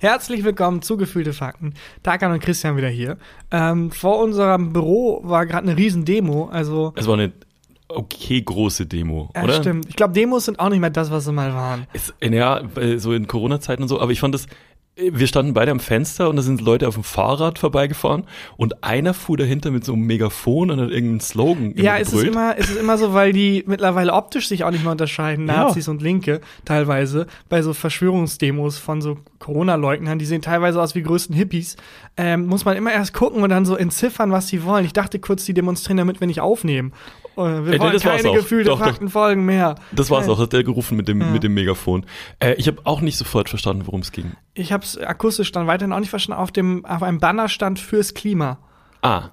Herzlich 0.00 0.44
willkommen 0.44 0.80
zu 0.80 0.96
Gefühlte 0.96 1.32
Fakten. 1.32 1.74
Tarkan 2.04 2.30
und 2.30 2.38
Christian 2.38 2.76
wieder 2.76 2.88
hier. 2.88 3.18
Ähm, 3.50 3.90
vor 3.90 4.22
unserem 4.22 4.72
Büro 4.72 5.20
war 5.24 5.44
gerade 5.44 5.66
eine 5.68 5.76
Riesendemo. 5.76 6.48
Also 6.52 6.92
Es 6.94 7.08
war 7.08 7.14
eine 7.14 7.32
okay 7.88 8.40
große 8.40 8.86
Demo, 8.86 9.28
ja, 9.34 9.42
oder? 9.42 9.54
stimmt. 9.54 9.86
Ich 9.88 9.96
glaube, 9.96 10.12
Demos 10.12 10.44
sind 10.44 10.60
auch 10.60 10.68
nicht 10.68 10.78
mehr 10.78 10.90
das, 10.90 11.10
was 11.10 11.24
sie 11.24 11.32
mal 11.32 11.52
waren. 11.52 11.88
Es, 11.92 12.14
ja, 12.22 12.60
äh, 12.76 12.98
so 12.98 13.12
in 13.12 13.26
Corona-Zeiten 13.26 13.82
und 13.82 13.88
so, 13.88 14.00
aber 14.00 14.12
ich 14.12 14.20
fand 14.20 14.34
das, 14.34 14.46
wir 14.98 15.26
standen 15.28 15.54
beide 15.54 15.70
am 15.70 15.78
Fenster 15.80 16.28
und 16.28 16.36
da 16.36 16.42
sind 16.42 16.60
Leute 16.60 16.88
auf 16.88 16.94
dem 16.94 17.04
Fahrrad 17.04 17.58
vorbeigefahren 17.58 18.24
und 18.56 18.82
einer 18.82 19.14
fuhr 19.14 19.36
dahinter 19.36 19.70
mit 19.70 19.84
so 19.84 19.92
einem 19.92 20.02
Megafon 20.02 20.70
und 20.70 20.80
hat 20.80 20.90
irgendeinen 20.90 21.20
Slogan 21.20 21.72
Ja, 21.76 21.98
es 21.98 22.12
ist 22.12 22.24
immer, 22.24 22.56
es 22.58 22.68
ist 22.70 22.78
immer 22.78 22.98
so, 22.98 23.14
weil 23.14 23.32
die 23.32 23.62
mittlerweile 23.66 24.12
optisch 24.12 24.48
sich 24.48 24.64
auch 24.64 24.70
nicht 24.72 24.82
mehr 24.82 24.92
unterscheiden, 24.92 25.46
Ja. 25.46 25.64
Nazis 25.64 25.86
und 25.88 26.02
Linke 26.02 26.40
teilweise, 26.64 27.26
bei 27.48 27.62
so 27.62 27.74
Verschwörungsdemos 27.74 28.78
von 28.78 29.00
so 29.00 29.18
Corona-Leugnern, 29.38 30.18
die 30.18 30.26
sehen 30.26 30.42
teilweise 30.42 30.82
aus 30.82 30.94
wie 30.94 31.02
größten 31.02 31.34
Hippies, 31.34 31.76
ähm, 32.16 32.46
muss 32.46 32.64
man 32.64 32.76
immer 32.76 32.92
erst 32.92 33.14
gucken 33.14 33.42
und 33.42 33.50
dann 33.50 33.64
so 33.64 33.76
entziffern, 33.76 34.32
was 34.32 34.48
sie 34.48 34.64
wollen. 34.64 34.84
Ich 34.84 34.92
dachte 34.92 35.20
kurz, 35.20 35.44
die 35.44 35.54
demonstrieren, 35.54 35.98
damit 35.98 36.20
wir 36.20 36.26
nicht 36.26 36.40
aufnehmen. 36.40 36.92
Äh, 37.38 37.66
wir 37.66 37.72
Äh, 37.74 37.78
wollen 37.80 37.92
das 37.92 38.04
war's 38.04 38.16
keine 38.22 38.30
auch. 38.30 38.34
gefühlte 38.34 38.70
Doch, 38.70 38.78
doch. 38.78 38.86
Faktenfolgen 38.86 39.44
mehr. 39.44 39.76
Das 39.92 40.10
war's 40.10 40.28
auch, 40.28 40.38
hat 40.38 40.52
der 40.52 40.64
gerufen 40.64 40.96
mit 40.96 41.08
dem, 41.08 41.20
Ja. 41.20 41.26
mit 41.28 41.42
dem 41.42 41.54
Megafon. 41.54 42.04
Äh, 42.40 42.54
ich 42.54 42.66
habe 42.66 42.78
auch 42.84 43.00
nicht 43.00 43.16
sofort 43.16 43.48
verstanden, 43.48 43.86
worum 43.86 44.00
es 44.00 44.12
ging. 44.12 44.32
Ich 44.54 44.72
habe 44.72 44.84
es 44.84 44.98
akustisch 44.98 45.52
dann 45.52 45.66
weiterhin 45.66 45.92
auch 45.92 46.00
nicht 46.00 46.10
verstanden. 46.10 46.42
Auf 46.42 46.50
dem, 46.52 46.84
auf 46.84 47.02
einem 47.02 47.18
Banner 47.20 47.48
stand 47.48 47.78
fürs 47.78 48.14
Klima. 48.14 48.58
Ah, 49.02 49.30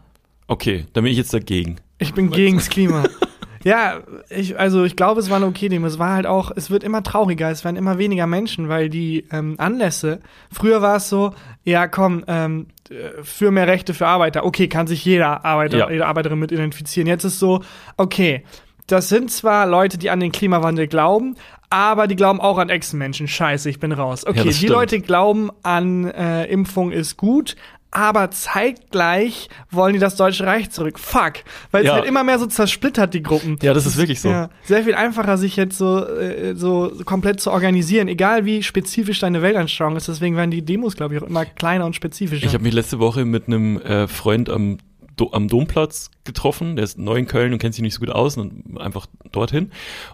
okay, 0.48 0.86
dann 0.94 1.04
bin 1.04 1.12
ich 1.12 1.18
jetzt 1.18 1.34
dagegen. 1.34 1.78
Ich 1.98 2.14
bin 2.14 2.30
gegens 2.32 2.70
Klima. 2.70 3.04
Ja, 3.66 4.02
ich, 4.30 4.60
also 4.60 4.84
ich 4.84 4.96
glaube, 4.96 5.20
es 5.20 5.32
war 5.32 5.38
eine 5.38 5.48
okay 5.48 5.70
Demo. 5.70 5.88
Es 5.88 5.98
war 5.98 6.14
halt 6.14 6.28
auch, 6.28 6.52
es 6.56 6.70
wird 6.70 6.84
immer 6.84 7.02
trauriger, 7.02 7.50
es 7.50 7.64
werden 7.66 7.78
immer 7.78 7.98
weniger 7.98 8.28
Menschen, 8.28 8.70
weil 8.70 8.90
die 8.90 9.26
ähm, 9.32 9.56
Anlässe, 9.58 10.22
früher 10.52 10.84
war 10.84 10.98
es 10.98 11.10
so, 11.10 11.34
ja 11.64 11.88
komm, 11.88 12.24
ähm, 12.28 12.68
äh, 12.92 13.24
für 13.24 13.50
mehr 13.50 13.66
Rechte 13.66 13.96
für 13.96 14.06
Arbeiter, 14.06 14.46
okay, 14.46 14.68
kann 14.68 14.86
sich 14.86 15.04
jeder 15.04 15.44
Arbeiter, 15.44 15.78
Ja. 15.80 15.90
jede 15.90 16.06
Arbeiterin 16.06 16.38
mit 16.38 16.52
identifizieren. 16.52 17.08
Jetzt 17.08 17.24
ist 17.24 17.40
so, 17.40 17.64
okay, 17.98 18.44
das 18.86 19.10
sind 19.10 19.32
zwar 19.32 19.66
Leute, 19.66 19.98
die 19.98 20.12
an 20.12 20.20
den 20.20 20.32
Klimawandel 20.32 20.86
glauben, 20.86 21.36
aber 21.72 22.06
die 22.06 22.16
glauben 22.16 22.40
auch 22.40 22.60
an 22.60 22.70
Echsenmenschen. 22.70 23.28
Scheiße, 23.28 23.68
ich 23.68 23.80
bin 23.80 23.92
raus. 23.92 24.28
Okay, 24.28 24.44
das 24.46 24.60
die. 24.60 24.68
Leute 24.68 25.02
glauben 25.02 25.50
an 25.64 26.06
äh, 26.06 26.46
Impfung 26.46 26.92
ist 26.92 27.18
gut, 27.18 27.56
aber 27.92 28.30
zeitgleich 28.32 29.50
wollen 29.72 29.94
die 29.94 30.00
das 30.00 30.16
Deutsche 30.16 30.46
Reich 30.46 30.70
zurück. 30.70 31.00
Fuck. 31.00 31.34
Weil 31.72 31.84
es 31.84 31.88
Ja. 31.88 31.94
halt 31.96 32.06
immer 32.06 32.24
mehr 32.24 32.40
so 32.40 32.46
zersplittert, 32.46 33.14
die 33.14 33.24
Gruppen. 33.24 33.58
Ja, 33.62 33.74
das 33.74 33.86
ist 33.86 33.98
wirklich 33.98 34.20
so. 34.20 34.30
Ja, 34.30 34.50
sehr 34.64 34.84
viel 34.84 34.96
einfacher, 34.96 35.38
sich 35.38 35.56
jetzt 35.56 35.78
so, 35.78 36.06
äh, 36.06 36.56
so 36.56 36.92
komplett 37.06 37.40
zu 37.40 37.52
organisieren, 37.52 38.08
egal 38.08 38.46
wie 38.46 38.64
spezifisch 38.64 39.20
deine 39.20 39.42
Weltanschauung 39.42 39.96
ist. 39.96 40.08
Deswegen 40.08 40.36
werden 40.36 40.52
die 40.52 40.62
Demos, 40.64 40.96
glaube 40.96 41.16
ich, 41.16 41.22
auch 41.22 41.28
immer 41.28 41.46
kleiner 41.46 41.86
und 41.86 41.96
spezifischer. 41.96 42.46
Ich 42.46 42.54
habe 42.54 42.64
mich 42.64 42.74
letzte 42.74 43.00
Woche 43.00 43.24
mit 43.26 43.48
einem 43.48 43.78
äh, 43.82 44.08
Freund 44.08 44.50
am, 44.50 44.78
Do 45.16 45.30
am 45.32 45.48
Domplatz 45.48 46.12
getroffen. 46.26 46.76
Der 46.76 46.84
ist 46.84 46.98
neu 46.98 47.16
in 47.16 47.28
Köln 47.28 47.54
und 47.54 47.60
kennt 47.60 47.74
sich 47.74 47.82
nicht 47.82 47.94
so 47.94 48.02
gut 48.02 48.10
aus 48.10 48.36
und 48.36 48.78
einfach 48.78 49.06
dorthin. 49.32 49.72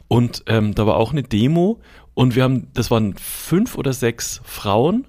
Und 0.08 0.44
ähm, 0.45 0.75
da 0.75 0.85
war 0.85 0.97
auch 0.97 1.11
eine 1.11 1.23
Demo 1.23 1.80
und 2.13 2.35
wir 2.35 2.44
haben, 2.44 2.67
das 2.75 2.91
waren 2.91 3.16
fünf 3.17 3.75
oder 3.78 3.94
sechs 3.94 4.41
Frauen. 4.44 5.08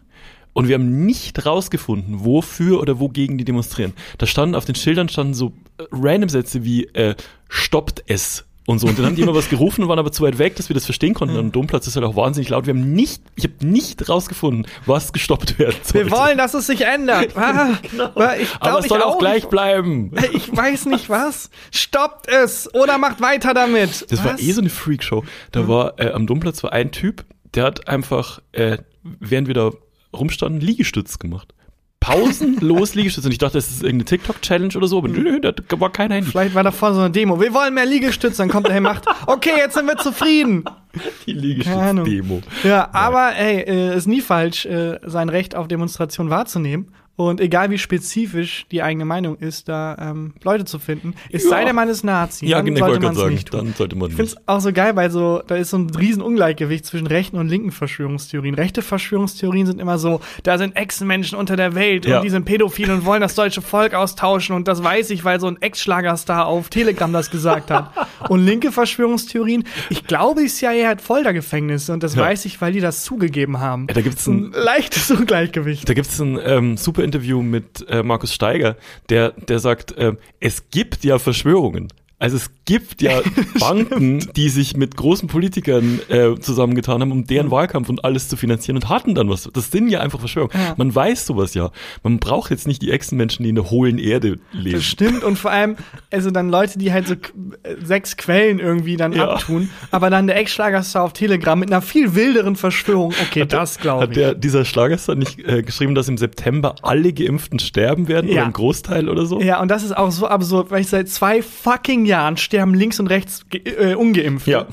Und 0.55 0.69
wir 0.69 0.75
haben 0.75 1.07
nicht 1.07 1.47
rausgefunden, 1.47 2.25
wofür 2.25 2.81
oder 2.81 3.01
wogegen 3.01 3.39
die 3.39 3.45
demonstrieren. 3.45 3.95
Da 4.19 4.27
standen 4.27 4.55
auf 4.55 4.65
den 4.65 4.75
Schildern 4.75 5.09
standen 5.09 5.35
so 5.35 5.53
äh, 5.79 5.85
random 5.93 6.29
Sätze 6.29 6.65
wie 6.65 6.85
äh, 6.95 7.15
stoppt 7.49 8.05
es 8.07 8.45
und 8.67 8.79
so. 8.79 8.87
Und 8.87 8.99
dann 8.99 9.07
haben 9.07 9.17
die 9.17 9.23
immer 9.23 9.35
was 9.35 9.49
gerufen 9.49 9.83
und 9.83 9.89
waren 9.89 9.99
aber 9.99 10.13
zu 10.13 10.23
weit 10.23 10.39
weg, 10.39 10.57
dass 10.57 10.69
wir 10.69 10.75
das 10.75 10.85
verstehen 10.85 11.15
konnten. 11.15 11.35
Und 11.35 11.41
am 11.41 11.53
Domplatz 11.53 11.87
ist 11.87 11.97
halt 11.97 12.05
auch 12.05 12.17
wahnsinnig 12.17 12.49
laut. 12.51 12.67
Wir 12.67 12.75
haben 12.75 12.93
nicht, 12.93 13.23
ich 13.35 13.45
habe 13.45 13.67
nicht 13.67 14.09
rausgefunden, 14.09 14.67
was 14.87 15.13
gestoppt 15.13 15.59
werden 15.59 15.77
sollte. 15.83 16.11
Wir 16.11 16.17
wollen, 16.17 16.39
dass 16.39 16.55
es 16.55 16.67
sich 16.67 16.83
ändert. 16.83 17.33
Ah, 17.43 17.79
aber 18.15 18.39
ich 18.39 18.49
aber 18.61 18.71
glaub, 18.71 18.81
es 18.81 18.89
soll 18.89 18.99
ich 18.99 19.05
auch 19.05 19.19
gleich 19.19 19.49
bleiben. 19.49 20.13
Ich 20.33 20.55
weiß 20.55 20.87
nicht 20.87 21.09
was. 21.09 21.51
Stoppt 21.73 22.29
es 22.29 22.73
oder 22.73 22.99
macht 22.99 23.21
weiter 23.21 23.53
damit. 23.53 24.07
Das 24.11 24.25
war 24.25 24.35
was? 24.35 24.41
eh 24.41 24.53
so 24.53 24.61
eine 24.61 24.71
Freakshow. 24.71 25.25
Da 25.51 25.67
war 25.67 25.99
äh, 25.99 26.13
am 26.13 26.27
Domplatz 26.27 26.63
war 26.63 26.73
ein 26.73 26.93
Typ, 26.93 27.25
der 27.55 27.65
hat 27.65 27.89
einfach, 27.89 28.41
äh, 28.53 28.79
während 29.03 29.49
wir 29.49 29.55
da 29.55 29.73
rumstanden, 30.15 30.61
Liegestütz 30.61 31.19
gemacht. 31.19 31.55
Pausenlos 32.01 32.95
Liegestütz. 32.97 33.25
Und 33.25 33.33
ich 33.33 33.39
dachte, 33.39 33.59
das 33.59 33.71
ist 33.71 33.83
irgendeine 33.83 34.07
TikTok-Challenge 34.07 34.77
oder 34.77 34.89
so, 34.89 34.99
aber 34.99 35.09
nö, 35.09 35.41
da 35.41 35.53
war 35.79 35.93
kein 35.93 36.11
Handy. 36.11 36.31
Vielleicht 36.31 36.55
war 36.55 36.65
da 36.65 36.73
vorne 36.73 36.97
so 36.97 37.01
eine 37.03 37.11
Demo. 37.11 37.41
Wir 37.41 37.55
wollen 37.55 37.75
mehr 37.75 37.87
Liegestütze. 37.87 38.39
Dann 38.39 38.49
kommt 38.49 38.67
der 38.67 38.75
Herr 38.75 38.81
macht. 38.81 39.07
Okay, 39.27 39.53
jetzt 39.57 39.75
sind 39.75 39.87
wir 39.87 39.97
zufrieden. 39.97 40.65
Die. 41.27 41.33
Liegestütz-Demo. 41.33 42.43
Ja, 42.65 42.91
aber 42.93 43.37
ey, 43.37 43.61
äh, 43.61 43.97
ist 43.97 44.07
nie 44.07 44.21
falsch, 44.21 44.67
äh, 44.67 44.99
sein 45.05 45.29
Recht 45.29 45.55
auf 45.55 45.69
Demonstration 45.69 46.29
wahrzunehmen. 46.29 46.93
Und 47.15 47.41
egal 47.43 47.71
wie 47.71 47.77
spezifisch 47.79 48.65
die 48.71 48.83
eigene 48.83 49.05
Meinung 49.05 49.37
ist, 49.37 49.69
da 49.69 49.97
ähm, 50.01 50.33
Leute 50.43 50.65
zu 50.65 50.79
finden. 50.79 51.15
Es 51.31 51.45
Ja. 51.45 51.51
sei 51.51 51.65
denn, 51.67 51.77
man 51.77 51.89
ist 51.91 52.05
Nazi. 52.05 52.47
Ja, 52.47 52.57
dann 52.57 52.67
genau, 52.67 52.77
ich 52.79 52.85
sollte 52.93 53.07
man 53.07 53.17
es 53.17 53.31
nicht 53.31 53.49
tun. 53.51 53.61
dann 53.67 53.75
sollte 53.75 53.97
man 53.97 54.09
Ich 54.09 54.17
finde 54.17 54.31
es 54.33 54.37
auch 54.49 54.61
so 54.61 54.73
geil, 54.73 54.97
weil 54.97 55.11
so, 55.11 55.43
da 55.47 55.57
ist 55.57 55.71
so 55.71 55.77
ein 55.77 55.91
riesen 55.91 56.23
Ungleichgewicht 56.23 56.87
zwischen 56.87 57.07
rechten 57.07 57.37
und 57.37 57.49
linken 57.49 57.71
Verschwörungstheorien. 57.71 58.55
Rechte 58.55 58.81
Verschwörungstheorien 58.81 59.67
sind 59.67 59.79
immer 59.81 59.99
so, 59.99 60.21
da 60.43 60.57
sind 60.57 60.75
Echsenmenschen 60.75 61.37
unter 61.39 61.55
der 61.57 61.75
Welt 61.75 62.07
Ja. 62.07 62.17
und 62.19 62.25
die 62.25 62.31
sind 62.31 62.47
pädophil 62.47 62.91
und 62.91 63.05
wollen 63.05 63.21
das 63.21 63.35
deutsche 63.35 63.61
Volk 63.61 63.93
austauschen 63.95 64.57
und 64.57 64.67
das 64.67 64.83
weiß 64.83 65.11
ich, 65.11 65.23
weil 65.23 65.39
so 65.39 65.49
ein 65.49 65.61
Ex-Schlagerstar 65.61 66.47
auf 66.47 66.71
Telegram 66.71 67.13
das 67.13 67.31
gesagt 67.31 67.71
hat. 67.71 67.91
und 68.31 68.45
linke 68.45 68.73
Verschwörungstheorien, 68.73 69.65
ich 69.91 70.07
glaube, 70.07 70.41
die 70.43 70.49
CIA 70.49 70.89
hat 70.89 71.03
Foltergefängnisse 71.03 71.93
und 71.93 72.03
das 72.03 72.15
Ja. 72.15 72.23
weiß 72.23 72.47
ich, 72.47 72.61
weil 72.61 72.73
die 72.73 72.81
das 72.81 73.05
zugegeben 73.05 73.61
haben. 73.61 73.87
Da 73.89 74.01
gibt's 74.01 74.27
ein, 74.27 74.47
Ein 74.47 74.53
leichtes 74.65 75.11
Ungleichgewicht. 75.11 75.89
Da 75.89 75.95
gibt's 75.95 76.19
ein 76.19 76.39
ähm, 76.43 76.77
super 76.77 77.02
Interview 77.03 77.43
mit 77.43 77.87
äh, 77.89 78.03
Markus 78.03 78.33
Steiger, 78.35 78.77
der, 79.09 79.31
der 79.31 79.59
sagt, 79.59 79.95
ähm, 79.97 80.19
es 80.41 80.71
gibt 80.71 81.05
ja 81.05 81.19
Verschwörungen. 81.19 81.89
Also 82.23 82.37
es 82.37 82.51
gibt 82.67 83.03
ja 83.03 83.21
Banken, 83.59 84.21
die 84.37 84.49
sich 84.49 84.77
mit 84.77 84.97
großen 84.97 85.27
Politikern 85.29 85.99
äh, 86.09 86.39
zusammengetan 86.39 87.01
haben, 87.01 87.11
um 87.11 87.27
deren 87.27 87.51
Wahlkampf 87.51 87.89
und 87.89 88.05
alles 88.05 88.29
zu 88.29 88.37
finanzieren 88.37 88.77
und 88.77 88.89
hatten 88.89 89.17
dann 89.17 89.29
was. 89.29 89.51
Das 89.53 89.73
sind 89.73 89.89
ja 89.89 90.01
einfach 90.01 90.21
Verschwörungen. 90.21 90.57
Ja. 90.57 90.75
Man 90.77 90.95
weiß 90.95 91.27
sowas 91.27 91.55
ja. 91.55 91.71
Man 92.05 92.21
braucht 92.21 92.53
jetzt 92.53 92.69
nicht 92.69 92.81
die 92.81 92.93
Echsenmenschen, 92.93 93.43
die 93.43 93.49
in 93.49 93.57
der 93.57 93.71
hohlen 93.71 93.99
Erde 93.99 94.39
leben. 94.53 94.77
Das 94.77 94.85
stimmt 94.85 95.25
und 95.25 95.37
vor 95.37 95.51
allem, 95.51 95.77
also 96.13 96.31
dann 96.31 96.49
Leute, 96.49 96.79
die 96.79 96.93
halt 96.93 97.09
so 97.09 97.15
äh, 97.15 97.75
sechs 97.83 98.17
Quellen 98.17 98.61
irgendwie 98.61 98.97
dann 98.97 99.13
Ja. 99.13 99.29
abtun, 99.31 99.69
aber 99.91 100.09
dann 100.09 100.29
der 100.29 100.37
Ex-Schlagerstar 100.37 101.03
auf 101.03 101.13
Telegram 101.15 101.59
mit 101.59 101.71
einer 101.73 101.83
viel 101.83 102.15
wilderen 102.15 102.55
Verschwörung. 102.55 103.13
Okay, 103.29 103.47
das 103.47 103.79
glaube 103.79 104.03
Hat 104.05 104.11
ich. 104.11 104.15
der, 104.17 104.35
dieser 104.35 104.65
Schlagerstar 104.65 105.17
nicht 105.17 105.41
äh, 105.41 105.63
geschrieben, 105.65 105.97
dass 105.97 106.09
im 106.09 106.17
September 106.19 106.77
alle 106.83 107.13
Geimpften 107.13 107.59
sterben 107.59 108.07
werden 108.07 108.29
Ja. 108.31 108.35
oder 108.35 108.45
ein 108.47 108.53
Großteil 108.53 109.09
oder 109.09 109.27
so? 109.27 109.41
Ja, 109.41 109.61
und 109.61 109.73
das 109.73 109.83
ist 109.83 109.97
auch 109.97 110.13
so 110.13 110.29
absurd, 110.29 110.71
weil 110.71 110.83
ich 110.83 110.89
seit 110.89 111.09
zwei 111.09 111.43
fucking 111.43 112.05
Jahren 112.05 112.12
sterben 112.37 112.75
links 112.75 113.01
und 113.01 113.07
rechts 113.09 113.45
äh, 113.53 113.95
ungeimpft. 113.95 114.47
Ja. 114.47 114.67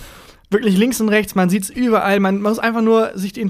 Wirklich 0.50 0.78
links 0.78 1.00
und 1.00 1.10
rechts, 1.10 1.36
man 1.36 1.50
sieht's 1.50 1.70
überall, 1.70 2.20
man 2.20 2.42
muss 2.42 2.58
einfach 2.58 2.82
nur 2.82 3.12
sich 3.14 3.34
die 3.34 3.42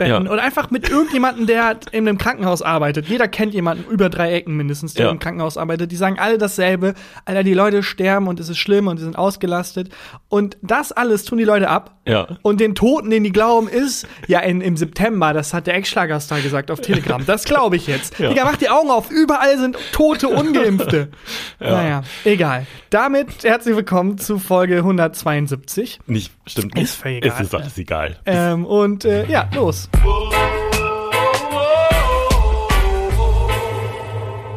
Intensivbetten 0.00 0.26
Ja. 0.26 0.32
oder 0.32 0.42
einfach 0.42 0.70
mit 0.70 0.88
irgendjemandem, 0.88 1.46
der 1.46 1.64
halt 1.64 1.90
in 1.90 2.08
einem 2.08 2.18
Krankenhaus 2.18 2.62
arbeitet. 2.62 3.06
Jeder 3.08 3.28
kennt 3.28 3.54
jemanden 3.54 3.90
über 3.90 4.08
drei 4.08 4.32
Ecken 4.32 4.56
mindestens, 4.56 4.94
der 4.94 5.06
Ja. 5.06 5.10
im 5.12 5.18
Krankenhaus 5.18 5.56
arbeitet. 5.56 5.92
Die 5.92 5.96
sagen 5.96 6.18
alle 6.18 6.38
dasselbe. 6.38 6.94
Alter, 7.24 7.42
die 7.42 7.54
Leute 7.54 7.82
sterben 7.82 8.26
und 8.28 8.40
es 8.40 8.48
ist 8.48 8.58
schlimm 8.58 8.86
und 8.86 8.98
die 8.98 9.02
sind 9.02 9.16
ausgelastet. 9.18 9.90
Und 10.28 10.56
das 10.62 10.92
alles 10.92 11.24
tun 11.24 11.38
die 11.38 11.44
Leute 11.44 11.68
ab. 11.68 11.96
Ja. 12.06 12.26
Und 12.42 12.60
den 12.60 12.74
Toten, 12.74 13.10
den 13.10 13.22
die 13.24 13.32
glauben, 13.32 13.68
ist, 13.68 14.06
ja, 14.26 14.40
in, 14.40 14.60
im 14.60 14.76
September, 14.76 15.32
das 15.32 15.52
hat 15.54 15.66
der 15.66 15.74
Ex-Schlagerstar 15.74 16.40
gesagt 16.40 16.70
auf 16.70 16.80
Telegram. 16.80 17.24
Das 17.24 17.44
glaube 17.44 17.76
ich 17.76 17.86
jetzt. 17.86 18.18
Ja. 18.18 18.30
Digga, 18.30 18.44
mach 18.44 18.56
die 18.56 18.68
Augen 18.68 18.90
auf, 18.90 19.10
überall 19.10 19.58
sind 19.58 19.76
tote 19.92 20.28
Ungeimpfte. 20.28 21.08
Naja, 21.60 22.02
egal. 22.24 22.66
Damit 22.88 23.44
herzlich 23.44 23.76
willkommen 23.76 24.16
zu 24.18 24.38
Folge 24.38 24.78
172. 24.78 26.00
Nicht, 26.06 26.32
stimmt 26.46 26.74
nicht. 26.74 26.84
Ist 26.84 26.94
völlig 26.96 27.24
egal. 27.24 27.36
Es 27.40 27.46
ist 27.46 27.54
alles 27.54 27.78
egal. 27.78 28.16
Ähm, 28.24 28.64
und 28.64 29.04
äh, 29.04 29.26
ja, 29.26 29.48
los. 29.54 29.89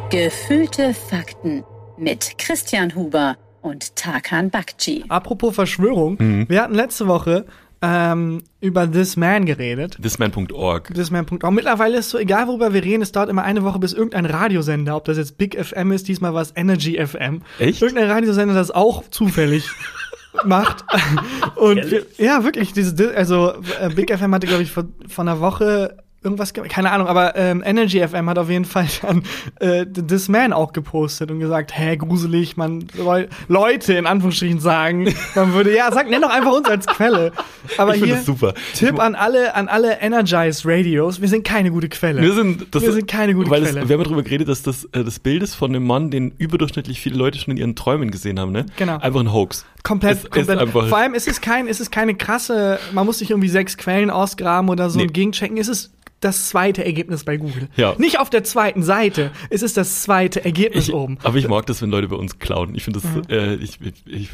Gefühlte 0.10 0.94
Fakten 0.94 1.63
mit 1.98 2.38
Christian 2.38 2.94
Huber 2.96 3.36
und 3.62 3.96
Tarkan 3.96 4.52
Bakci. 4.52 5.06
Apropos 5.10 5.56
Verschwörung, 5.56 6.18
Mhm. 6.19 6.46
wir 6.50 6.62
hatten 6.62 6.75
letzte 6.75 7.07
Woche 7.07 7.46
ähm, 7.81 8.44
über 8.62 8.90
This 8.90 9.18
Man 9.18 9.46
geredet. 9.46 9.98
Thisman.org. 10.02 10.94
Thisman.org. 10.94 11.52
Mittlerweile 11.54 11.98
ist 11.98 12.12
so, 12.12 12.18
egal 12.18 12.48
worüber 12.48 12.74
wir 12.74 12.81
reden, 12.84 13.02
es 13.02 13.12
dauert 13.12 13.30
immer 13.30 13.44
eine 13.44 13.63
Woche, 13.63 13.80
bis 13.80 13.92
irgendein 13.92 14.25
Radiosender, 14.25 14.96
ob 14.96 15.04
das 15.06 15.18
jetzt 15.18 15.38
Big 15.38 15.57
FM 15.62 15.92
ist, 15.92 16.07
diesmal 16.07 16.34
war 16.34 16.42
es 16.44 16.54
Energy 16.56 16.98
FM. 17.06 17.42
Echt? 17.60 17.81
Irgendein 17.81 18.10
Radiosender, 18.10 18.54
das 18.54 18.72
auch 18.72 19.04
zufällig 19.10 19.66
macht. 20.45 20.83
Und 21.56 21.89
wir, 21.91 22.06
ja, 22.18 22.44
wirklich, 22.44 22.74
diese, 22.74 23.15
also 23.15 23.53
äh, 23.80 23.89
Big 23.89 24.15
FM 24.15 24.33
hatte, 24.33 24.47
glaube 24.47 24.63
ich, 24.63 24.71
vor, 24.71 24.85
vor 25.07 25.24
einer 25.24 25.39
Woche 25.39 25.97
irgendwas, 26.24 26.54
ge- 26.54 26.68
keine 26.68 26.92
Ahnung, 26.92 27.08
aber 27.08 27.36
ähm, 27.36 27.62
Energy 27.66 28.00
FM 28.08 28.30
hat 28.30 28.38
auf 28.40 28.50
jeden 28.50 28.66
Fall 28.66 28.88
dann 29.02 29.24
äh, 29.60 29.86
This 29.86 30.28
Man 30.30 30.54
auch 30.54 30.74
gepostet 30.74 31.31
und 31.31 31.40
gesagt, 31.40 31.78
hä, 31.78 31.98
gruselig, 31.98 32.58
man 32.58 32.86
Leu 32.98 33.28
Leute 33.48 33.94
in 33.94 34.06
Anführungsstrichen 34.08 34.60
sagen, 34.60 35.14
man 35.36 35.54
würde, 35.54 35.75
ja, 35.75 35.92
sag, 35.92 36.10
nenn 36.10 36.22
doch 36.22 36.30
einfach 36.30 36.52
uns 36.54 36.68
als 36.70 36.86
Quelle. 36.88 37.31
Aber 37.78 37.92
ich 37.96 38.00
finde 38.02 38.08
hier, 38.08 38.16
das 38.18 38.25
super. 38.25 38.54
Tipp 38.75 39.00
an 39.00 39.16
alle, 39.16 39.56
an 39.56 39.68
alle 39.68 40.00
Energized 40.02 40.66
Radios, 40.66 41.22
wir 41.22 41.28
sind 41.28 41.44
keine 41.46 41.72
gute 41.72 41.90
Quelle. 41.90 42.22
Wir 42.22 42.34
sind, 42.34 42.68
das, 42.74 42.84
Wir 42.84 42.92
sind 42.94 43.08
keine 43.08 43.34
gute 43.34 43.50
weil 43.50 43.62
Quelle. 43.64 43.81
Das, 43.81 43.90
wir 43.90 43.98
haben 43.98 44.04
darüber 44.04 44.24
geredet, 44.24 44.48
dass 44.48 44.64
das 44.64 44.86
äh, 44.94 45.04
das 45.04 45.19
Bild 45.19 45.44
ist 45.44 45.56
von 45.56 45.72
einem 45.72 45.86
Mann, 45.86 46.10
den 46.12 46.31
überdurchschnittlich 46.38 47.00
viele 47.00 47.16
Leute 47.18 47.40
schon 47.40 47.52
in 47.52 47.58
ihren 47.58 47.76
Träumen 47.76 48.12
gesehen 48.12 48.40
haben, 48.40 48.52
ne? 48.52 48.66
Genau. 48.78 48.98
Einfach 48.98 49.19
ein 49.19 49.31
Hoax. 49.34 49.66
Komplett, 49.84 50.14
Es 50.19 50.24
ist 50.24 50.31
komplett. 50.31 50.60
einfach- 50.60 50.88
Vor 50.88 50.98
allem 50.98 51.14
ist 51.14 51.28
es 51.28 51.42
kein, 51.42 51.68
ist 51.68 51.81
es 51.81 51.92
keine 51.92 52.16
krasse, 52.16 52.80
man 52.94 53.06
muss 53.06 53.19
sich 53.19 53.30
irgendwie 53.31 53.50
sechs 53.50 53.78
Quellen 53.78 54.10
ausgraben 54.10 54.69
oder 54.69 54.90
so 54.90 54.98
Nee. 55.00 55.06
und 55.06 55.14
gegenchecken. 55.14 55.58
Es 55.58 55.68
ist 55.68 55.93
das 56.24 56.50
zweite 56.50 56.84
Ergebnis 56.86 57.24
bei 57.24 57.38
Google. 57.38 57.68
Ja. 57.75 57.96
Nicht 57.98 58.20
auf 58.20 58.30
der 58.30 58.44
zweiten 58.44 58.84
Seite. 58.84 59.31
Es 59.50 59.62
ist 59.62 59.78
das 59.78 60.04
zweite 60.04 60.44
Ergebnis 60.44 60.88
Ich, 60.88 60.94
oben. 60.94 61.18
aber 61.24 61.38
ich 61.38 61.48
mag 61.48 61.66
das, 61.66 61.81
wenn 61.81 61.90
Leute 61.90 62.08
bei 62.08 62.16
uns 62.16 62.40
klauen. 62.40 62.75
Ich 62.75 62.84
finde 62.84 63.02
das, 63.02 63.30
äh, 63.30 63.56
ich, 63.56 63.80
ich, 63.81 64.04
ich, 64.06 64.30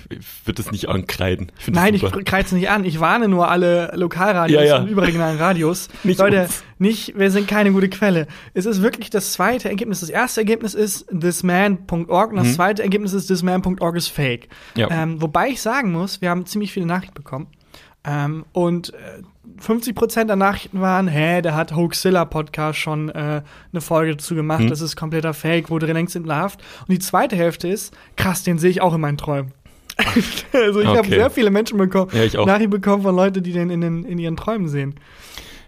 würde 0.46 0.62
das 0.64 0.72
nicht 0.72 0.90
ankreiden. 0.90 1.52
Ich 1.60 1.68
Nein, 1.68 1.94
das 1.94 2.02
ich 2.04 2.10
super. 2.10 2.24
kreize 2.24 2.56
nicht 2.56 2.70
an. 2.70 2.86
Ich 2.86 3.00
warne 3.00 3.28
nur 3.28 3.50
alle 3.50 3.92
Lokalradios 3.96 4.62
Ja, 4.62 4.68
ja. 4.68 4.78
und 4.80 4.88
überregionalen 4.88 5.38
Radios. 5.38 5.90
Nicht 6.04 6.20
Leute, 6.20 6.44
uns. 6.44 6.64
nicht, 6.78 7.18
wir 7.18 7.30
sind 7.32 7.48
keine 7.48 7.72
gute 7.72 7.90
Quelle. 7.90 8.28
Es 8.54 8.66
ist 8.66 8.82
wirklich 8.82 9.10
das 9.10 9.34
zweite 9.34 9.70
Ergebnis. 9.70 10.00
Das 10.00 10.10
erste 10.10 10.42
Ergebnis 10.42 10.74
ist 10.74 11.06
thisman.org 11.12 12.32
und 12.32 12.38
das 12.38 12.54
zweite 12.54 12.84
Ergebnis 12.84 13.14
ist 13.14 13.28
thisman.org 13.28 13.96
ist 13.96 14.08
fake. 14.08 14.48
Mhm. 14.76 14.80
Ja. 14.82 14.88
Ähm, 14.92 15.22
wobei 15.22 15.50
ich 15.50 15.62
sagen 15.62 15.92
muss, 15.92 16.22
wir 16.22 16.30
haben 16.30 16.46
ziemlich 16.46 16.72
viele 16.72 16.86
Nachrichten 16.86 17.16
bekommen. 17.16 17.48
Ähm, 18.06 18.46
und 18.54 18.94
äh, 18.94 18.98
50% 19.62 20.26
der 20.26 20.36
Nachrichten 20.36 20.82
waren, 20.82 21.08
hä, 21.08 21.42
der 21.42 21.56
hat 21.56 21.76
Hoaxilla 21.76 22.26
Podcast 22.26 22.80
schon 22.80 23.10
äh, 23.10 23.42
eine 23.72 23.82
Folge 23.82 24.12
dazu 24.14 24.36
gemacht, 24.36 24.62
Mhm. 24.62 24.70
das 24.70 24.82
ist 24.82 24.96
kompletter 24.96 25.34
Fake, 25.34 25.70
wurde 25.70 25.86
längst 25.92 26.16
entlarvt. 26.16 26.62
Und 26.82 26.90
die 26.92 27.00
zweite 27.00 27.36
Hälfte 27.36 27.68
ist, 27.68 27.94
krass, 28.16 28.44
den 28.44 28.58
sehe 28.60 28.70
ich 28.70 28.82
auch 28.82 28.94
in 28.94 29.02
meinen 29.02 29.18
Träumen. 29.18 29.54
also 30.54 30.80
ich 30.80 30.88
habe 30.88 31.00
Okay. 31.00 31.10
sehr 31.16 31.30
viele 31.30 31.52
Menschen 31.52 31.78
bekommen, 31.78 32.12
Ja. 32.14 32.46
Nachrichten 32.46 32.70
bekommen 32.70 33.04
von 33.04 33.16
Leuten, 33.16 33.44
die 33.44 33.52
den 33.52 33.70
in, 33.70 33.82
den 33.82 34.06
in 34.06 34.18
ihren 34.18 34.38
Träumen 34.38 34.68
sehen. 34.70 34.96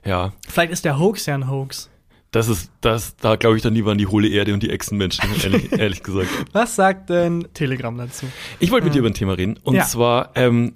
Ja, 0.06 0.34
Vielleicht 0.48 0.72
ist 0.72 0.86
der 0.86 0.98
Hoax 1.00 1.26
ja 1.26 1.36
ein 1.36 1.50
Hoax. 1.50 1.90
das 2.32 2.48
ist, 2.48 2.72
das, 2.80 3.18
da 3.18 3.36
glaube 3.36 3.58
ich 3.58 3.62
dann 3.62 3.74
lieber 3.74 3.92
an 3.92 3.98
die 3.98 4.08
hohle 4.08 4.30
Erde 4.30 4.54
und 4.54 4.64
die 4.64 4.70
Echsenmenschen, 4.70 5.30
ehrlich, 5.44 5.72
ehrlich 5.74 6.02
gesagt. 6.02 6.30
Was 6.54 6.76
sagt 6.78 7.10
denn 7.10 7.46
Telegram 7.54 7.96
dazu? 7.98 8.26
Ich 8.60 8.72
wollte 8.72 8.86
mit 8.86 8.96
dir 8.96 9.00
über 9.00 9.10
ein 9.10 9.14
Thema 9.14 9.34
reden. 9.34 9.60
Und 9.64 9.76
Ja. 9.76 9.84
zwar, 9.86 10.32
ähm, 10.36 10.74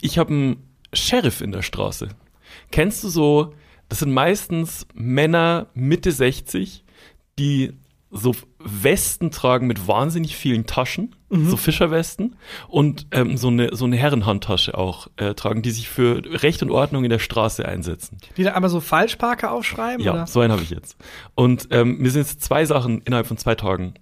ich 0.00 0.18
habe 0.18 0.30
einen 0.32 0.56
Sheriff 0.92 1.40
in 1.40 1.52
der 1.52 1.62
Straße. 1.62 2.08
Kennst 2.70 3.02
du 3.04 3.08
so, 3.08 3.54
das 3.88 4.00
sind 4.00 4.12
meistens 4.12 4.86
Männer 4.94 5.66
Mitte 5.74 6.12
60, 6.12 6.84
die 7.38 7.72
so 8.10 8.34
Westen 8.58 9.30
tragen 9.30 9.66
mit 9.66 9.86
wahnsinnig 9.88 10.36
vielen 10.36 10.66
Taschen, 10.66 11.14
Mhm. 11.28 11.50
so 11.50 11.56
Fischerwesten 11.56 12.36
und 12.68 13.08
ähm, 13.10 13.36
so 13.36 13.48
eine 13.48 13.74
so 13.74 13.84
eine 13.84 13.96
Herrenhandtasche 13.96 14.78
auch 14.78 15.08
äh, 15.16 15.34
tragen, 15.34 15.60
die 15.60 15.72
sich 15.72 15.88
für 15.88 16.22
Recht 16.24 16.62
und 16.62 16.70
Ordnung 16.70 17.02
in 17.02 17.10
der 17.10 17.18
Straße 17.18 17.66
einsetzen. 17.66 18.18
Die 18.36 18.44
da 18.44 18.54
aber 18.54 18.68
so 18.68 18.80
Falschparker 18.80 19.50
aufschreiben? 19.50 20.04
Ja, 20.04 20.12
Oder? 20.12 20.26
so 20.28 20.38
einen 20.40 20.52
habe 20.52 20.62
ich 20.62 20.70
jetzt. 20.70 20.96
Und 21.34 21.66
ähm, 21.72 21.98
mir 21.98 22.10
sind 22.12 22.22
jetzt 22.22 22.42
zwei 22.42 22.64
Sachen 22.64 23.00
innerhalb 23.02 23.26
von 23.26 23.36
zwei 23.38 23.56
Tagen 23.56 23.94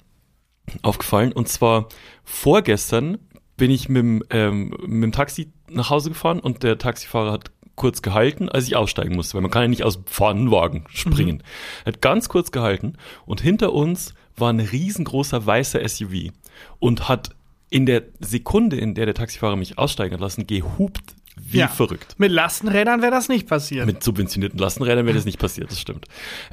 aufgefallen. 0.83 1.33
Und 1.33 1.49
zwar 1.49 1.89
vorgestern 2.25 3.19
bin 3.57 3.71
ich 3.71 3.89
mit 3.89 4.03
dem, 4.03 4.23
ähm, 4.31 4.77
mit 4.87 5.03
dem 5.05 5.13
Taxi 5.13 5.51
nach 5.71 5.89
Hause 5.89 6.11
gefahren 6.11 6.41
und 6.41 6.63
der 6.63 6.77
Taxifahrer 6.77 7.33
hat 7.33 7.51
kurz 7.77 8.03
gehalten, 8.03 8.49
als 8.49 8.67
ich 8.67 8.77
aussteigen 8.77 9.17
musste, 9.17 9.35
weil 9.35 9.43
man 9.43 9.51
kann 9.51 9.63
ja 9.63 9.69
nicht 9.69 9.83
aus 9.83 9.95
dem 9.95 10.07
fahrenden 10.07 10.51
Wagen 10.51 10.85
springen. 10.89 11.43
Er 11.85 11.93
hat 11.93 12.01
ganz 12.01 12.29
kurz 12.29 12.51
gehalten 12.51 12.95
und 13.27 13.41
hinter 13.41 13.73
uns 13.73 14.15
war 14.37 14.53
ein 14.53 14.61
riesengroßer 14.61 15.45
weißer 15.47 15.87
SUV 15.87 16.33
und 16.79 17.09
hat 17.09 17.31
in 17.71 17.87
der 17.87 18.03
Sekunde, 18.21 18.77
in 18.77 18.95
der 18.95 19.07
der 19.07 19.15
Taxifahrer 19.15 19.57
mich 19.57 19.79
aussteigen 19.79 20.15
hat 20.15 20.21
lassen, 20.21 20.47
gehupt 20.47 21.17
wie 21.37 21.59
Ja. 21.59 21.69
verrückt. 21.69 22.15
Mit 22.19 22.31
Lastenrädern 22.33 23.03
wäre 23.03 23.11
das 23.11 23.29
nicht 23.29 23.47
passiert. 23.49 23.87
Mit 23.87 24.03
subventionierten 24.03 24.59
Lastenrädern 24.59 25.05
wäre 25.07 25.17
das 25.17 25.25
nicht 25.25 25.39
passiert, 25.39 25.71
das 25.71 25.81
stimmt. 25.81 26.07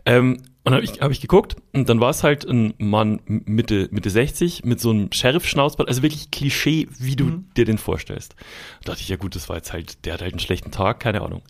Ähm, 0.06 0.38
und 0.38 0.46
dann 0.66 0.74
habe 0.76 0.84
ich, 0.86 1.02
hab 1.02 1.12
ich 1.12 1.22
geguckt 1.22 1.56
und 1.74 1.90
dann 1.90 2.00
war 2.00 2.10
es 2.12 2.24
halt 2.24 2.46
ein 2.46 2.74
Mann 2.78 3.20
Mitte, 3.26 3.88
Mitte 3.92 4.10
60 4.10 4.64
mit 4.64 4.80
so 4.80 4.92
einem 4.92 5.12
Sheriff-Schnauzbart, 5.12 5.88
also 5.90 6.02
wirklich 6.04 6.30
Klischee, 6.32 6.88
wie 7.00 7.16
du 7.16 7.26
Mhm. 7.26 7.46
dir 7.58 7.66
den 7.66 7.78
vorstellst. 7.78 8.36
Da 8.84 8.92
dachte 8.92 9.02
ich, 9.02 9.10
ja 9.10 9.16
gut, 9.18 9.36
das 9.36 9.50
war 9.50 9.56
jetzt 9.56 9.74
halt, 9.74 10.06
der 10.06 10.14
hat 10.14 10.22
halt 10.22 10.34
einen 10.34 10.40
schlechten 10.40 10.72
Tag, 10.72 11.00
keine 11.00 11.22
Ahnung. 11.22 11.42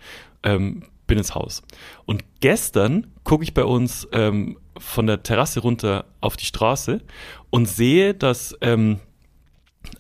Ähm, 0.44 0.84
bin 1.08 1.18
ins 1.18 1.36
Haus. 1.36 1.62
Und 2.06 2.24
gestern 2.40 3.08
gucke 3.26 3.44
ich 3.44 3.54
bei 3.54 3.66
uns 3.66 4.08
ähm, 4.14 4.58
von 4.78 5.08
der 5.08 5.24
Terrasse 5.24 5.60
runter 5.60 6.06
auf 6.22 6.38
die 6.38 6.46
Straße 6.46 7.02
und 7.50 7.66
sehe, 7.68 8.14
dass 8.14 8.56
ähm, 8.62 9.00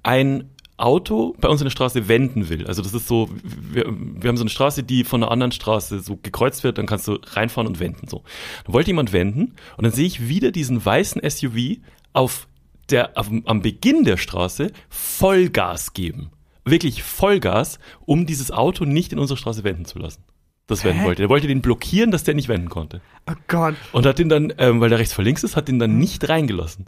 ein 0.03 0.49
Auto 0.81 1.35
bei 1.39 1.47
uns 1.47 1.61
in 1.61 1.65
der 1.65 1.71
Straße 1.71 2.07
wenden 2.07 2.49
will. 2.49 2.67
Also 2.67 2.81
das 2.81 2.93
ist 2.93 3.07
so, 3.07 3.29
wir, 3.43 3.85
wir 3.87 4.27
haben 4.27 4.37
so 4.37 4.43
eine 4.43 4.49
Straße, 4.49 4.83
die 4.83 5.03
von 5.03 5.23
einer 5.23 5.31
anderen 5.31 5.51
Straße 5.51 5.99
so 5.99 6.17
gekreuzt 6.21 6.63
wird, 6.63 6.77
dann 6.77 6.85
kannst 6.85 7.07
du 7.07 7.19
reinfahren 7.23 7.67
und 7.67 7.79
wenden. 7.79 8.07
So. 8.07 8.23
Dann 8.65 8.73
wollte 8.73 8.89
jemand 8.89 9.13
wenden 9.13 9.53
und 9.77 9.83
dann 9.83 9.91
sehe 9.91 10.05
ich 10.05 10.27
wieder 10.27 10.51
diesen 10.51 10.83
weißen 10.83 11.21
SUV 11.29 11.77
auf 12.13 12.47
der, 12.89 13.17
auf, 13.17 13.29
am 13.45 13.61
Beginn 13.61 14.03
der 14.03 14.17
Straße 14.17 14.71
Vollgas 14.89 15.93
geben. 15.93 16.31
Wirklich 16.65 17.03
Vollgas, 17.03 17.79
um 18.05 18.25
dieses 18.25 18.51
Auto 18.51 18.85
nicht 18.85 19.13
in 19.13 19.19
unsere 19.19 19.37
Straße 19.37 19.63
wenden 19.63 19.85
zu 19.85 19.99
lassen. 19.99 20.23
Das 20.67 20.83
wenden 20.83 21.01
Hä? 21.01 21.05
wollte. 21.05 21.23
Er 21.23 21.29
wollte 21.29 21.47
den 21.47 21.61
blockieren, 21.61 22.11
dass 22.11 22.23
der 22.23 22.33
nicht 22.33 22.47
wenden 22.47 22.69
konnte. 22.69 23.01
Oh 23.29 23.33
Gott. 23.47 23.75
Und 23.91 24.05
hat 24.05 24.19
den 24.19 24.29
dann, 24.29 24.53
ähm, 24.57 24.79
weil 24.79 24.89
der 24.89 24.99
rechts 24.99 25.13
vor 25.13 25.23
links 25.23 25.43
ist, 25.43 25.55
hat 25.55 25.67
den 25.67 25.79
dann 25.79 25.97
nicht 25.97 26.29
reingelassen. 26.29 26.85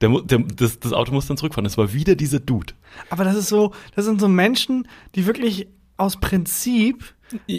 Der, 0.00 0.08
der, 0.22 0.38
das, 0.38 0.80
das 0.80 0.92
Auto 0.92 1.12
muss 1.12 1.26
dann 1.26 1.36
zurückfahren. 1.36 1.66
Es 1.66 1.76
war 1.76 1.92
wieder 1.92 2.14
dieser 2.14 2.40
Dude. 2.40 2.72
Aber 3.10 3.24
das 3.24 3.36
ist 3.36 3.48
so, 3.48 3.72
das 3.94 4.06
sind 4.06 4.20
so 4.20 4.28
Menschen, 4.28 4.88
die 5.14 5.26
wirklich 5.26 5.68
aus 5.96 6.18
Prinzip, 6.18 7.14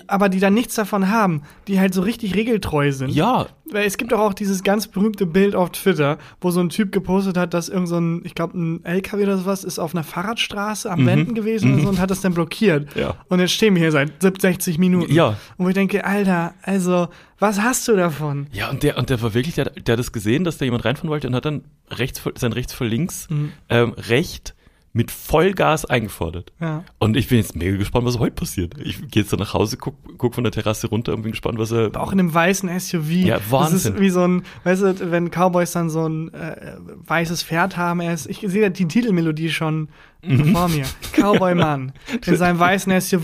aber 0.08 0.30
die 0.30 0.40
dann 0.40 0.54
nichts 0.54 0.76
davon 0.76 1.10
haben, 1.10 1.44
die 1.68 1.80
halt 1.80 1.94
so 1.94 2.02
richtig 2.02 2.36
regeltreu 2.36 2.92
sind. 2.92 3.12
Ja, 3.12 3.48
Weil 3.72 3.86
es 3.86 3.98
gibt 3.98 4.12
doch 4.12 4.20
auch 4.20 4.34
dieses 4.34 4.64
ganz 4.64 4.88
berühmte 4.88 5.26
Bild 5.26 5.56
auf 5.56 5.72
Twitter, 5.72 6.18
wo 6.42 6.52
so 6.52 6.60
ein 6.60 6.70
Typ 6.70 6.92
gepostet 6.92 7.38
hat, 7.38 7.54
dass 7.54 7.70
irgend 7.70 7.88
so 7.88 7.98
ein, 7.98 8.22
ich 8.26 8.36
glaube, 8.36 8.58
ein 8.58 8.84
LKW 8.84 9.24
oder 9.24 9.38
sowas 9.38 9.64
ist 9.64 9.80
auf 9.80 9.94
einer 9.94 10.04
Fahrradstraße 10.04 10.92
am 10.92 11.06
Wenden 11.06 11.36
gewesen 11.36 11.74
oder 11.74 11.84
so 11.84 11.90
und 11.90 12.00
hat 12.00 12.12
das 12.12 12.22
dann 12.22 12.34
blockiert. 12.34 12.96
Ja. 12.96 13.16
Und 13.30 13.40
jetzt 13.40 13.54
stehen 13.54 13.76
wir 13.76 13.82
hier 13.82 13.92
seit 13.92 14.12
60 14.22 14.78
Minuten. 14.78 15.14
Ja. 15.14 15.38
Und 15.58 15.66
wo 15.66 15.70
ich 15.70 15.76
denke, 15.76 16.04
Alter, 16.06 16.54
also, 16.64 17.08
was 17.40 17.62
hast 17.62 17.88
du 17.88 17.96
davon? 17.96 18.48
Ja, 18.52 18.70
und 18.70 18.84
der, 18.84 18.98
und 18.98 19.10
der 19.10 19.22
war 19.22 19.34
wirklich, 19.34 19.56
der, 19.56 19.70
der 19.70 19.94
hat 19.94 20.00
das 20.00 20.12
gesehen, 20.12 20.44
dass 20.44 20.58
da 20.58 20.66
jemand 20.66 20.86
reinfahren 20.86 21.10
wollte 21.10 21.28
und 21.28 21.36
hat 21.36 21.46
dann 21.46 21.64
rechts 21.90 22.22
sein 22.36 22.54
rechts 22.54 22.74
vor 22.74 22.88
links 22.88 23.28
ähm, 23.70 23.94
recht 23.98 24.54
mit 24.94 25.10
Vollgas 25.10 25.86
eingefordert. 25.86 26.52
Ja. 26.60 26.84
Und 27.00 27.16
ich 27.16 27.30
bin 27.30 27.38
jetzt 27.38 27.56
mega 27.56 27.78
gespannt, 27.78 28.06
was 28.06 28.20
heute 28.20 28.34
passiert. 28.36 28.74
Ich 28.84 29.00
gehe 29.10 29.24
jetzt 29.24 29.32
dann 29.32 29.40
nach 29.40 29.54
Hause, 29.54 29.78
guck, 29.78 29.96
guck 30.18 30.36
von 30.36 30.44
der 30.44 30.52
Terrasse 30.52 30.88
runter 30.88 31.14
und 31.14 31.22
bin 31.22 31.32
gespannt, 31.32 31.58
was 31.60 31.72
er. 31.72 31.92
Auch 31.96 32.12
in 32.12 32.20
einem 32.20 32.34
weißen 32.34 32.68
SUV. 32.80 33.10
Ja, 33.12 33.38
Das 33.38 33.52
Wahnsinn. 33.52 33.94
ist 33.96 34.02
wie 34.02 34.10
so 34.10 34.28
ein, 34.28 34.44
weißt 34.66 34.82
du, 34.82 35.12
wenn 35.12 35.30
Cowboys 35.30 35.72
dann 35.72 35.90
so 35.90 36.08
ein 36.10 36.34
äh, 36.34 36.76
weißes 37.08 37.44
Pferd 37.44 37.78
haben, 37.78 38.02
er 38.02 38.14
ist, 38.14 38.28
ich 38.28 38.40
sehe 38.46 38.70
die 38.70 38.88
Titelmelodie 38.88 39.50
schon 39.50 39.90
Mhm. 40.24 40.54
vor 40.56 40.68
mir. 40.70 40.86
Cowboy 41.14 41.56
Mann 41.56 41.94
in 42.28 42.36
seinem 42.36 42.60
weißen 42.60 43.02
SUV 43.02 43.24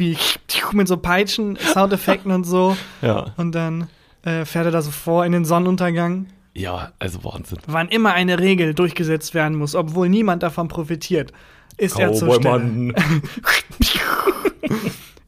mit 0.73 0.87
so 0.87 0.97
Peitschen, 0.97 1.55
Soundeffekten 1.57 2.31
und 2.31 2.43
so. 2.43 2.75
Ja. 3.03 3.33
Und 3.37 3.53
dann 3.53 3.87
äh, 4.23 4.45
fährt 4.45 4.65
er 4.65 4.71
da 4.71 4.81
so 4.81 4.89
vor 4.89 5.23
in 5.23 5.31
den 5.31 5.45
Sonnenuntergang. 5.45 6.25
Ja, 6.55 6.91
also 6.97 7.23
Wahnsinn. 7.23 7.59
Wann 7.67 7.87
immer 7.89 8.13
eine 8.15 8.39
Regel 8.39 8.73
durchgesetzt 8.73 9.35
werden 9.35 9.59
muss, 9.59 9.75
obwohl 9.75 10.09
niemand 10.09 10.41
davon 10.41 10.69
profitiert, 10.69 11.33
ist 11.77 11.99
er 11.99 12.13
zur 12.13 12.35
Stelle. 12.35 12.93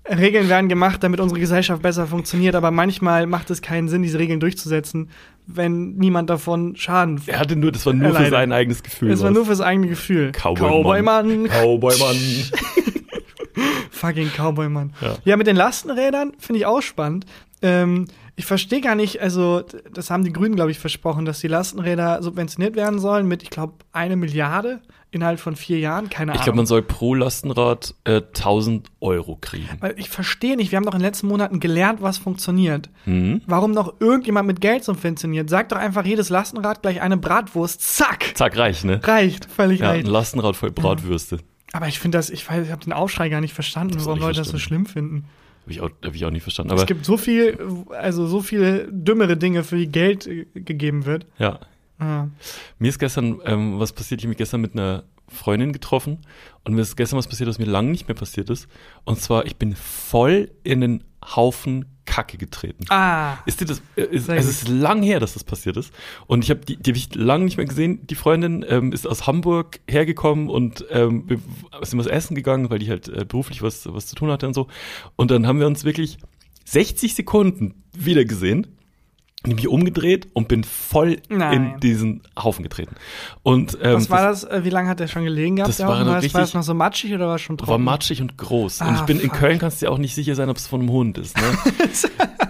Regeln 0.10 0.50
werden 0.50 0.70
gemacht, 0.70 1.04
damit 1.04 1.20
unsere 1.20 1.40
Gesellschaft 1.40 1.82
besser 1.82 2.08
funktioniert, 2.08 2.56
aber 2.56 2.72
manchmal 2.72 3.28
macht 3.28 3.50
es 3.52 3.62
keinen 3.62 3.88
Sinn, 3.90 4.02
diese 4.02 4.18
Regeln 4.18 4.40
durchzusetzen, 4.40 5.10
wenn 5.46 5.96
niemand 5.98 6.30
davon 6.30 6.76
Schaden 6.76 7.22
Er 7.28 7.40
hatte 7.40 7.56
nur, 7.56 7.72
das 7.72 7.86
war 7.86 7.94
nur 7.94 8.10
für 8.10 8.24
Leider. 8.24 8.30
sein 8.32 8.52
eigenes 8.52 8.82
Gefühl. 8.82 9.12
Es 9.12 9.22
war 9.22 9.32
nur 9.32 9.46
fürs 9.46 9.62
eigene 9.62 9.88
Gefühl. 9.88 10.32
Cowboy-Mann. 10.32 11.48
Cowboy-Mann. 11.48 12.18
Fucking 13.92 14.30
Cowboy-Mann. 14.36 14.94
Ja. 15.02 15.18
Ja. 15.26 15.38
mit 15.38 15.48
den 15.48 15.56
Lastenrädern 15.56 16.34
finde 16.40 16.60
ich 16.60 16.66
auch 16.66 16.82
spannend. 16.82 17.26
Ähm, 17.62 18.06
ich 18.36 18.46
verstehe 18.46 18.80
gar 18.82 18.96
nicht, 18.96 19.22
also 19.22 19.64
das 19.94 20.10
haben 20.10 20.24
die 20.24 20.32
Grünen, 20.32 20.56
glaube 20.56 20.72
ich, 20.72 20.80
versprochen, 20.80 21.26
dass 21.26 21.40
die 21.42 21.50
Lastenräder 21.50 22.24
subventioniert 22.24 22.76
werden 22.76 23.00
sollen 23.00 23.28
mit, 23.28 23.44
ich 23.44 23.50
glaube, 23.50 23.74
eine 23.92 24.16
Milliarde 24.16 24.80
innerhalb 25.12 25.40
von 25.40 25.56
vier 25.56 25.80
Jahren. 25.80 26.10
Keine 26.10 26.32
Ich 26.32 26.36
Ahnung. 26.36 26.44
glaube, 26.44 26.58
man 26.58 26.66
soll 26.66 26.82
pro 26.82 27.16
Lastenrad 27.16 27.96
äh, 28.04 28.18
1000 28.18 28.88
Euro 29.00 29.38
kriegen. 29.42 29.68
Weil 29.80 29.96
ich 29.98 30.10
verstehe 30.10 30.56
nicht, 30.56 30.72
wir 30.72 30.78
haben 30.78 30.86
doch 30.86 30.94
in 30.94 31.00
den 31.00 31.06
letzten 31.06 31.28
Monaten 31.28 31.60
gelernt, 31.60 32.02
was 32.02 32.18
funktioniert. 32.18 32.90
Mhm. 33.06 33.42
Warum 33.48 33.72
noch 33.72 33.96
irgendjemand 34.00 34.48
mit 34.48 34.62
Geld 34.62 34.84
subventioniert? 34.84 35.50
Sag 35.50 35.70
doch 35.70 35.78
einfach 35.78 36.06
jedes 36.06 36.30
Lastenrad 36.30 36.82
gleich 36.82 37.02
eine 37.02 37.18
Bratwurst. 37.18 37.82
Zack! 37.82 38.32
Zack, 38.36 38.56
reicht, 38.58 38.86
ne? 38.86 39.00
Reicht, 39.04 39.46
völlig 39.46 39.80
Ja, 39.80 39.90
ein 39.90 39.96
reicht. 40.02 40.08
Lastenrad 40.08 40.56
voll 40.56 40.72
Bratwürste. 40.72 41.40
Aber 41.74 41.88
ich 41.88 42.00
finde 42.00 42.18
das, 42.18 42.30
ich 42.30 42.50
weiß, 42.50 42.66
ich 42.66 42.72
habe 42.72 42.84
den 42.84 42.94
Aufschrei 42.94 43.30
gar 43.30 43.42
nicht 43.42 43.54
verstanden, 43.54 43.96
warum 44.00 44.18
ich 44.20 44.24
Leute 44.26 44.40
das 44.40 44.50
so 44.50 44.58
schlimm 44.58 44.86
finden. 44.86 45.26
Habe 45.64 45.72
ich, 45.74 45.82
auch- 45.82 45.90
hab 46.04 46.16
ich 46.16 46.26
auch 46.26 46.32
nicht 46.32 46.42
verstanden. 46.44 46.72
Aber 46.72 46.82
es 46.82 46.88
gibt 46.88 47.06
so 47.06 47.16
viel, 47.18 47.60
also 47.90 48.26
so 48.26 48.42
viele 48.42 48.88
dümmere 48.92 49.38
Dinge, 49.38 49.64
für 49.64 49.78
die 49.78 49.88
Geld 49.92 50.26
äh, 50.26 50.46
gegeben 50.56 51.06
wird. 51.06 51.26
ja, 51.38 51.60
Ja. 52.00 52.30
mir 52.78 52.90
ist 52.90 53.00
gestern 53.00 53.40
ähm, 53.46 53.80
was 53.80 53.94
passiert. 53.94 54.22
Ich 54.22 54.26
habe 54.26 54.30
mich 54.30 54.38
gestern 54.38 54.62
mit 54.62 54.74
einer 54.74 55.04
Freundin 55.28 55.74
getroffen 55.74 56.20
und 56.64 56.74
mir 56.74 56.82
ist 56.82 56.96
gestern 56.96 57.18
was 57.18 57.28
passiert, 57.28 57.50
was 57.50 57.60
mir 57.60 57.66
lange 57.66 57.92
nicht 57.92 58.08
mehr 58.08 58.16
passiert 58.16 58.50
ist. 58.50 58.68
Und 59.06 59.20
zwar, 59.20 59.46
ich 59.46 59.58
bin 59.58 59.76
voll 59.76 60.52
in 60.64 60.84
einen 60.84 61.04
Haufen 61.24 61.86
Kacke 62.10 62.38
getreten. 62.38 62.86
Ah, 62.90 63.38
Ist 63.46 63.62
dir 63.62 63.66
das, 63.66 63.84
äh, 63.96 64.02
ist, 64.06 64.26
Sehr 64.26 64.38
es 64.38 64.48
ist 64.48 64.68
lang 64.68 65.04
her, 65.04 65.20
dass 65.20 65.36
das 65.36 65.44
passiert 65.44 65.78
ist. 65.78 65.94
Und 66.26 66.44
ich 66.44 66.50
habe 66.50 66.62
die, 66.62 66.76
die 66.76 66.90
habe 66.90 66.98
ich 66.98 67.14
lange 67.14 67.46
nicht 67.46 67.58
mehr 67.58 67.68
gesehen. 67.68 68.06
Die 68.08 68.16
Freundin 68.16 68.66
ähm, 68.68 68.92
ist 68.92 69.08
aus 69.08 69.28
Hamburg 69.28 69.80
hergekommen 69.88 70.50
und 70.50 70.86
ähm, 70.90 71.30
wir 71.30 71.40
sind 71.84 72.00
was 72.00 72.08
essen 72.08 72.34
gegangen, 72.34 72.72
weil 72.72 72.80
die 72.80 72.90
halt 72.90 73.08
äh, 73.10 73.26
beruflich 73.26 73.62
was, 73.62 73.86
was 73.94 74.08
zu 74.08 74.16
tun 74.16 74.32
hatte 74.32 74.48
und 74.48 74.56
so. 74.56 74.68
Und 75.18 75.30
dann 75.30 75.46
haben 75.46 75.60
wir 75.60 75.68
uns 75.68 75.84
wirklich 75.84 76.18
60 76.66 77.14
Sekunden 77.14 77.84
wieder 77.96 78.26
gesehen. 78.26 78.66
Ich 78.79 78.79
mich 79.48 79.70
umgedreht 79.70 80.28
und 80.34 80.50
bin 80.50 80.66
voll 80.66 81.22
Nein. 81.30 81.54
in 81.74 81.80
diesen 81.80 82.24
Haufen 82.38 82.62
getreten. 82.64 82.96
Und 83.42 83.78
ähm, 83.82 83.94
was 83.96 84.10
war 84.10 84.22
das? 84.24 84.44
äh, 84.44 84.66
Wie 84.66 84.70
lange 84.70 84.90
hat 84.90 85.00
der 85.00 85.08
schon 85.08 85.24
gelegen 85.24 85.56
gehabt? 85.58 85.70
das 85.70 85.80
war 85.80 85.88
war, 85.90 85.98
das, 86.00 86.08
war 86.08 86.16
das 86.16 86.24
richtig- 86.26 86.54
noch 86.56 86.64
so 86.64 86.74
matschig 86.74 87.14
oder 87.14 87.28
war 87.28 87.36
es 87.36 87.42
schon 87.42 87.58
trocken? 87.58 87.72
war 87.72 87.78
matschig 87.78 88.22
und 88.22 88.38
groß. 88.38 88.82
und 88.82 88.88
Ah, 88.88 88.96
ich 88.96 89.02
bin 89.04 89.20
in 89.22 89.30
fuck. 89.30 89.40
Köln, 89.40 89.60
kannst 89.60 89.82
du 89.82 89.86
dir 89.86 89.92
auch 89.94 89.98
nicht 89.98 90.14
sicher 90.14 90.36
sein, 90.36 90.50
ob 90.50 90.58
es 90.58 90.68
von 90.68 90.82
einem 90.82 90.92
Hund 90.92 91.18
ist. 91.18 91.38
Ne? 91.38 91.58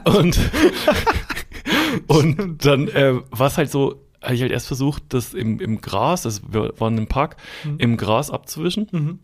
und 0.17 0.39
und 2.07 2.65
dann 2.65 2.87
äh, 2.87 3.15
war 3.31 3.47
es 3.47 3.57
halt 3.57 3.69
so, 3.71 4.01
habe 4.21 4.35
ich 4.35 4.41
halt 4.41 4.51
erst 4.51 4.67
versucht, 4.67 5.03
das 5.09 5.33
im, 5.33 5.59
im 5.59 5.81
Gras, 5.81 6.25
also 6.25 6.41
wir 6.49 6.73
waren 6.77 6.97
im 6.97 7.07
Park, 7.07 7.37
im 7.77 7.97
Gras 7.97 8.31
abzuwischen. 8.31 8.87
Mhm. 8.91 9.19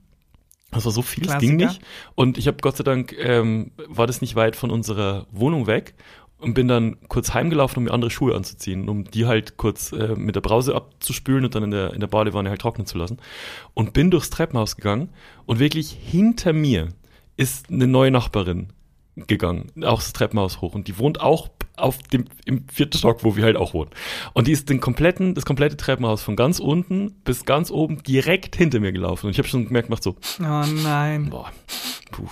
Das 0.71 0.83
war 0.85 0.91
so 0.91 1.01
viel, 1.01 1.25
es 1.29 1.37
ging 1.37 1.55
nicht. 1.55 1.79
Und 2.15 2.37
ich 2.37 2.47
habe 2.47 2.57
Gott 2.61 2.75
sei 2.75 2.83
Dank, 2.83 3.13
ähm, 3.17 3.71
war 3.87 4.07
das 4.07 4.19
nicht 4.21 4.35
weit 4.35 4.55
von 4.57 4.71
unserer 4.71 5.25
Wohnung 5.31 5.67
weg 5.67 5.95
und 6.39 6.53
bin 6.53 6.67
dann 6.67 6.97
kurz 7.07 7.33
heimgelaufen, 7.33 7.77
um 7.79 7.83
mir 7.85 7.91
andere 7.91 8.11
Schuhe 8.11 8.35
anzuziehen, 8.35 8.89
um 8.89 9.05
die 9.05 9.25
halt 9.25 9.57
kurz 9.57 9.91
äh, 9.91 10.15
mit 10.15 10.35
der 10.35 10.41
Brause 10.41 10.75
abzuspülen 10.75 11.45
und 11.45 11.55
dann 11.55 11.63
in 11.63 11.71
der, 11.71 11.93
in 11.93 11.99
der 11.99 12.07
Badewanne 12.07 12.49
halt 12.49 12.61
trocknen 12.61 12.85
zu 12.85 12.97
lassen. 12.97 13.17
Und 13.73 13.93
bin 13.93 14.11
durchs 14.11 14.29
Treppenhaus 14.29 14.75
gegangen 14.75 15.09
und 15.45 15.59
wirklich 15.59 15.91
hinter 15.91 16.53
mir 16.53 16.89
ist 17.37 17.69
eine 17.69 17.87
neue 17.87 18.11
Nachbarin 18.11 18.67
gegangen, 19.15 19.71
auch 19.83 19.99
das 19.99 20.13
Treppenhaus 20.13 20.61
hoch. 20.61 20.75
Und 20.75 20.87
die 20.87 20.97
wohnt 20.97 21.21
auch 21.21 21.49
auf 21.77 21.97
dem, 22.03 22.25
im 22.45 22.67
vierten 22.69 22.97
Stock, 22.97 23.23
wo 23.23 23.35
wir 23.35 23.43
halt 23.43 23.57
auch 23.57 23.73
wohnen. 23.73 23.89
Und 24.33 24.47
die 24.47 24.51
ist 24.51 24.69
den 24.69 24.79
kompletten, 24.79 25.35
das 25.35 25.45
komplette 25.45 25.77
Treppenhaus 25.77 26.21
von 26.21 26.35
ganz 26.35 26.59
unten 26.59 27.13
bis 27.23 27.45
ganz 27.45 27.71
oben 27.71 28.03
direkt 28.03 28.55
hinter 28.55 28.79
mir 28.79 28.91
gelaufen. 28.91 29.27
Und 29.27 29.31
ich 29.31 29.37
habe 29.37 29.47
schon 29.47 29.65
gemerkt, 29.65 29.89
macht 29.89 30.03
so, 30.03 30.15
Oh 30.39 30.63
nein. 30.83 31.29
boah, 31.29 31.51
puh. 32.11 32.27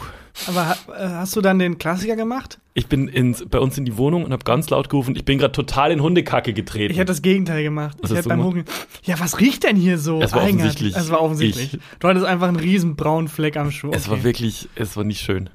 Aber 0.48 0.76
äh, 0.98 1.08
hast 1.10 1.36
du 1.36 1.42
dann 1.42 1.60
den 1.60 1.78
Klassiker 1.78 2.16
gemacht? 2.16 2.60
Ich 2.76 2.88
bin 2.88 3.08
ins, 3.08 3.46
bei 3.48 3.60
uns 3.60 3.78
in 3.78 3.86
die 3.86 3.98
Wohnung 3.98 4.24
und 4.26 4.32
habe 4.34 4.44
ganz 4.44 4.68
laut 4.72 4.90
gerufen, 4.90 5.16
ich 5.16 5.26
bin 5.26 5.38
gerade 5.38 5.52
total 5.52 5.92
in 5.92 6.02
Hundekacke 6.02 6.54
getreten. 6.54 6.92
Ich 6.92 6.98
hätte 6.98 7.12
das 7.12 7.22
Gegenteil 7.22 7.62
gemacht. 7.62 7.98
Was 8.02 8.10
ich 8.10 8.18
hätte 8.18 8.30
beim? 8.30 8.44
Hucken, 8.44 8.66
ja, 9.04 9.20
was 9.20 9.40
riecht 9.40 9.64
denn 9.64 9.76
hier 9.76 10.00
so? 10.00 10.20
Es 10.24 10.34
war 10.34 10.42
Eigenartig. 10.42 10.72
offensichtlich 10.72 10.96
Es 10.96 11.12
war 11.12 11.22
offensichtlich. 11.22 11.74
ich. 11.76 11.80
Du 12.00 12.08
hattest 12.08 12.26
einfach 12.26 12.48
einen 12.48 12.56
riesen 12.58 12.96
braunen 12.96 13.28
Fleck 13.28 13.58
am 13.58 13.70
Schuh. 13.70 13.92
es 13.94 14.08
Okay. 14.08 14.12
war 14.18 14.24
wirklich, 14.24 14.70
es 14.74 14.98
war 14.98 15.04
nicht 15.04 15.22
schön. 15.22 15.52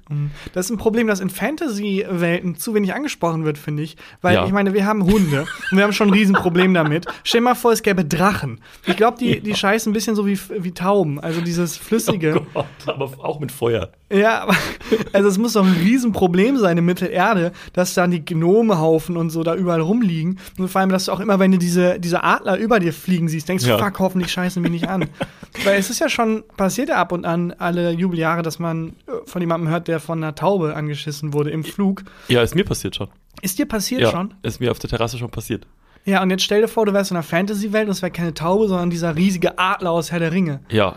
Das 0.53 0.67
ist 0.67 0.71
ein 0.71 0.79
Problem, 0.79 1.09
das 1.09 1.19
in 1.19 1.29
Fantasy-Welten 1.29 2.55
zu 2.57 2.73
wenig 2.75 2.95
angesprochen 2.95 3.45
wird, 3.45 3.59
finde 3.59 3.83
ich. 3.83 3.97
Weil 4.23 4.35
Ja. 4.37 4.47
ich 4.47 4.53
meine, 4.53 4.73
wir 4.75 4.87
haben 4.87 5.03
Hunde 5.05 5.47
und 5.73 5.77
wir 5.77 5.83
haben 5.83 5.93
schon 5.93 6.09
ein 6.09 6.15
Riesenproblem 6.15 6.73
damit. 6.73 7.07
Stell 7.25 7.41
mal 7.41 7.57
vor, 7.57 7.73
es 7.73 7.83
gäbe 7.83 8.05
Drachen. 8.05 8.61
Ich 8.87 8.97
glaube, 8.97 9.19
die, 9.19 9.41
die 9.41 9.57
scheißen 9.57 9.91
ein 9.91 9.93
bisschen 9.95 10.15
so 10.15 10.25
wie, 10.25 10.39
wie 10.59 10.73
Tauben. 10.73 11.19
Also 11.19 11.41
dieses 11.41 11.77
Flüssige. 11.77 12.43
Oh 12.55 12.63
Gott, 12.63 12.67
aber 12.87 13.05
auch 13.25 13.41
mit 13.41 13.51
Feuer. 13.53 13.91
Ja, 14.13 14.43
aber 14.43 14.55
also 15.13 15.29
es 15.29 15.39
muss 15.39 15.53
doch 15.55 15.65
ein 15.65 15.73
Riesenproblem 15.73 16.57
sein 16.59 16.79
in 16.79 16.85
Mittelerde, 16.85 17.53
dass 17.73 17.95
dann 17.95 18.11
die 18.11 18.25
Gnomehaufen 18.25 19.17
und 19.17 19.31
so 19.31 19.43
da 19.43 19.55
überall 19.55 19.81
rumliegen. 19.81 20.39
Und 20.59 20.69
vor 20.69 20.81
allem, 20.81 20.91
dass 20.91 21.07
du 21.07 21.13
auch 21.13 21.21
immer, 21.21 21.39
wenn 21.39 21.53
du 21.53 21.59
diese, 21.59 21.99
diese 22.01 22.23
Adler 22.25 22.57
über 22.59 22.81
dir 22.81 22.93
fliegen 22.93 23.29
siehst, 23.29 23.49
denkst 23.49 23.65
du, 23.65 23.71
Ja. 23.71 23.79
fuck, 23.79 23.99
hoffentlich 23.99 24.31
scheißen 24.33 24.63
mich 24.63 24.71
nicht 24.73 24.89
an. 24.89 25.07
Weil 25.65 25.79
es 25.79 25.91
ist 25.91 25.99
ja 26.01 26.09
schon, 26.09 26.45
passiert 26.57 26.89
ja 26.91 26.97
ab 26.97 27.13
und 27.13 27.25
an 27.25 27.53
alle 27.59 27.91
Jubeljahre, 27.93 28.43
dass 28.43 28.59
man 28.59 28.89
äh, 29.07 29.13
von 29.25 29.41
jemandem 29.41 29.69
hört, 29.71 29.89
der 29.89 30.01
von 30.01 30.23
einer 30.23 30.35
Taube 30.35 30.75
angeschissen 30.77 31.33
wurde 31.33 31.51
im 31.51 31.65
Flug. 31.65 32.05
Ja, 32.29 32.43
ist 32.43 32.55
mir 32.55 32.65
passiert 32.65 32.97
schon. 32.97 33.09
Ist 33.41 33.59
dir 33.59 33.67
passiert 33.67 34.01
Ja, 34.03 34.11
schon? 34.11 34.35
ist 34.43 34.61
mir 34.61 34.71
auf 34.71 34.79
der 34.79 34.91
Terrasse 34.91 35.17
schon 35.19 35.31
passiert. 35.31 35.67
Ja, 36.05 36.23
und 36.23 36.31
jetzt 36.31 36.43
stell 36.43 36.63
dir 36.63 36.69
vor, 36.69 36.87
du 36.87 36.93
wärst 36.95 37.11
in 37.11 37.17
einer 37.19 37.23
Fantasy-Welt 37.23 37.85
und 37.87 37.93
es 37.93 38.01
wäre 38.03 38.11
keine 38.11 38.33
Taube, 38.33 38.67
sondern 38.67 38.89
dieser 38.89 39.15
riesige 39.17 39.59
Adler 39.59 39.91
aus 39.91 40.11
Herr 40.11 40.21
der 40.21 40.33
Ringe. 40.33 40.61
Ja. 40.71 40.95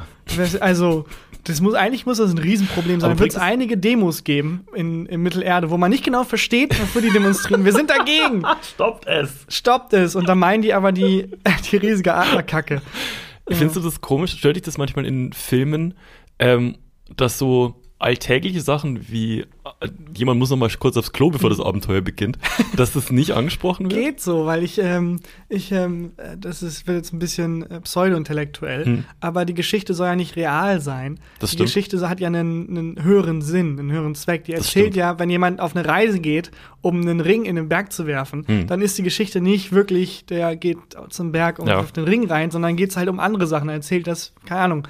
Also, 0.61 1.05
das 1.43 1.59
muss, 1.61 1.73
eigentlich 1.73 2.05
muss 2.05 2.17
das 2.17 2.31
ein 2.31 2.37
Riesenproblem 2.37 2.99
sein. 2.99 3.17
Wird 3.19 3.31
es- 3.31 3.35
einige 3.37 3.77
Demos 3.77 4.23
geben 4.23 4.65
in, 4.75 5.05
in 5.07 5.21
Mittelerde, 5.21 5.69
wo 5.69 5.77
man 5.77 5.89
nicht 5.91 6.03
genau 6.03 6.23
versteht, 6.23 6.79
wofür 6.79 7.01
die 7.01 7.09
demonstrieren. 7.09 7.65
Wir 7.65 7.73
sind 7.73 7.89
dagegen! 7.89 8.43
Stoppt 8.73 9.07
es. 9.07 9.45
Stoppt 9.49 9.93
es! 9.93 10.15
Und 10.15 10.29
dann 10.29 10.37
meinen 10.39 10.61
die 10.61 10.73
aber 10.73 10.91
die, 10.91 11.29
die 11.71 11.77
riesige 11.77 12.13
Adlerkacke. 12.13 12.81
Findest 13.49 13.75
du 13.75 13.79
das 13.81 13.99
komisch? 14.01 14.33
Stört 14.37 14.55
dich 14.55 14.63
das 14.63 14.77
manchmal 14.77 15.05
in 15.05 15.33
Filmen, 15.33 15.95
ähm, 16.39 16.77
dass 17.17 17.37
so 17.37 17.80
alltägliche 18.01 18.61
Sachen 18.61 19.09
wie 19.09 19.41
äh, 19.41 19.45
jemand 20.15 20.39
muss 20.39 20.49
noch 20.49 20.57
mal 20.57 20.69
kurz 20.79 20.97
aufs 20.97 21.11
Klo, 21.13 21.29
bevor 21.29 21.49
das 21.49 21.59
Abenteuer 21.59 22.01
beginnt, 22.01 22.37
dass 22.75 22.93
das 22.93 23.11
nicht 23.11 23.31
angesprochen 23.31 23.89
wird? 23.91 23.99
Geht 24.01 24.21
so, 24.21 24.45
weil 24.45 24.63
ich, 24.63 24.79
ähm, 24.79 25.19
ich, 25.49 25.71
ähm, 25.71 26.11
äh, 26.17 26.35
das 26.37 26.63
ist, 26.63 26.87
wird 26.87 26.97
jetzt 26.97 27.13
ein 27.13 27.19
bisschen 27.19 27.63
äh, 27.69 27.79
pseudo-intellektuell, 27.81 28.85
Hm. 28.85 29.03
aber 29.19 29.45
die 29.45 29.53
Geschichte 29.53 29.93
soll 29.93 30.07
ja 30.07 30.15
nicht 30.15 30.35
real 30.35 30.81
sein. 30.81 31.19
Das 31.39 31.51
die 31.51 31.57
stimmt. 31.57 31.67
Geschichte 31.69 32.09
hat 32.09 32.19
ja 32.19 32.27
einen, 32.27 32.69
einen 32.69 33.03
höheren 33.03 33.41
Sinn, 33.41 33.79
einen 33.79 33.91
höheren 33.91 34.15
Zweck. 34.15 34.45
Die 34.45 34.53
erzählt 34.53 34.95
ja, 34.95 35.19
wenn 35.19 35.29
jemand 35.29 35.59
auf 35.59 35.75
eine 35.75 35.87
Reise 35.87 36.19
geht, 36.19 36.51
um 36.81 36.99
einen 37.01 37.19
Ring 37.19 37.45
in 37.45 37.55
den 37.55 37.69
Berg 37.69 37.91
zu 37.93 38.07
werfen, 38.07 38.45
Hm. 38.47 38.67
dann 38.67 38.81
ist 38.81 38.97
die 38.97 39.03
Geschichte 39.03 39.41
nicht 39.41 39.71
wirklich, 39.71 40.25
der 40.25 40.55
geht 40.55 40.77
zum 41.09 41.31
Berg 41.31 41.59
und 41.59 41.67
Ja. 41.67 41.77
wirft 41.77 41.97
den 41.97 42.05
Ring 42.05 42.27
rein, 42.27 42.51
sondern 42.51 42.75
geht 42.75 42.89
es 42.89 42.97
halt 42.97 43.09
um 43.09 43.19
andere 43.19 43.47
Sachen. 43.47 43.69
Er 43.69 43.75
erzählt 43.75 44.07
das, 44.07 44.33
keine 44.45 44.61
Ahnung, 44.61 44.87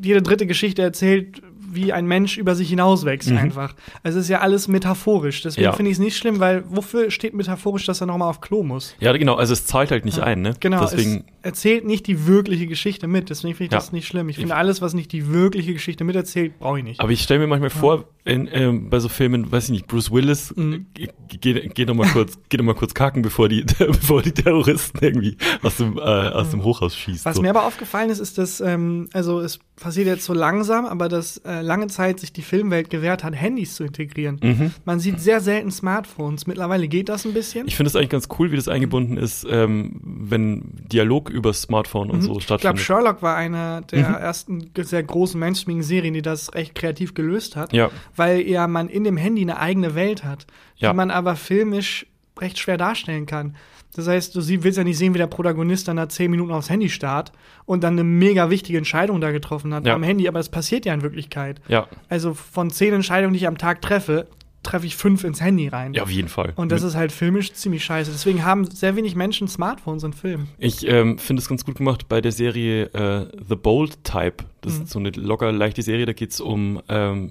jede 0.00 0.22
dritte 0.22 0.46
Geschichte 0.46 0.82
erzählt, 0.82 1.42
wie 1.74 1.92
ein 1.92 2.06
Mensch 2.06 2.38
über 2.38 2.54
sich 2.54 2.68
hinauswächst 2.70 3.30
einfach. 3.32 3.74
Also 4.02 4.18
es 4.18 4.24
ist 4.26 4.28
ja 4.30 4.40
alles 4.40 4.68
metaphorisch. 4.68 5.42
Deswegen 5.42 5.62
Mhm. 5.62 5.70
Ja. 5.70 5.72
finde 5.72 5.90
ich 5.90 5.96
es 5.96 6.00
nicht 6.00 6.16
schlimm, 6.16 6.40
weil 6.40 6.64
wofür 6.68 7.10
steht 7.10 7.34
metaphorisch, 7.34 7.86
dass 7.86 8.00
er 8.00 8.06
nochmal 8.06 8.28
auf 8.28 8.40
Klo 8.40 8.62
muss? 8.62 8.94
Ja, 9.00 9.12
genau, 9.16 9.34
also 9.36 9.52
es 9.52 9.66
zahlt 9.66 9.90
halt 9.90 10.04
nicht 10.04 10.20
ein, 10.20 10.42
ne? 10.42 10.54
Genau, 10.60 10.80
Deswegen, 10.80 11.24
es 11.42 11.46
erzählt 11.46 11.84
nicht 11.84 12.06
die 12.06 12.26
wirkliche 12.26 12.66
Geschichte 12.66 13.06
mit. 13.06 13.30
Deswegen 13.30 13.54
finde 13.54 13.66
ich 13.66 13.72
Ja. 13.72 13.78
das 13.78 13.92
nicht 13.92 14.06
schlimm. 14.06 14.28
Ich 14.28 14.36
finde, 14.36 14.54
alles, 14.56 14.80
was 14.82 14.94
nicht 14.94 15.12
die 15.12 15.28
wirkliche 15.32 15.72
Geschichte 15.72 16.04
miterzählt, 16.04 16.58
brauche 16.58 16.78
ich 16.78 16.84
nicht. 16.84 17.00
aber 17.00 17.10
ich 17.10 17.22
stelle 17.22 17.40
mir 17.40 17.46
manchmal 17.46 17.70
vor, 17.70 18.04
in, 18.24 18.48
ähm, 18.52 18.88
bei 18.88 19.00
so 19.00 19.08
Filmen, 19.08 19.50
weiß 19.50 19.64
ich 19.64 19.70
nicht, 19.70 19.86
Bruce 19.88 20.12
Willis, 20.12 20.54
Mhm. 20.56 20.86
äh, 20.96 21.08
geht 21.40 21.74
geh 21.74 21.84
noch 21.86 21.94
mal 21.94 22.06
kurz, 22.08 22.38
geht 22.48 22.58
noch 22.60 22.64
mal 22.66 22.74
kurz 22.74 22.94
kacken, 22.94 23.22
bevor 23.22 23.48
die, 23.48 23.64
bevor 23.78 24.22
die 24.22 24.30
Terroristen 24.32 24.98
irgendwie 25.02 25.36
aus 25.62 25.76
dem, 25.78 25.98
äh, 25.98 26.00
aus 26.00 26.50
dem 26.50 26.62
Hochhaus 26.62 26.94
schießen. 26.96 27.24
Was 27.24 27.36
so. 27.36 27.42
mir 27.42 27.50
aber 27.50 27.64
aufgefallen 27.66 28.10
ist, 28.10 28.20
ist, 28.20 28.38
dass, 28.38 28.60
ähm, 28.60 29.08
also 29.12 29.40
es 29.40 29.58
passiert 29.74 30.06
jetzt 30.06 30.24
so 30.24 30.34
langsam, 30.34 30.84
aber 30.86 31.08
dass 31.08 31.38
äh, 31.38 31.62
lange 31.62 31.88
Zeit 31.88 32.20
sich 32.20 32.32
die 32.32 32.42
Filmwelt 32.42 32.90
gewährt 32.90 33.24
hat, 33.24 33.34
Handys 33.34 33.74
zu 33.74 33.82
integrieren. 33.84 34.38
Mhm. 34.40 34.70
Man 34.84 35.00
sieht 35.00 35.18
sehr 35.20 35.40
selten 35.40 35.72
Smartphones. 35.72 36.46
Mittlerweile 36.46 36.86
geht 36.86 37.08
das 37.08 37.24
ein 37.24 37.32
bisschen. 37.34 37.66
Ich 37.66 37.74
finde 37.74 37.88
es 37.88 37.96
eigentlich 37.96 38.10
ganz 38.10 38.28
cool, 38.38 38.52
wie 38.52 38.56
das 38.56 38.68
eingebunden 38.68 39.16
ist, 39.16 39.44
ähm, 39.50 40.00
wenn 40.04 40.62
Dialog 40.92 41.28
über 41.30 41.52
Smartphone 41.52 42.10
und 42.10 42.22
so 42.22 42.32
Mhm. 42.34 42.38
ich 42.38 42.46
glaube, 42.46 42.60
stattfindet. 42.60 42.84
Sherlock 42.86 43.22
war 43.22 43.36
eine 43.36 43.82
der 43.90 44.08
Mhm. 44.10 44.14
ersten 44.14 44.70
sehr 44.76 45.02
großen 45.02 45.40
Mainstream-Serien, 45.40 46.14
die 46.14 46.22
das 46.22 46.54
recht 46.54 46.76
kreativ 46.76 47.14
gelöst 47.14 47.56
hat. 47.56 47.72
Ja. 47.72 47.90
Weil 48.16 48.40
ja 48.42 48.66
man 48.66 48.88
in 48.88 49.04
dem 49.04 49.16
Handy 49.16 49.42
eine 49.42 49.58
eigene 49.58 49.94
Welt 49.94 50.24
hat, 50.24 50.46
Ja. 50.76 50.90
die 50.90 50.96
man 50.96 51.10
aber 51.10 51.36
filmisch 51.36 52.06
recht 52.40 52.58
schwer 52.58 52.76
darstellen 52.78 53.26
kann. 53.26 53.56
Das 53.94 54.08
heißt, 54.08 54.34
du 54.34 54.40
willst 54.64 54.78
ja 54.78 54.84
nicht 54.84 54.96
sehen, 54.96 55.12
wie 55.12 55.18
der 55.18 55.26
Protagonist 55.26 55.86
dann 55.86 55.98
da 55.98 56.08
zehn 56.08 56.30
Minuten 56.30 56.50
aufs 56.50 56.70
Handy 56.70 56.88
starrt 56.88 57.30
und 57.66 57.84
dann 57.84 57.92
eine 57.92 58.04
mega 58.04 58.48
wichtige 58.48 58.78
Entscheidung 58.78 59.20
da 59.20 59.32
getroffen 59.32 59.74
hat 59.74 59.86
Ja. 59.86 59.94
am 59.94 60.02
Handy, 60.02 60.26
aber 60.28 60.38
das 60.38 60.48
passiert 60.48 60.86
ja 60.86 60.94
in 60.94 61.02
Wirklichkeit. 61.02 61.60
Ja, 61.68 61.86
Also 62.08 62.32
von 62.32 62.70
zehn 62.70 62.94
Entscheidungen, 62.94 63.34
die 63.34 63.40
ich 63.40 63.46
am 63.46 63.58
Tag 63.58 63.82
treffe, 63.82 64.28
treffe 64.62 64.86
ich 64.86 64.96
fünf 64.96 65.24
ins 65.24 65.40
Handy 65.40 65.68
rein. 65.68 65.92
ja, 65.94 66.02
auf 66.04 66.10
jeden 66.10 66.28
Fall. 66.28 66.52
Und 66.56 66.70
das 66.70 66.82
ist 66.82 66.94
halt 66.94 67.10
filmisch 67.12 67.52
ziemlich 67.52 67.84
scheiße. 67.84 68.10
Deswegen 68.12 68.44
haben 68.44 68.64
sehr 68.64 68.94
wenig 68.96 69.14
Menschen 69.16 69.48
Smartphones 69.48 70.02
in 70.04 70.12
Filmen. 70.12 70.48
Ich 70.58 70.86
ähm, 70.86 71.18
finde 71.18 71.40
es 71.42 71.48
ganz 71.48 71.64
gut 71.64 71.76
gemacht 71.76 72.08
bei 72.08 72.20
der 72.20 72.32
Serie 72.32 72.84
äh, 72.94 73.26
The 73.48 73.56
Bold 73.56 74.04
Type. 74.04 74.44
Das 74.60 74.76
Mhm. 74.78 74.82
ist 74.84 74.90
so 74.92 74.98
eine 75.00 75.10
locker 75.10 75.50
leichte 75.50 75.82
Serie. 75.82 76.06
Da 76.06 76.12
geht 76.12 76.30
es 76.30 76.40
um, 76.40 76.80
ähm, 76.88 77.30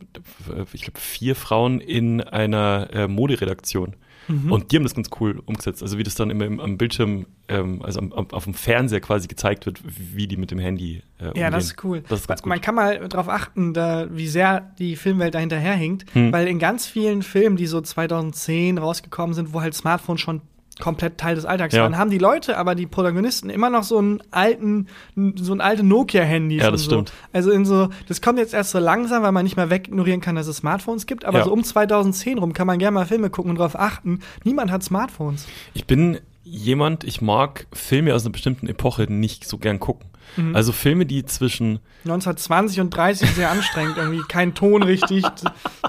f- 0.50 0.73
ich 0.73 0.81
glaube, 0.81 1.00
vier 1.00 1.35
Frauen 1.35 1.79
in 1.79 2.19
einer 2.21 2.89
äh, 2.93 3.07
Moderedaktion. 3.07 3.95
Mhm. 4.31 4.51
Und 4.51 4.71
die 4.71 4.77
haben 4.77 4.83
das 4.83 4.95
ganz 4.95 5.09
cool 5.19 5.41
umgesetzt. 5.45 5.83
Also 5.83 5.97
wie 5.97 6.03
das 6.03 6.15
dann 6.15 6.29
immer 6.29 6.45
im, 6.45 6.59
am 6.59 6.77
Bildschirm, 6.77 7.25
ähm, 7.47 7.81
also 7.81 8.00
am, 8.00 8.11
auf 8.11 8.43
dem 8.45 8.53
Fernseher 8.53 9.01
quasi 9.01 9.27
gezeigt 9.27 9.65
wird, 9.65 9.81
wie 9.83 10.27
die 10.27 10.38
mit 10.38 10.51
dem 10.51 10.59
Handy 10.59 11.01
äh, 11.19 11.25
umgehen. 11.27 11.41
Ja, 11.41 11.50
das 11.50 11.65
ist 11.65 11.83
cool. 11.83 12.03
Das 12.07 12.21
ist 12.21 12.27
ganz 12.27 12.41
gut. 12.41 12.50
Man 12.50 12.61
kann 12.61 12.75
mal 12.75 13.07
darauf 13.09 13.29
achten, 13.29 13.73
da, 13.73 14.07
wie 14.11 14.27
sehr 14.27 14.71
die 14.79 14.95
Filmwelt 14.95 15.35
dahinter 15.35 15.57
herhinkt, 15.57 16.05
Hm. 16.13 16.31
weil 16.31 16.47
in 16.47 16.59
ganz 16.59 16.88
vielen 16.88 17.21
Filmen, 17.23 17.57
die 17.57 17.67
so 17.67 17.81
2010 17.81 18.77
rausgekommen 18.77 19.33
sind, 19.33 19.53
wo 19.53 19.61
halt 19.61 19.73
Smartphones 19.73 20.21
schon 20.21 20.41
komplett 20.81 21.17
Teil 21.17 21.35
des 21.35 21.45
Alltags 21.45 21.73
Ja. 21.73 21.83
waren, 21.83 21.97
haben 21.97 22.09
die 22.09 22.17
Leute, 22.17 22.57
aber 22.57 22.75
die 22.75 22.85
Protagonisten 22.88 23.50
immer 23.50 23.69
noch 23.69 23.83
so 23.83 23.97
einen 24.00 24.21
alten, 24.31 24.88
so 25.35 25.53
ein 25.53 25.61
alte 25.61 25.83
Nokia-Handys. 25.83 26.61
Ja, 26.63 26.71
das 26.71 26.81
so. 26.83 26.91
stimmt. 26.91 27.13
Also 27.31 27.51
in 27.51 27.63
so, 27.65 27.89
das 28.09 28.21
kommt 28.21 28.39
jetzt 28.39 28.53
erst 28.53 28.71
so 28.71 28.79
langsam, 28.79 29.23
weil 29.23 29.31
man 29.31 29.43
nicht 29.45 29.55
mehr 29.55 29.69
wegignorieren 29.69 30.19
kann, 30.19 30.35
dass 30.35 30.47
es 30.47 30.57
Smartphones 30.57 31.05
gibt. 31.05 31.23
Aber 31.23 31.39
Ja. 31.39 31.43
so 31.45 31.53
um 31.53 31.63
2010 31.63 32.38
rum 32.39 32.51
kann 32.53 32.67
man 32.67 32.79
gerne 32.79 32.95
mal 32.95 33.05
Filme 33.05 33.29
gucken 33.29 33.51
und 33.51 33.57
darauf 33.59 33.79
achten. 33.79 34.19
Niemand 34.43 34.71
hat 34.71 34.83
Smartphones. 34.83 35.47
Ich 35.73 35.85
bin 35.85 36.19
jemand, 36.43 37.03
ich 37.03 37.21
mag 37.21 37.67
Filme 37.74 38.13
aus 38.15 38.24
einer 38.24 38.31
bestimmten 38.31 38.67
Epoche 38.67 39.03
nicht 39.12 39.48
so 39.48 39.57
gern 39.57 39.79
gucken. 39.79 40.10
Mhm. 40.38 40.55
Also 40.55 40.71
Filme, 40.71 41.05
die 41.05 41.25
zwischen 41.25 41.79
1920 42.05 42.79
und 42.81 42.89
30 42.91 43.29
sehr 43.31 43.51
anstrengend. 43.51 43.98
Irgendwie 43.98 44.24
kein 44.27 44.53
Ton 44.53 44.83
richtig, 44.83 45.25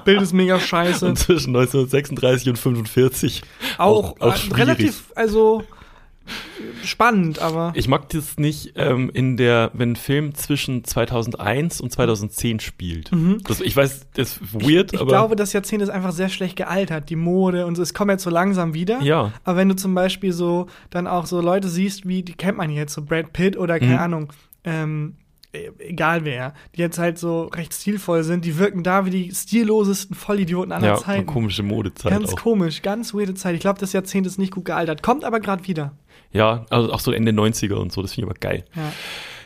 Bild 0.05 0.21
ist 0.21 0.33
mega 0.33 0.59
scheiße. 0.59 1.07
und 1.07 1.19
zwischen 1.19 1.51
1936 1.51 2.49
und 2.49 2.59
45 2.59 3.43
auch, 3.79 4.21
auch 4.21 4.35
äh, 4.35 4.37
schwierig. 4.37 4.59
relativ, 4.59 5.13
also 5.15 5.65
spannend, 6.85 7.39
aber 7.41 7.73
Ich 7.75 7.89
mag 7.89 8.09
das 8.11 8.37
nicht 8.39 8.73
ähm, 8.77 9.11
in 9.13 9.37
der, 9.37 9.71
wenn 9.75 9.93
ein 9.93 9.97
Film 9.97 10.35
zwischen 10.35 10.85
2001 10.85 11.81
und 11.81 11.93
2010 11.93 12.61
spielt. 12.61 13.11
Das, 13.45 13.61
ich 13.61 13.77
weiß, 13.77 14.07
das 14.15 14.37
ist 14.39 14.55
weird, 14.55 14.93
Mhm. 14.93 14.97
ich 14.97 15.01
aber 15.01 15.09
glaube, 15.11 15.37
das 15.37 15.53
Jahrzehnt 15.53 15.83
ist 15.83 15.89
einfach 15.91 16.13
sehr 16.13 16.29
schlecht 16.29 16.57
gealtert, 16.57 17.09
die 17.11 17.17
Mode 17.17 17.67
und 17.67 17.77
so. 17.77 17.83
Es 17.83 17.95
kommt 17.95 18.11
jetzt 18.11 18.23
so 18.25 18.31
langsam 18.31 18.75
wieder. 18.75 19.01
ja, 19.03 19.33
Aber 19.45 19.57
wenn 19.57 19.69
du 19.69 19.77
zum 19.77 19.95
Beispiel 19.95 20.33
so 20.33 20.67
dann 20.91 21.07
auch 21.07 21.27
so 21.27 21.41
Leute 21.41 21.69
siehst, 21.69 22.07
wie, 22.07 22.23
die 22.23 22.35
kennt 22.35 22.59
man 22.59 22.71
jetzt, 22.71 22.95
so 22.95 23.03
Brad 23.03 23.33
Pitt 23.33 23.57
oder 23.57 23.79
keine 23.79 23.93
Mhm. 23.95 23.99
Ahnung, 23.99 24.33
ähm, 24.65 25.15
e- 25.53 25.71
egal 25.79 26.25
wer, 26.25 26.55
die 26.75 26.81
jetzt 26.81 26.99
halt 26.99 27.19
so 27.19 27.45
recht 27.45 27.75
stilvoll 27.75 28.23
sind, 28.23 28.45
die 28.45 28.59
wirken 28.59 28.83
da 28.83 29.05
wie 29.05 29.11
die 29.11 29.31
stillosesten 29.35 30.17
Vollidioten 30.17 30.73
aller 30.73 30.87
ja, 30.87 30.97
Zeiten. 30.97 31.27
komische 31.27 31.63
Modezeit 31.63 32.11
Ganz 32.13 32.33
auch. 32.33 32.37
komisch, 32.37 32.83
ganz 32.83 33.13
weirde 33.15 33.35
Zeit. 33.35 33.55
Ich 33.55 33.61
glaube, 33.61 33.79
das 33.81 33.93
Jahrzehnt 33.93 34.27
ist 34.27 34.39
nicht 34.39 34.53
gut 34.53 34.65
gealtert. 34.65 35.03
Kommt 35.03 35.25
aber 35.25 35.41
gerade 35.41 35.67
wieder. 35.67 35.93
Ja, 36.33 36.67
also 36.71 36.93
auch 36.93 37.01
so 37.01 37.13
Ende 37.13 37.33
90er 37.33 37.75
und 37.75 37.93
so, 37.93 38.03
das 38.03 38.15
finde 38.15 38.27
ich 38.27 38.31
aber 38.31 38.41
geil. 38.41 38.65
Ja. 38.75 38.93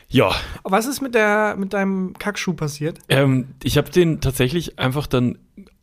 Ja, 0.09 0.31
Was 0.63 0.85
ist 0.85 1.01
mit 1.01 1.15
der 1.15 1.55
mit 1.57 1.73
deinem 1.73 2.13
Kackschuh 2.17 2.53
passiert? 2.53 2.99
ähm, 3.09 3.49
ich 3.61 3.77
habe 3.77 3.89
den 3.91 4.21
tatsächlich 4.21 4.79
einfach 4.79 5.05
dann, 5.05 5.37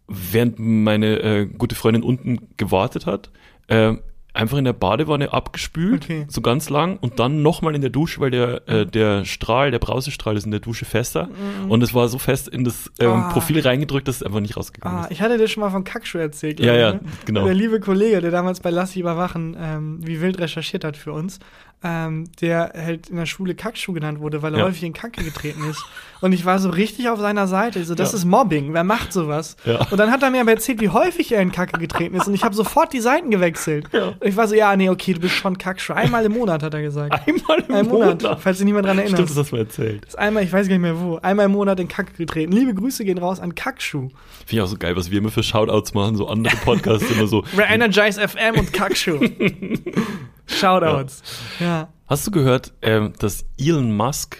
während 0.09 0.59
meine 0.59 1.19
äh, 1.21 1.45
gute 1.47 1.75
Freundin 1.75 2.03
unten 2.03 2.49
gewartet 2.57 3.05
hat, 3.05 3.31
ähm, 3.69 4.01
einfach 4.35 4.59
in 4.59 4.65
der 4.65 4.73
Badewanne 4.73 5.33
abgespült, 5.33 6.05
Okay. 6.05 6.27
so 6.29 6.41
ganz 6.41 6.69
lang 6.69 6.99
und 7.01 7.21
dann 7.21 7.43
nochmal 7.43 7.75
in 7.75 7.81
der 7.81 7.91
Dusche, 7.91 8.21
weil 8.21 8.31
der, 8.33 8.69
äh, 8.69 8.85
der 8.85 9.25
Strahl, 9.25 9.71
der 9.71 9.79
Brausestrahl 9.79 10.37
ist 10.37 10.45
in 10.45 10.51
der 10.51 10.59
Dusche 10.61 10.85
fester 10.85 11.29
und 11.69 11.83
es 11.83 11.95
war 11.95 12.09
so 12.09 12.19
fest 12.19 12.49
in 12.49 12.65
das 12.65 12.91
ähm. 12.99 13.11
Ah. 13.11 13.29
Profil 13.33 13.61
reingedrückt, 13.61 14.09
dass 14.09 14.17
es 14.17 14.23
einfach 14.25 14.41
nicht 14.41 14.57
rausgegangen 14.57 14.99
Ah, 14.99 15.05
ist. 15.05 15.13
ich 15.13 15.23
hatte 15.23 15.39
dir 15.39 15.47
schon 15.49 15.61
mal 15.63 15.71
von 15.71 15.85
Kackschuh 15.85 16.19
erzählt. 16.19 16.59
Ja, 16.61 16.75
ja, 16.75 16.93
ne? 16.95 17.01
genau. 17.25 17.45
Der 17.45 17.55
liebe 17.55 17.79
Kollege, 17.81 18.21
der 18.21 18.31
damals 18.33 18.61
bei 18.61 18.71
Lass 18.71 18.91
sie 18.93 19.01
überwachen, 19.01 19.57
ähm, 19.59 20.01
wie 20.05 20.21
wild 20.21 20.39
recherchiert 20.41 20.85
hat 20.85 20.97
für 20.97 21.13
uns, 21.13 21.39
ähm, 21.87 22.25
der 22.41 22.73
halt 22.75 23.11
in 23.11 23.17
der 23.17 23.27
Schule 23.27 23.55
Kackschuh 23.55 23.93
genannt 23.93 24.19
wurde, 24.21 24.41
weil 24.43 24.55
er 24.55 24.61
Ja. 24.61 24.65
häufig 24.65 24.83
in 24.85 24.95
Kacke 24.95 25.23
getreten 25.23 25.63
ist. 25.69 25.85
Und 26.23 26.33
ich 26.33 26.47
war 26.47 26.59
so 26.59 26.71
richtig 26.71 27.11
auf 27.11 27.19
seiner 27.21 27.47
Seite. 27.47 27.85
So, 27.85 27.95
das 27.95 28.13
Ja. 28.13 28.19
ist 28.19 28.25
Mobbing. 28.25 28.73
Wer 28.73 28.85
macht 28.85 29.13
sowas? 29.13 29.57
Ja. 29.67 29.87
Und 29.91 29.99
dann 29.99 30.11
hat 30.11 30.23
er 30.23 30.31
mir 30.31 30.41
aber 30.41 30.53
erzählt, 30.53 30.81
wie 30.81 30.89
häufig 30.89 31.31
er 31.33 31.43
in 31.43 31.53
Kacke 31.53 31.79
getreten 31.79 32.15
ist. 32.17 32.27
Und 32.27 32.33
ich 32.33 32.43
habe 32.43 32.55
sofort 32.55 32.95
die 32.95 33.01
Seiten 33.01 33.31
gewechselt. 33.31 33.93
Und 33.93 34.17
ich 34.27 34.35
war 34.35 34.49
so, 34.49 34.55
ja, 34.55 34.75
nee, 34.77 34.89
okay, 34.89 35.13
du 35.13 35.21
bist 35.21 35.35
schon 35.35 35.59
Kackschuh. 35.59 35.93
Einmal 35.93 36.25
im 36.25 36.33
Monat, 36.33 36.63
hat 36.63 36.73
er 36.73 36.81
gesagt. 36.81 37.13
Einmal 37.29 37.59
im 37.69 37.75
Ein 37.75 37.87
Monat, 37.89 38.39
falls 38.41 38.57
sich 38.57 38.65
niemand 38.65 38.87
dran 38.87 38.97
erinnert. 38.97 39.19
Stimmt, 39.19 39.31
das 39.31 39.37
hast 39.37 39.51
du 39.53 39.57
mir 39.57 39.63
erzählt. 39.63 40.07
ist 40.07 40.19
einmal, 40.19 40.43
ich 40.45 40.53
weiß 40.53 40.67
gar 40.69 40.75
nicht 40.77 40.83
mehr 40.83 40.99
wo, 40.99 41.17
einmal 41.19 41.45
im 41.47 41.53
Monat 41.53 41.79
in 41.81 41.89
Kacke 41.89 42.15
getreten. 42.17 42.53
Liebe 42.53 42.73
Grüße 42.73 43.05
gehen 43.05 43.19
raus 43.19 43.39
an 43.41 43.55
Kackschuh. 43.55 44.09
Finde 44.09 44.15
ich 44.49 44.61
auch 44.63 44.67
so 44.67 44.79
geil, 44.79 44.97
was 44.97 45.11
wir 45.11 45.19
immer 45.19 45.31
für 45.31 45.43
Shoutouts 45.43 45.93
machen, 45.93 46.17
so 46.17 46.27
andere 46.29 46.57
Podcasts 46.65 47.11
immer 47.11 47.27
so. 47.27 47.41
Re-Energize 47.59 48.19
FM 48.27 48.59
und 48.59 48.73
Kackschuh. 48.73 49.21
Shoutouts. 50.47 51.23
Ja. 51.61 51.89
Hast 52.07 52.27
du 52.27 52.31
gehört, 52.31 52.73
ähm, 52.83 53.13
dass 53.19 53.45
Elon 53.59 53.97
Musk 53.97 54.37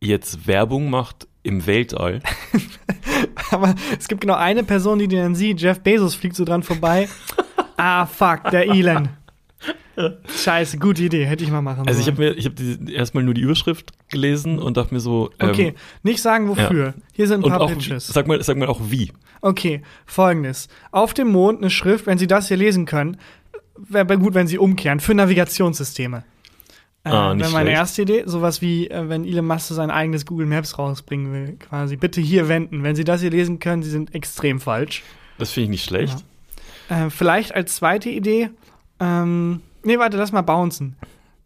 jetzt 0.00 0.46
Werbung 0.46 0.90
macht 0.90 1.28
im 1.42 1.66
Weltall? 1.66 2.20
Aber 3.50 3.74
es 3.98 4.08
gibt 4.08 4.22
genau 4.22 4.34
eine 4.34 4.64
Person, 4.64 4.98
die 4.98 5.08
den 5.08 5.18
dann 5.20 5.34
sieht. 5.34 5.60
Jeff 5.60 5.80
Bezos 5.80 6.14
fliegt 6.14 6.36
so 6.36 6.44
dran 6.44 6.62
vorbei. 6.62 7.08
ah, 7.76 8.06
fuck, 8.06 8.50
der 8.50 8.68
Elon. 8.68 9.08
Scheiße, 10.42 10.78
gute 10.78 11.02
Idee, 11.02 11.26
hätte 11.26 11.44
ich 11.44 11.50
mal 11.50 11.60
machen 11.60 11.86
Also 11.86 12.00
ich 12.00 12.06
sollen. 12.06 12.16
habe 12.16 12.30
mir, 12.30 12.36
ich 12.38 12.46
habe 12.46 12.90
erstmal 12.92 13.22
nur 13.22 13.34
die 13.34 13.42
Überschrift 13.42 13.92
gelesen 14.08 14.58
und 14.58 14.76
dachte 14.78 14.94
mir 14.94 15.00
so. 15.00 15.30
Ähm, 15.38 15.50
Okay, 15.50 15.74
nicht 16.02 16.20
sagen 16.22 16.48
wofür. 16.48 16.94
Hier 17.12 17.28
sind 17.28 17.40
ein 17.40 17.44
Und 17.44 17.50
paar 17.50 17.60
auch, 17.60 17.70
wie- 17.70 17.74
Pitches. 17.74 18.06
sag 18.08 18.26
mal, 18.26 18.42
sag 18.42 18.56
mal 18.56 18.68
auch 18.68 18.80
wie. 18.84 19.12
Okay, 19.42 19.82
folgendes. 20.06 20.68
Auf 20.92 21.12
dem 21.14 21.28
Mond 21.28 21.58
eine 21.60 21.68
Schrift, 21.70 22.06
wenn 22.06 22.16
Sie 22.16 22.26
das 22.26 22.48
hier 22.48 22.56
lesen 22.56 22.86
können, 22.86 23.18
wäre 23.76 24.18
gut, 24.18 24.34
wenn 24.34 24.46
Sie 24.46 24.58
umkehren, 24.58 25.00
für 25.00 25.14
Navigationssysteme. 25.14 26.24
Äh, 27.04 27.08
Ah, 27.10 27.36
wäre 27.36 27.50
meine 27.50 27.66
schlecht. 27.66 27.68
erste 27.78 28.02
Idee. 28.02 28.22
Sowas 28.26 28.62
wie, 28.62 28.88
äh, 28.88 29.08
wenn 29.08 29.24
Elon 29.24 29.46
Musk 29.46 29.68
sein 29.74 29.90
eigenes 29.90 30.24
Google 30.24 30.46
Maps 30.46 30.78
rausbringen 30.78 31.32
will, 31.32 31.56
quasi. 31.58 31.96
Bitte 31.96 32.20
hier 32.20 32.48
wenden. 32.48 32.82
Wenn 32.84 32.94
Sie 32.94 33.04
das 33.04 33.20
hier 33.22 33.30
lesen 33.30 33.58
können, 33.58 33.82
Sie 33.82 33.90
sind 33.90 34.14
extrem 34.14 34.60
falsch. 34.60 35.02
Das 35.38 35.50
finde 35.50 35.64
ich 35.64 35.70
nicht 35.70 35.84
schlecht. 35.84 36.24
Äh, 36.88 37.10
vielleicht 37.10 37.54
als 37.54 37.74
zweite 37.76 38.08
Idee, 38.10 38.50
ähm, 39.00 39.60
nee, 39.82 39.98
warte, 39.98 40.16
lass 40.16 40.30
mal 40.30 40.42
bouncen. 40.42 40.94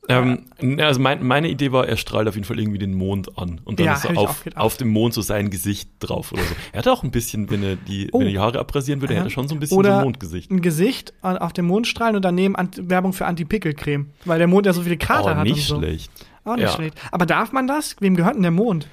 Ähm, 0.09 0.45
also 0.81 1.01
mein, 1.01 1.25
meine 1.27 1.49
Idee 1.49 1.73
war, 1.73 1.89
er 1.89 1.97
strahlt 1.97 2.29
auf 2.29 2.35
jeden 2.35 2.47
Fall 2.47 2.59
irgendwie 2.61 2.79
den 2.79 2.95
Mond 2.95 3.37
an 3.39 3.61
und 3.65 3.81
dann 3.81 3.87
Ja, 3.87 3.95
ist 3.95 4.03
so 4.03 4.09
auch 4.11 4.17
auf, 4.31 4.45
auf 4.55 4.77
dem 4.77 4.89
Mond 4.89 5.15
so 5.15 5.21
sein 5.23 5.51
Gesicht 5.51 5.91
drauf 6.01 6.33
oder 6.33 6.43
so. 6.43 6.55
Er 6.73 6.79
hatte 6.79 6.93
auch 6.93 7.03
ein 7.03 7.11
bisschen, 7.11 7.51
wenn 7.51 7.63
er 7.63 7.77
die, 7.77 8.09
Oh. 8.13 8.21
wenn 8.21 8.29
er 8.29 8.33
die 8.33 8.39
Haare 8.39 8.59
abrasieren 8.61 9.01
würde, 9.01 9.15
Ja. 9.15 9.21
hätte 9.21 9.29
er 9.29 9.33
schon 9.33 9.49
so 9.49 9.55
ein 9.57 9.61
bisschen 9.61 9.75
so 9.75 9.81
Oder 9.81 9.99
ein 9.99 10.05
Mondgesicht. 10.05 10.51
ein 10.51 10.61
Gesicht 10.63 11.13
auf 11.23 11.53
dem 11.53 11.67
Mond 11.67 11.87
strahlen 11.87 12.15
und 12.17 12.25
daneben 12.25 12.55
Werbung 12.77 13.13
für 13.13 13.27
Anti-Pickel-Creme, 13.27 14.07
weil 14.25 14.39
der 14.39 14.47
Mond 14.47 14.67
ja 14.67 14.73
so 14.73 14.83
viele 14.83 14.97
Krater 14.97 15.33
Oh, 15.33 15.37
hat 15.37 15.45
nicht 15.45 15.55
und 15.55 15.61
so. 15.63 15.79
schlecht. 15.79 16.11
Auch 16.45 16.55
nicht 16.55 16.63
Ja. 16.67 16.71
schlecht. 16.73 16.95
Aber 17.11 17.27
darf 17.27 17.51
man 17.53 17.67
das? 17.67 17.97
Wem 18.01 18.15
gehört 18.15 18.37
denn 18.37 18.43
der 18.43 18.53
Mond? 18.53 18.87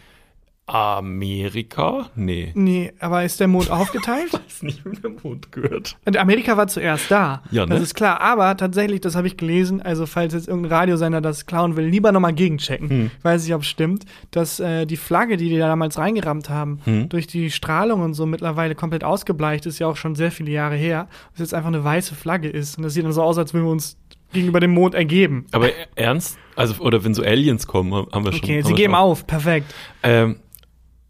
Amerika? 0.74 2.10
Nee. 2.16 2.52
Nee, 2.56 2.94
aber 3.00 3.24
ist 3.24 3.40
der 3.40 3.48
Mond 3.48 3.70
aufgeteilt? 3.72 4.34
Weiß 4.34 4.64
nicht, 4.64 4.84
wem 4.84 5.00
der 5.02 5.12
Mond 5.24 5.52
gehört. 5.52 5.98
Und 6.06 6.18
Amerika 6.18 6.58
war 6.58 6.68
zuerst 6.68 7.12
da. 7.12 7.44
Ja, 7.52 7.66
ne? 7.66 7.76
Das 7.76 7.82
ist 7.84 7.94
klar. 7.94 8.20
Aber 8.22 8.58
tatsächlich, 8.58 9.00
das 9.02 9.16
habe 9.16 9.28
ich 9.28 9.38
gelesen, 9.38 9.82
also 9.82 10.06
falls 10.06 10.34
jetzt 10.34 10.48
irgendein 10.48 10.72
Radiosender 10.74 11.22
das 11.22 11.46
klauen 11.46 11.76
will, 11.76 11.86
lieber 11.86 12.12
nochmal 12.12 12.34
gegenchecken. 12.34 12.90
Hm. 12.90 13.12
Ich 13.18 13.24
weiß 13.24 13.44
nicht, 13.44 13.54
ob 13.54 13.62
es 13.62 13.68
stimmt, 13.68 14.06
dass 14.32 14.60
äh, 14.60 14.86
die 14.86 14.98
Flagge, 14.98 15.38
die 15.38 15.50
die 15.50 15.58
da 15.60 15.68
damals 15.68 15.98
reingerammt 15.98 16.50
haben, 16.50 16.80
Hm. 16.86 17.10
durch 17.10 17.28
die 17.28 17.52
Strahlung 17.52 18.02
und 18.02 18.14
so 18.16 18.26
mittlerweile 18.26 18.74
komplett 18.74 19.04
ausgebleicht 19.04 19.66
ist, 19.68 19.78
ja 19.80 19.88
auch 19.88 19.96
schon 19.98 20.16
sehr 20.16 20.32
viele 20.32 20.50
Jahre 20.52 20.76
her, 20.76 21.08
dass 21.34 21.40
jetzt 21.42 21.54
einfach 21.54 21.68
eine 21.70 21.84
weiße 21.84 22.16
Flagge 22.16 22.50
ist. 22.50 22.78
Und 22.78 22.84
das 22.84 22.94
sieht 22.96 23.06
dann 23.06 23.14
so 23.14 23.22
aus, 23.22 23.38
als 23.38 23.54
würden 23.54 23.66
wir 23.66 23.72
uns 23.72 23.96
gegenüber 24.32 24.60
dem 24.60 24.72
Mond 24.72 24.96
ergeben. 24.96 25.46
Aber 25.52 25.70
ernst, 25.96 26.40
also, 26.56 26.82
oder 26.84 27.04
wenn 27.04 27.14
so 27.14 27.22
Aliens 27.22 27.68
kommen, 27.68 27.94
haben 28.12 28.26
wir 28.26 28.32
schon. 28.32 28.42
Okay, 28.42 28.62
sie 28.64 28.74
geben 28.74 28.96
auf. 28.96 29.28
Perfekt. 29.28 29.74
Ähm, 30.02 30.38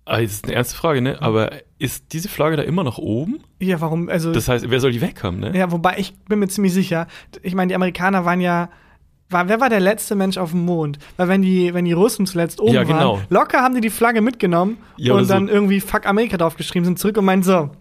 ah, 0.05 0.21
das 0.21 0.31
ist 0.33 0.45
eine 0.45 0.55
ernste 0.55 0.75
Frage, 0.75 1.01
ne? 1.01 1.21
Aber 1.21 1.51
ist 1.79 2.13
diese 2.13 2.29
Flagge 2.29 2.55
da 2.57 2.63
immer 2.63 2.83
noch 2.83 2.97
oben? 2.97 3.39
Ja, 3.59 3.81
warum? 3.81 4.09
Also, 4.09 4.31
Das 4.31 4.47
heißt, 4.47 4.69
wer 4.69 4.79
soll 4.79 4.91
die 4.91 5.01
weg 5.01 5.23
haben, 5.23 5.39
ne? 5.39 5.55
Ja, 5.57 5.71
wobei 5.71 5.95
ich 5.97 6.13
bin 6.29 6.39
mir 6.39 6.47
ziemlich 6.47 6.73
sicher. 6.73 7.07
Ich 7.41 7.55
meine, 7.55 7.69
die 7.69 7.75
Amerikaner 7.75 8.25
waren 8.25 8.41
ja. 8.41 8.69
War, 9.29 9.47
wer 9.49 9.59
war 9.59 9.69
der 9.69 9.79
letzte 9.79 10.13
Mensch 10.15 10.37
auf 10.37 10.51
dem 10.51 10.63
Mond? 10.65 10.99
Weil 11.17 11.27
wenn 11.27 11.41
die, 11.41 11.73
wenn 11.73 11.85
die 11.85 11.93
Russen 11.93 12.27
zuletzt 12.27 12.59
oben 12.61 12.73
Ja, 12.73 12.83
genau. 12.83 13.13
waren, 13.17 13.25
locker 13.29 13.61
haben 13.61 13.73
die 13.73 13.81
die 13.81 13.89
Flagge 13.89 14.21
mitgenommen 14.21 14.77
Ja, 14.97 15.13
und 15.13 15.25
so. 15.25 15.33
dann 15.33 15.47
irgendwie 15.47 15.79
Fuck 15.79 16.05
Amerika 16.05 16.37
draufgeschrieben, 16.37 16.85
sind 16.85 16.99
zurück 16.99 17.17
und 17.17 17.25
meinen 17.25 17.41
so, 17.41 17.71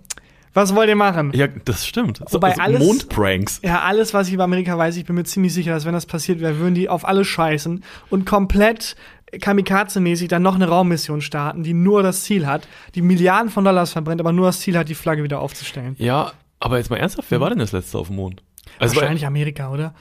was 0.55 0.75
wollt 0.75 0.89
ihr 0.89 0.97
machen? 0.97 1.31
Ja, 1.35 1.49
das 1.49 1.87
stimmt. 1.87 2.19
So, 2.29 2.35
Wobei 2.37 2.51
also 2.51 2.61
alles- 2.63 2.79
Mondpranks. 2.87 3.61
Ja, 3.63 3.81
alles, 3.81 4.15
was 4.15 4.29
ich 4.29 4.35
über 4.35 4.45
Amerika 4.45 4.79
weiß, 4.79 4.97
ich 4.97 5.05
bin 5.05 5.15
mir 5.17 5.25
ziemlich 5.25 5.53
sicher, 5.53 5.73
dass 5.73 5.85
wenn 5.85 5.93
das 5.93 6.07
passiert 6.07 6.41
wäre, 6.41 6.59
würden 6.59 6.75
die 6.75 6.89
auf 6.89 7.07
alles 7.07 7.27
scheißen 7.27 7.83
und 8.09 8.25
komplett 8.25 8.97
kamikaze-mäßig 9.33 10.29
dann 10.29 10.43
noch 10.43 10.55
eine 10.55 10.69
Raummission 10.69 11.21
starten, 11.21 11.63
die 11.63 11.75
nur 11.75 12.03
das 12.03 12.25
Ziel 12.25 12.47
hat, 12.47 12.69
die 12.95 13.03
Milliarden 13.03 13.51
von 13.51 13.65
Dollars 13.65 13.93
verbrennt, 13.93 14.21
aber 14.21 14.33
nur 14.33 14.47
das 14.47 14.61
Ziel 14.61 14.77
hat, 14.77 14.89
die 14.89 14.95
Flagge 14.95 15.23
wieder 15.23 15.41
aufzustellen. 15.41 15.97
Ja, 15.99 16.33
aber 16.61 16.79
jetzt 16.79 16.91
mal 16.91 16.97
ernsthaft, 16.97 17.31
wer 17.31 17.41
war 17.41 17.51
denn 17.51 17.59
das 17.59 17.73
letzte 17.73 17.99
auf 17.99 18.09
dem 18.09 18.17
Mond? 18.17 18.43
Also 18.79 18.97
Wahrscheinlich 18.97 19.27
Amerika, 19.27 19.71
oder? 19.71 19.95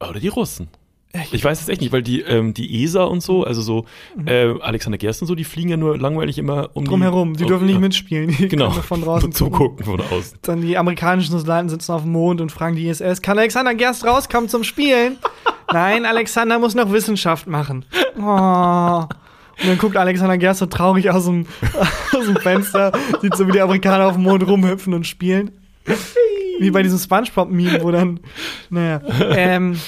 Oder 0.00 0.20
die 0.20 0.28
Russen. 0.28 0.68
Echt? 1.12 1.32
Ich 1.32 1.42
weiß 1.42 1.62
es 1.62 1.68
echt 1.68 1.80
nicht, 1.80 1.92
weil 1.92 2.02
die, 2.02 2.20
ähm, 2.20 2.52
die 2.52 2.82
ESA 2.84 3.04
und 3.04 3.22
so, 3.22 3.42
also 3.42 3.62
so 3.62 3.86
äh, 4.26 4.54
Alexander 4.60 4.98
Gerst 4.98 5.22
und 5.22 5.28
so, 5.28 5.34
die 5.34 5.44
fliegen 5.44 5.70
ja 5.70 5.78
nur 5.78 5.96
langweilig 5.96 6.36
immer 6.36 6.68
um 6.74 6.84
Drumherum, 6.84 7.34
die 7.34 7.44
oh, 7.44 7.48
dürfen 7.48 7.64
nicht 7.64 7.76
ja, 7.76 7.80
mitspielen, 7.80 8.36
die 8.36 8.48
Genau. 8.48 8.70
von 8.70 9.00
draußen 9.00 9.32
zugucken 9.32 9.86
von 9.86 10.00
außen. 10.00 10.38
Dann 10.42 10.60
die 10.60 10.76
amerikanischen 10.76 11.32
Soldaten 11.32 11.70
sitzen 11.70 11.92
auf 11.92 12.02
dem 12.02 12.12
Mond 12.12 12.42
und 12.42 12.52
fragen 12.52 12.76
die 12.76 12.86
ISS, 12.88 13.22
kann 13.22 13.38
Alexander 13.38 13.74
Gerst 13.74 14.04
rauskommen 14.04 14.50
zum 14.50 14.64
Spielen? 14.64 15.16
Nein, 15.72 16.04
Alexander 16.04 16.58
muss 16.58 16.74
noch 16.74 16.92
Wissenschaft 16.92 17.46
machen. 17.46 17.86
Oh. 18.18 19.04
Und 19.60 19.66
dann 19.66 19.78
guckt 19.78 19.96
Alexander 19.96 20.36
Gerst 20.36 20.60
so 20.60 20.66
traurig 20.66 21.10
aus 21.10 21.24
dem, 21.24 21.46
aus 22.12 22.26
dem 22.26 22.36
Fenster, 22.36 22.92
sieht 23.22 23.34
so, 23.34 23.46
wie 23.48 23.52
die 23.52 23.60
Amerikaner 23.62 24.08
auf 24.08 24.14
dem 24.14 24.24
Mond 24.24 24.46
rumhüpfen 24.46 24.92
und 24.92 25.06
spielen. 25.06 25.52
Wie 26.60 26.70
bei 26.70 26.82
diesem 26.82 26.98
Spongebob-Meme, 26.98 27.82
wo 27.82 27.90
dann, 27.90 28.20
naja. 28.68 29.00
Ähm, 29.30 29.78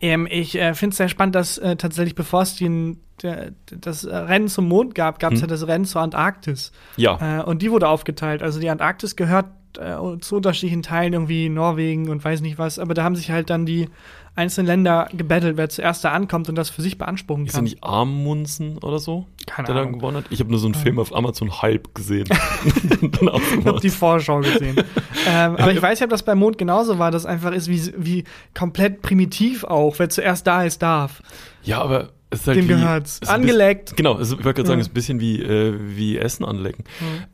ähm, 0.00 0.26
ich 0.30 0.54
äh, 0.56 0.74
finde 0.74 0.92
es 0.92 0.96
sehr 0.98 1.08
spannend, 1.08 1.34
dass 1.34 1.58
äh, 1.58 1.76
tatsächlich, 1.76 2.14
bevor 2.14 2.42
es 2.42 2.56
den, 2.56 3.00
der, 3.22 3.52
das 3.66 4.06
Rennen 4.06 4.48
zum 4.48 4.68
Mond 4.68 4.94
gab, 4.94 5.18
gab 5.18 5.32
es 5.32 5.40
Hm. 5.40 5.48
ja 5.48 5.54
das 5.54 5.66
Rennen 5.66 5.84
zur 5.84 6.00
Antarktis. 6.02 6.72
Ja, 6.96 7.40
Äh, 7.40 7.42
und 7.44 7.62
die 7.62 7.70
wurde 7.70 7.88
aufgeteilt. 7.88 8.42
Also 8.42 8.60
die 8.60 8.70
Antarktis 8.70 9.16
gehört 9.16 9.46
äh, 9.78 9.96
zu 10.20 10.36
unterschiedlichen 10.36 10.82
Teilen, 10.82 11.12
irgendwie 11.14 11.48
Norwegen 11.48 12.08
und 12.10 12.24
weiß 12.24 12.40
nicht 12.42 12.58
was. 12.58 12.78
Aber 12.78 12.94
da 12.94 13.04
haben 13.04 13.16
sich 13.16 13.30
halt 13.30 13.48
dann 13.50 13.64
die 13.66 13.88
einzelnen 14.34 14.66
Länder 14.66 15.08
gebettelt, 15.12 15.56
wer 15.58 15.68
zuerst 15.68 16.04
da 16.04 16.12
ankommt 16.12 16.48
und 16.48 16.54
das 16.54 16.70
für 16.70 16.80
sich 16.80 16.96
beanspruchen 16.96 17.44
Ist 17.46 17.52
er 17.52 17.56
kann. 17.58 17.64
nicht 17.64 17.84
Amundsen 17.84 18.78
oder 18.78 18.98
so, 18.98 19.26
Keine 19.46 19.66
der 19.66 19.74
dann 19.74 19.84
Ahnung. 19.88 19.98
gewonnen 20.00 20.16
hat? 20.18 20.24
Ich 20.30 20.40
habe 20.40 20.50
nur 20.50 20.58
so 20.58 20.66
einen 20.66 20.74
Film 20.74 20.98
auf 20.98 21.14
Amazon 21.14 21.60
Hype 21.60 21.94
gesehen. 21.94 22.26
Dann 23.00 23.30
Ich 23.60 23.66
habe 23.66 23.80
die 23.80 23.90
Vorschau 23.90 24.40
gesehen. 24.40 24.76
ähm, 25.28 25.56
aber 25.56 25.72
ich 25.72 25.82
weiß 25.82 25.98
nicht, 26.00 26.04
ob 26.04 26.10
das 26.10 26.22
beim 26.22 26.38
Mond 26.38 26.56
genauso 26.56 26.98
war, 26.98 27.10
dass 27.10 27.26
einfach 27.26 27.52
ist 27.52 27.68
wie, 27.68 27.92
wie 27.98 28.24
komplett 28.54 29.02
primitiv 29.02 29.64
auch. 29.64 29.98
Wer 29.98 30.08
zuerst 30.08 30.46
da 30.46 30.64
ist, 30.64 30.80
darf. 30.82 31.22
ja, 31.62 31.82
aber 31.82 32.10
es 32.30 32.40
ist 32.40 32.46
halt 32.46 32.56
Dem 32.56 32.68
gehört's. 32.68 33.16
es 33.20 33.28
ist 33.28 33.34
Angeleckt. 33.34 33.84
Bisschen, 33.90 33.96
genau, 33.96 34.14
also 34.14 34.38
ich 34.38 34.44
wollte 34.44 34.62
gerade 34.62 34.68
sagen, 34.68 34.78
Ja. 34.78 34.82
es 34.82 34.86
ist 34.86 34.92
ein 34.92 34.94
bisschen 34.94 35.20
wie, 35.20 35.42
äh, 35.42 35.74
wie 35.78 36.16
Essen 36.16 36.46
anlecken. 36.46 36.84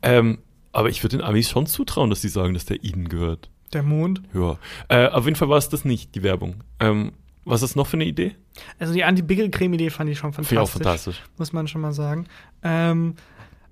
Ähm, 0.01 0.39
aber 0.73 0.89
ich 0.89 1.01
würde 1.03 1.15
den 1.17 1.25
Amis 1.25 1.49
schon 1.49 1.65
zutrauen, 1.65 2.09
dass 2.09 2.21
sie 2.21 2.27
sagen, 2.27 2.53
dass 2.53 2.65
der 2.65 2.83
ihnen 2.83 3.07
gehört. 3.07 3.49
Der 3.73 3.83
Mond. 3.83 4.21
Ja. 4.33 4.57
Äh, 4.87 5.07
auf 5.09 5.25
jeden 5.25 5.35
Fall 5.35 5.49
war 5.49 5.57
es 5.57 5.69
das 5.69 5.85
nicht, 5.85 6.15
die 6.15 6.23
Werbung. 6.23 6.55
Ähm, 6.79 7.11
was 7.45 7.61
ist 7.61 7.75
noch 7.75 7.87
für 7.87 7.97
eine 7.97 8.05
Idee? 8.05 8.35
Also 8.79 8.93
die 8.93 9.03
Anti-Bigel-Creme-Idee 9.03 9.89
fand 9.89 10.09
ich 10.09 10.17
schon 10.17 10.33
Finde 10.33 10.51
ich 10.51 10.57
auch 10.59 10.69
fantastisch. 10.69 11.15
fantastisch. 11.17 11.37
muss 11.37 11.53
man 11.53 11.67
schon 11.67 11.81
mal 11.81 11.93
sagen. 11.93 12.25
Ähm, 12.63 13.15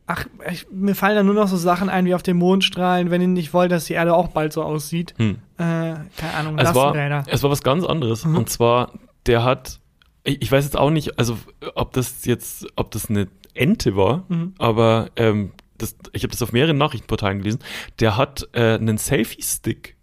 ach, 0.05 0.25
ich, 0.51 0.65
mir 0.71 0.95
fallen 0.95 1.15
da 1.15 1.23
nur 1.23 1.33
noch 1.33 1.47
so 1.47 1.57
Sachen 1.57 1.89
ein 1.89 2.05
wie 2.05 2.13
auf 2.15 2.23
dem 2.23 2.38
Mond 2.38 2.63
strahlen, 2.63 3.12
wenn 3.12 3.21
ihr 3.21 3.27
nicht 3.27 3.53
wollt, 3.53 3.71
dass 3.71 3.86
die 3.86 3.93
Erde 3.93 4.15
auch 4.15 4.29
bald 4.29 4.53
so 4.53 4.63
aussieht. 4.63 5.13
Hm. 5.17 5.36
Äh, 5.57 5.60
keine 5.60 6.33
Ahnung, 6.38 6.57
Es 6.57 6.73
war, 6.73 6.95
es 7.27 7.43
war 7.43 7.49
was 7.51 7.62
ganz 7.63 7.83
anderes. 7.83 8.25
Mhm. 8.25 8.38
Und 8.38 8.49
zwar, 8.49 8.93
der 9.25 9.43
hat, 9.43 9.79
ich, 10.23 10.41
ich 10.43 10.51
weiß 10.51 10.63
jetzt 10.63 10.77
auch 10.77 10.89
nicht, 10.91 11.19
also 11.19 11.38
ob 11.75 11.91
das 11.93 12.25
jetzt, 12.25 12.65
ob 12.75 12.91
das 12.91 13.10
eine 13.10 13.27
Ente 13.53 13.95
war, 13.95 14.23
Mhm. 14.29 14.53
aber 14.60 15.10
ähm, 15.17 15.51
das, 15.77 15.95
ich 16.13 16.23
habe 16.23 16.31
das 16.31 16.41
auf 16.41 16.51
mehreren 16.53 16.77
Nachrichtenportalen 16.77 17.39
gelesen. 17.39 17.59
Der 17.99 18.17
hat 18.17 18.47
äh, 18.53 18.75
einen 18.75 18.97
Selfie-Stick 18.97 19.95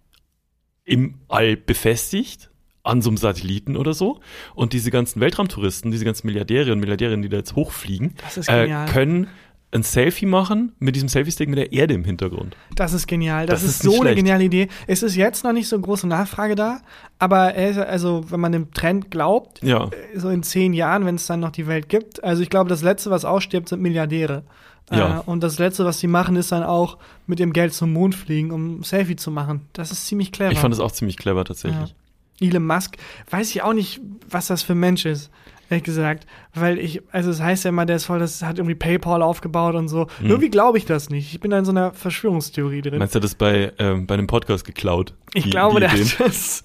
im 0.85 1.15
All 1.29 1.57
befestigt 1.57 2.51
an 2.83 3.01
so 3.01 3.09
einem 3.09 3.17
Satelliten 3.17 3.77
oder 3.77 3.95
so. 3.95 4.21
Und 4.55 4.73
diese 4.75 4.91
ganzen 4.91 5.21
Weltraumtouristen, 5.21 5.91
diese 5.91 6.05
ganzen 6.05 6.27
Milliardäre 6.27 6.73
und 6.73 6.81
Milliardärinnen, 6.81 7.23
die 7.23 7.29
da 7.31 7.39
jetzt 7.39 7.57
hochfliegen, 7.57 8.15
äh, 8.47 8.69
können 8.93 9.29
ein 9.73 9.83
Selfie 9.83 10.27
machen 10.27 10.73
mit 10.79 10.95
diesem 10.95 11.09
Selfie-Stick 11.09 11.49
mit 11.49 11.59
der 11.59 11.73
Erde 11.73 11.95
im 11.95 12.05
Hintergrund. 12.05 12.57
Das 12.77 12.93
ist 12.93 13.09
genial. 13.09 13.47
Das, 13.47 13.63
Das 13.63 13.71
ist, 13.71 13.77
ist 13.77 13.83
so 13.83 13.93
eine 13.95 14.01
schlecht. 14.03 14.17
geniale 14.19 14.45
Idee. 14.45 14.69
Es 14.87 15.03
ist 15.03 15.17
jetzt 15.17 15.43
noch 15.43 15.53
nicht 15.53 15.67
so 15.67 15.81
große 15.81 16.07
Nachfrage 16.07 16.55
da, 16.55 16.81
aber 17.19 17.55
er 17.55 17.89
also, 17.89 18.31
wenn 18.31 18.39
man 18.39 18.53
dem 18.53 18.73
Trend 18.73 19.11
glaubt, 19.11 19.63
Ja. 19.65 19.87
äh, 19.87 20.19
so 20.19 20.29
in 20.29 20.43
zehn 20.45 20.75
Jahren, 20.75 21.07
wenn 21.07 21.17
es 21.17 21.27
dann 21.27 21.41
noch 21.41 21.51
die 21.51 21.67
Welt 21.67 21.89
gibt. 21.89 22.23
Also 22.23 22.43
ich 22.43 22.51
glaube, 22.51 22.69
das 22.69 22.83
Letzte, 22.83 23.11
was 23.11 23.25
ausstirbt, 23.25 23.69
sind 23.69 23.83
Milliardäre. 23.83 24.45
Ja. 24.91 25.19
Äh, 25.19 25.23
und 25.27 25.43
das 25.43 25.59
Letzte, 25.59 25.85
was 25.85 25.99
sie 25.99 26.07
machen, 26.07 26.37
ist 26.37 26.53
dann 26.53 26.63
auch 26.63 26.99
mit 27.27 27.39
dem 27.39 27.53
Geld 27.53 27.73
zum 27.73 27.93
Mond 27.93 28.15
fliegen, 28.15 28.51
um 28.51 28.81
ein 28.81 28.83
Selfie 28.83 29.17
zu 29.17 29.31
machen. 29.31 29.63
Das 29.73 29.91
ist 29.91 30.07
ziemlich 30.07 30.31
clever. 30.33 30.53
Ich 30.53 30.59
fand 30.59 30.73
das 30.73 30.81
auch 30.81 30.93
ziemlich 30.93 31.17
clever 31.17 31.45
tatsächlich. 31.45 31.95
Elon 32.41 32.67
Musk, 32.67 32.97
weiß 33.31 33.51
ich 33.51 33.63
auch 33.63 33.73
nicht, 33.73 34.01
was 34.29 34.49
das 34.49 34.63
für 34.63 34.73
ein 34.75 34.81
Mensch 34.81 35.07
ist, 35.07 35.31
ehrlich 35.71 35.85
gesagt. 35.85 36.27
Weil 36.53 36.79
ich, 36.79 37.01
also 37.13 37.31
es 37.31 37.41
heißt 37.41 37.65
ja 37.65 37.69
immer, 37.71 37.87
der 37.87 37.97
ist 37.97 38.05
voll, 38.07 38.19
das 38.19 38.43
hat 38.43 38.59
irgendwie 38.59 38.75
PayPal 38.75 39.23
aufgebaut 39.23 39.75
und 39.77 39.89
so. 39.89 40.09
Mhm. 40.21 40.31
Irgendwie 40.31 40.51
glaube 40.51 40.77
ich 40.79 40.85
das 40.85 41.09
nicht. 41.11 41.33
Ich 41.33 41.41
bin 41.41 41.51
da 41.53 41.59
in 41.61 41.65
so 41.65 41.71
einer 41.71 41.93
Verschwörungstheorie 41.93 42.83
drin. 42.83 42.99
Meinst 42.99 43.15
du 43.15 43.21
das 43.21 43.37
bei, 43.37 43.73
ähm, 43.79 44.07
bei 44.07 44.15
einem 44.15 44.27
Podcast 44.27 44.65
geklaut? 44.65 45.15
ich 45.33 45.45
die- 45.45 45.51
glaube, 45.51 45.77
die 45.77 45.81
der 45.81 45.93
hat 45.93 46.21
das, 46.21 46.65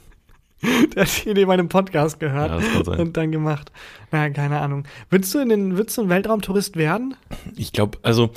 der 0.95 1.03
hat 1.05 1.25
die 1.25 1.29
Idee 1.29 1.45
bei 1.45 1.53
einem 1.53 1.69
Podcast 1.69 2.19
gehört 2.19 2.61
Ja, 2.61 2.91
und 2.93 3.15
dann 3.17 3.31
gemacht. 3.31 3.71
Na, 4.11 4.29
keine 4.29 4.59
Ahnung. 4.59 4.83
Würdest 5.09 5.33
du 5.33 5.39
in 5.39 5.49
den, 5.49 5.77
würdest 5.77 5.97
du 5.97 6.01
ein 6.03 6.09
Weltraumtourist 6.09 6.75
werden? 6.75 7.15
Ich 7.55 7.71
glaube, 7.71 7.97
also 8.01 8.31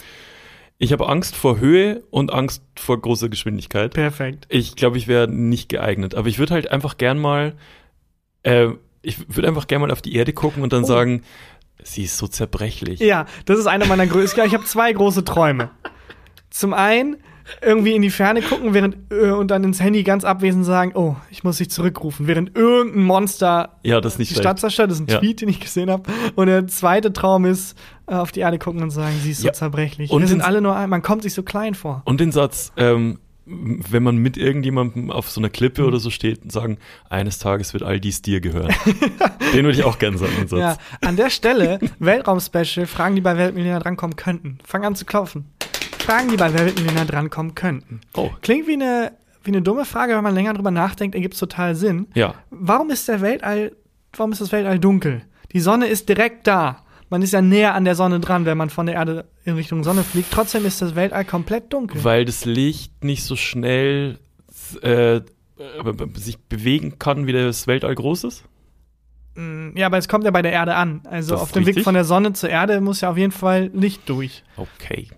ich 0.79 0.93
habe 0.93 1.09
Angst 1.09 1.37
vor 1.37 1.59
Höhe 1.61 2.03
und 2.11 2.33
Angst 2.33 2.63
vor 2.77 3.01
großer 3.01 3.29
Geschwindigkeit. 3.29 3.95
Perfekt. 3.95 4.47
Ich 4.49 4.75
glaube, 4.77 4.99
ich 4.99 5.07
wäre 5.09 5.29
nicht 5.29 5.69
geeignet. 5.69 6.15
Aber 6.15 6.29
ich 6.29 6.39
würde 6.39 6.55
halt 6.55 6.71
einfach 6.71 6.97
gern 6.99 7.19
mal, 7.19 7.55
äh, 8.43 8.69
ich 9.03 9.19
würde 9.35 9.49
einfach 9.49 9.67
gern 9.67 9.81
mal 9.81 9.91
auf 9.91 10.03
die 10.03 10.15
Erde 10.15 10.33
gucken 10.33 10.63
und 10.63 10.73
dann 10.73 10.85
Oh. 10.85 10.87
sagen, 10.87 11.23
sie 11.83 12.05
ist 12.05 12.19
so 12.19 12.27
zerbrechlich. 12.29 13.01
Ja, 13.01 13.27
das 13.47 13.59
ist 13.59 13.67
einer 13.67 13.87
meiner 13.87 14.07
größten. 14.07 14.45
Ich 14.47 14.55
habe 14.55 14.65
zwei 14.65 14.93
große 14.93 15.25
Träume. 15.25 15.71
Zum 16.51 16.75
einen 16.75 17.17
irgendwie 17.61 17.95
in 17.95 18.03
die 18.03 18.11
Ferne 18.11 18.43
gucken 18.43 18.75
während 18.75 18.97
äh, 19.13 19.31
und 19.31 19.51
dann 19.51 19.65
ins 19.65 19.81
Handy 19.81 20.03
ganz 20.03 20.25
abwesend 20.25 20.65
sagen, 20.65 20.93
oh, 20.95 21.17
ich 21.31 21.45
muss 21.45 21.59
dich 21.59 21.71
zurückrufen, 21.71 22.27
während 22.27 22.57
irgendein 22.57 23.03
Monster 23.03 23.79
Ja, 23.83 24.01
das 24.01 24.15
ist 24.15 24.19
nicht 24.19 24.31
die 24.31 24.35
schlecht. 24.35 24.45
Stadt 24.45 24.61
zerstört. 24.61 24.91
Das 24.91 24.99
ist 25.01 25.09
ein 25.09 25.13
Ja. 25.13 25.19
Tweet, 25.19 25.41
den 25.41 25.49
ich 25.49 25.61
gesehen 25.61 25.91
habe. 25.91 26.05
Und 26.35 26.47
der 26.47 26.67
zweite 26.67 27.13
Traum 27.13 27.45
ist, 27.45 27.77
äh, 28.07 28.15
auf 28.15 28.33
die 28.33 28.41
Erde 28.41 28.59
gucken 28.59 28.83
und 28.83 28.91
sagen, 28.91 29.15
sie 29.23 29.31
ist 29.33 29.41
so 29.41 29.47
Ja. 29.49 29.53
zerbrechlich. 29.53 30.11
Und 30.11 30.21
Wir 30.23 30.29
sind 30.29 30.41
alle 30.43 30.61
nur 30.61 30.75
ein, 30.77 30.89
man 30.91 31.03
kommt 31.03 31.23
sich 31.23 31.35
so 31.35 31.43
klein 31.43 31.75
vor. 31.75 32.03
Und 32.05 32.21
den 32.21 32.33
Satz, 32.33 32.73
ähm, 32.77 33.19
wenn 33.45 34.05
man 34.05 34.19
mit 34.19 34.37
irgendjemandem 34.37 35.11
auf 35.11 35.29
so 35.29 35.41
einer 35.41 35.51
Klippe 35.51 35.85
oder 35.85 35.99
so 35.99 36.11
steht 36.11 36.45
und 36.45 36.53
sagen, 36.53 36.79
eines 37.11 37.41
Tages 37.41 37.73
wird 37.73 37.83
all 37.83 37.99
dies 37.99 38.23
dir 38.23 38.41
gehören. 38.41 38.73
den 39.53 39.65
würde 39.65 39.73
ich 39.77 39.83
auch 39.85 39.99
gern 39.99 40.17
sagen. 40.17 40.33
Ja, 40.53 40.77
an 41.01 41.17
der 41.17 41.29
Stelle, 41.29 41.81
Weltraum-Special, 41.99 42.87
Fragen, 42.87 43.17
die 43.17 43.21
bei 43.21 43.37
Weltmillionär 43.37 43.81
drankommen 43.81 44.15
könnten. 44.15 44.59
Fang 44.65 44.85
an 44.85 44.95
zu 44.95 45.05
klopfen. 45.05 45.47
Fragen, 46.03 46.29
die 46.29 46.37
bei 46.37 46.53
Weltmillionär 46.53 47.05
drankommen 47.05 47.55
könnten. 47.55 48.01
Oh, 48.15 48.31
Klingt 48.43 48.67
wie 48.67 48.75
eine, 48.75 49.13
wie 49.45 49.51
eine 49.51 49.63
dumme 49.63 49.85
Frage, 49.85 50.15
wenn 50.17 50.23
man 50.25 50.35
länger 50.35 50.55
drüber 50.55 50.71
nachdenkt, 50.71 51.15
ergibt 51.15 51.35
es 51.35 51.41
total 51.41 51.75
Sinn. 51.75 52.07
ja. 52.15 52.35
Warum 52.51 52.91
ist 52.91 53.09
der 53.09 53.21
Weltall, 53.21 53.73
warum 54.17 54.33
ist 54.33 54.41
das 54.41 54.53
Weltall 54.53 54.79
dunkel? 54.79 55.23
Die 55.53 55.61
Sonne 55.61 55.87
ist 55.87 56.09
direkt 56.09 56.47
da. 56.47 56.85
Man 57.11 57.21
ist 57.23 57.33
ja 57.33 57.43
näher 57.43 57.75
an 57.75 57.85
der 57.85 57.95
Sonne 57.95 58.21
dran, 58.21 58.47
wenn 58.47 58.57
man 58.57 58.71
von 58.71 58.87
der 58.87 58.95
Erde 58.95 59.27
in 59.45 59.55
Richtung 59.55 59.85
Sonne 59.85 60.03
fliegt. 60.03 60.31
Trotzdem 60.33 60.65
ist 60.65 60.81
das 60.81 60.95
Weltall 60.95 61.25
komplett 61.27 61.73
dunkel. 61.73 62.03
Weil 62.05 62.25
das 62.25 62.47
Licht 62.47 63.05
nicht 63.05 63.23
so 63.25 63.37
schnell 63.37 64.19
äh, 64.83 65.17
äh, 65.17 65.23
sich 66.15 66.39
bewegen 66.39 66.99
kann, 66.99 67.27
wie 67.27 67.33
das 67.33 67.67
Weltall 67.67 67.95
groß 67.95 68.25
ist. 68.25 68.45
Mm, 69.35 69.77
ja, 69.77 69.87
aber 69.87 69.99
es 69.99 70.09
kommt 70.09 70.25
ja 70.25 70.31
bei 70.31 70.41
der 70.43 70.53
Erde 70.53 70.75
an. 70.75 71.03
Also 71.05 71.35
Das 71.35 71.43
auf 71.43 71.53
dem 71.53 71.67
Weg 71.67 71.83
von 71.83 71.95
der 71.95 72.05
Sonne 72.05 72.33
zur 72.33 72.49
Erde 72.49 72.81
muss 72.81 73.03
ja 73.03 73.11
auf 73.11 73.19
jeden 73.19 73.33
Fall 73.33 73.71
Licht 73.75 74.09
durch. 74.09 74.43
Okay. 74.57 75.09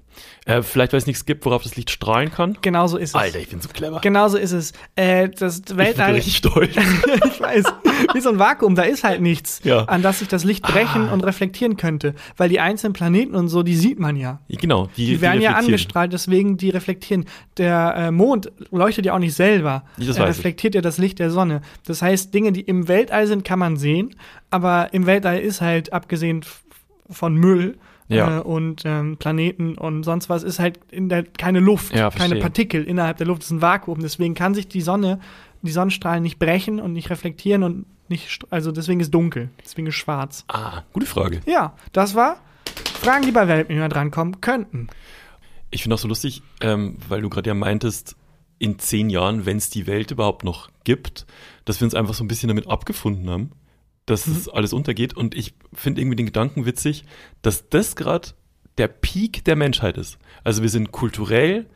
Äh, 0.46 0.62
vielleicht, 0.62 0.92
weil 0.92 0.98
es 0.98 1.06
nichts 1.06 1.24
gibt, 1.24 1.44
worauf 1.46 1.62
das 1.62 1.76
Licht 1.76 1.90
strahlen 1.90 2.30
kann. 2.30 2.58
Genauso 2.60 2.98
ist 2.98 3.10
es. 3.10 3.14
Alter, 3.14 3.38
ich 3.38 3.48
bin 3.48 3.60
so 3.60 3.68
clever. 3.68 4.00
Genauso 4.00 4.36
ist 4.36 4.52
es. 4.52 4.72
Äh, 4.94 5.28
das 5.30 5.58
ich 5.60 5.64
bin 5.66 5.78
Weltall. 5.78 6.12
richtig 6.14 6.36
stolz. 6.36 6.76
ich 7.24 7.40
weiß. 7.40 7.64
Wie 8.12 8.20
so 8.20 8.28
ein 8.30 8.38
Vakuum, 8.38 8.74
da 8.74 8.82
ist 8.82 9.04
halt 9.04 9.20
nichts, 9.22 9.60
Ja. 9.64 9.84
an 9.84 10.02
das 10.02 10.18
sich 10.18 10.28
das 10.28 10.44
Licht 10.44 10.62
brechen 10.64 11.08
Ah. 11.08 11.12
und 11.12 11.22
reflektieren 11.24 11.76
könnte. 11.76 12.14
Weil 12.36 12.48
die 12.48 12.60
einzelnen 12.60 12.92
Planeten 12.92 13.34
und 13.34 13.48
so, 13.48 13.62
die 13.62 13.74
sieht 13.76 13.98
man 13.98 14.16
ja. 14.16 14.40
genau, 14.48 14.88
die, 14.96 15.06
Die 15.06 15.20
werden 15.20 15.40
ja 15.40 15.50
reflektieren. 15.50 15.64
angestrahlt, 15.64 16.12
deswegen 16.12 16.56
die 16.56 16.70
reflektieren. 16.70 17.24
Der 17.56 17.94
äh, 17.96 18.10
Mond 18.10 18.52
leuchtet 18.70 19.06
ja 19.06 19.14
auch 19.14 19.18
nicht 19.18 19.34
selber. 19.34 19.84
Das 19.96 20.08
er 20.18 20.24
weiß 20.24 20.30
ich. 20.32 20.38
reflektiert 20.38 20.74
ja 20.74 20.80
das 20.82 20.98
Licht 20.98 21.18
der 21.18 21.30
Sonne. 21.30 21.62
Das 21.86 22.02
heißt, 22.02 22.34
Dinge, 22.34 22.52
die 22.52 22.60
im 22.62 22.86
Weltall 22.88 23.26
sind, 23.26 23.44
kann 23.44 23.58
man 23.58 23.76
sehen, 23.76 24.14
aber 24.50 24.92
im 24.92 25.06
Weltall 25.06 25.38
ist 25.40 25.60
halt, 25.60 25.92
abgesehen 25.92 26.44
von 27.10 27.34
Müll 27.34 27.76
Ja. 28.08 28.38
äh, 28.38 28.40
und 28.42 28.82
ähm, 28.84 29.16
Planeten 29.16 29.76
und 29.78 30.02
sonst 30.02 30.28
was, 30.28 30.42
ist 30.42 30.58
halt 30.58 30.78
in 30.90 31.08
der, 31.08 31.24
keine 31.24 31.60
Luft, 31.60 31.94
Ja, 31.94 32.10
keine. 32.10 32.36
Partikel 32.36 32.84
innerhalb 32.84 33.16
der 33.16 33.26
Luft, 33.26 33.42
es 33.42 33.46
ist 33.48 33.52
ein 33.52 33.62
Vakuum. 33.62 34.00
Deswegen 34.00 34.34
kann 34.34 34.54
sich 34.54 34.68
die 34.68 34.82
Sonne, 34.82 35.20
die 35.62 35.72
Sonnenstrahlen 35.72 36.22
nicht 36.22 36.38
brechen 36.38 36.80
und 36.80 36.92
nicht 36.92 37.10
reflektieren 37.10 37.62
und 37.62 37.86
nicht, 38.08 38.40
also 38.50 38.70
deswegen 38.70 39.00
ist 39.00 39.12
dunkel, 39.14 39.48
deswegen 39.64 39.86
ist 39.86 39.94
schwarz. 39.94 40.44
Ah, 40.48 40.82
gute 40.92 41.06
Frage. 41.06 41.40
Ja, 41.46 41.74
das 41.92 42.14
war 42.14 42.36
Fragen, 43.00 43.24
die 43.24 43.32
bei 43.32 43.48
Weltmillionär 43.48 43.88
drankommen 43.88 44.40
könnten. 44.42 44.88
Ich 45.70 45.82
finde 45.82 45.94
auch 45.94 45.98
so 45.98 46.08
lustig, 46.08 46.42
ähm, 46.60 46.98
weil 47.08 47.22
du 47.22 47.30
gerade 47.30 47.48
ja 47.48 47.54
meintest, 47.54 48.16
in 48.58 48.78
zehn 48.78 49.10
Jahren, 49.10 49.46
wenn 49.46 49.56
es 49.56 49.68
die 49.70 49.86
Welt 49.86 50.10
überhaupt 50.10 50.44
noch 50.44 50.68
gibt, 50.84 51.26
dass 51.64 51.80
wir 51.80 51.86
uns 51.86 51.94
einfach 51.94 52.14
so 52.14 52.22
ein 52.24 52.28
bisschen 52.28 52.48
damit 52.48 52.68
abgefunden 52.68 53.28
haben, 53.28 53.50
dass 54.06 54.26
es 54.26 54.48
alles 54.48 54.72
untergeht. 54.72 55.16
Und 55.16 55.34
ich 55.34 55.54
finde 55.72 56.00
irgendwie 56.00 56.16
den 56.16 56.26
Gedanken 56.26 56.66
witzig, 56.66 57.04
dass 57.42 57.68
das 57.68 57.96
gerade 57.96 58.28
der 58.78 58.88
Peak 58.88 59.44
der 59.44 59.56
Menschheit 59.56 59.96
ist. 59.98 60.18
Also 60.42 60.62
wir 60.62 60.68
sind 60.68 60.92
kulturell 60.92 61.66